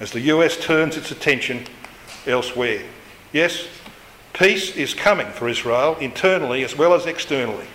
as 0.00 0.10
the 0.10 0.20
US 0.20 0.56
turns 0.56 0.96
its 0.96 1.10
attention 1.10 1.64
elsewhere. 2.26 2.82
Yes, 3.32 3.68
peace 4.32 4.76
is 4.76 4.92
coming 4.94 5.28
for 5.28 5.48
Israel 5.48 5.96
internally 6.00 6.64
as 6.64 6.76
well 6.76 6.94
as 6.94 7.06
externally. 7.06 7.66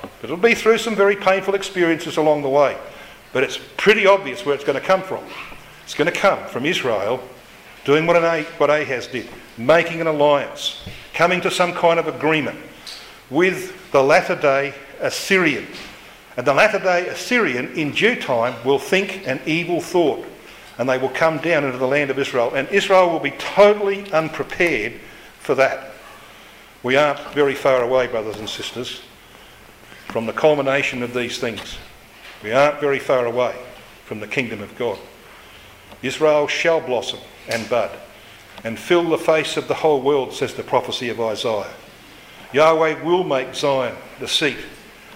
But 0.00 0.24
it'll 0.24 0.36
be 0.36 0.54
through 0.54 0.78
some 0.78 0.94
very 0.94 1.16
painful 1.16 1.54
experiences 1.54 2.16
along 2.16 2.42
the 2.42 2.48
way. 2.48 2.78
But 3.32 3.42
it's 3.42 3.58
pretty 3.76 4.06
obvious 4.06 4.46
where 4.46 4.54
it's 4.54 4.64
going 4.64 4.80
to 4.80 4.86
come 4.86 5.02
from. 5.02 5.24
It's 5.82 5.94
going 5.94 6.10
to 6.10 6.18
come 6.18 6.46
from 6.48 6.66
Israel 6.66 7.20
doing 7.84 8.06
what, 8.06 8.16
an, 8.16 8.44
what 8.58 8.70
Ahaz 8.70 9.06
did, 9.06 9.28
making 9.58 10.00
an 10.00 10.06
alliance, 10.06 10.82
coming 11.12 11.40
to 11.42 11.50
some 11.50 11.72
kind 11.72 11.98
of 11.98 12.08
agreement 12.08 12.58
with 13.30 13.90
the 13.92 14.02
latter 14.02 14.36
day 14.36 14.74
Assyrian. 15.00 15.66
And 16.36 16.46
the 16.46 16.54
latter 16.54 16.78
day 16.78 17.06
Assyrian, 17.08 17.72
in 17.74 17.92
due 17.92 18.20
time, 18.20 18.54
will 18.64 18.78
think 18.78 19.26
an 19.26 19.40
evil 19.46 19.80
thought 19.80 20.26
and 20.78 20.88
they 20.88 20.98
will 20.98 21.10
come 21.10 21.38
down 21.38 21.64
into 21.64 21.78
the 21.78 21.86
land 21.86 22.10
of 22.10 22.18
Israel. 22.18 22.52
And 22.54 22.68
Israel 22.68 23.10
will 23.10 23.20
be 23.20 23.30
totally 23.32 24.10
unprepared 24.12 24.94
for 25.38 25.54
that. 25.54 25.92
We 26.82 26.96
aren't 26.96 27.20
very 27.32 27.54
far 27.54 27.82
away, 27.82 28.08
brothers 28.08 28.38
and 28.38 28.48
sisters, 28.48 29.00
from 30.08 30.26
the 30.26 30.32
culmination 30.32 31.02
of 31.02 31.14
these 31.14 31.38
things. 31.38 31.78
We 32.42 32.52
aren't 32.52 32.80
very 32.80 32.98
far 32.98 33.24
away 33.24 33.54
from 34.04 34.20
the 34.20 34.26
kingdom 34.26 34.62
of 34.62 34.76
God. 34.76 34.98
Israel 36.02 36.48
shall 36.48 36.80
blossom 36.80 37.20
and 37.48 37.68
bud 37.68 37.90
and 38.62 38.78
fill 38.78 39.08
the 39.08 39.18
face 39.18 39.56
of 39.56 39.68
the 39.68 39.74
whole 39.74 40.00
world, 40.00 40.32
says 40.32 40.54
the 40.54 40.62
prophecy 40.62 41.08
of 41.10 41.20
Isaiah. 41.20 41.70
Yahweh 42.52 43.02
will 43.02 43.24
make 43.24 43.54
Zion 43.54 43.96
the 44.20 44.28
seat 44.28 44.58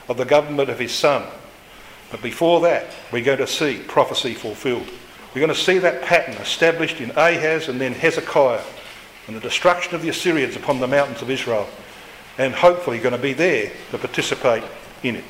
of 0.08 0.16
the 0.16 0.24
government 0.24 0.68
of 0.68 0.78
his 0.78 0.92
Son. 0.92 1.24
But 2.10 2.22
before 2.22 2.60
that, 2.62 2.86
we're 3.12 3.24
going 3.24 3.38
to 3.38 3.46
see 3.46 3.78
prophecy 3.86 4.34
fulfilled. 4.34 4.88
We're 5.34 5.40
going 5.40 5.54
to 5.54 5.60
see 5.60 5.78
that 5.78 6.02
pattern 6.02 6.34
established 6.34 7.00
in 7.00 7.10
Ahaz 7.10 7.68
and 7.68 7.80
then 7.80 7.92
Hezekiah 7.92 8.62
and 9.26 9.36
the 9.36 9.40
destruction 9.40 9.94
of 9.94 10.02
the 10.02 10.08
Assyrians 10.08 10.56
upon 10.56 10.80
the 10.80 10.86
mountains 10.86 11.22
of 11.22 11.30
Israel. 11.30 11.68
And 12.38 12.54
hopefully 12.54 12.98
going 12.98 13.14
to 13.14 13.20
be 13.20 13.34
there 13.34 13.72
to 13.90 13.98
participate 13.98 14.64
in 15.02 15.16
it. 15.16 15.24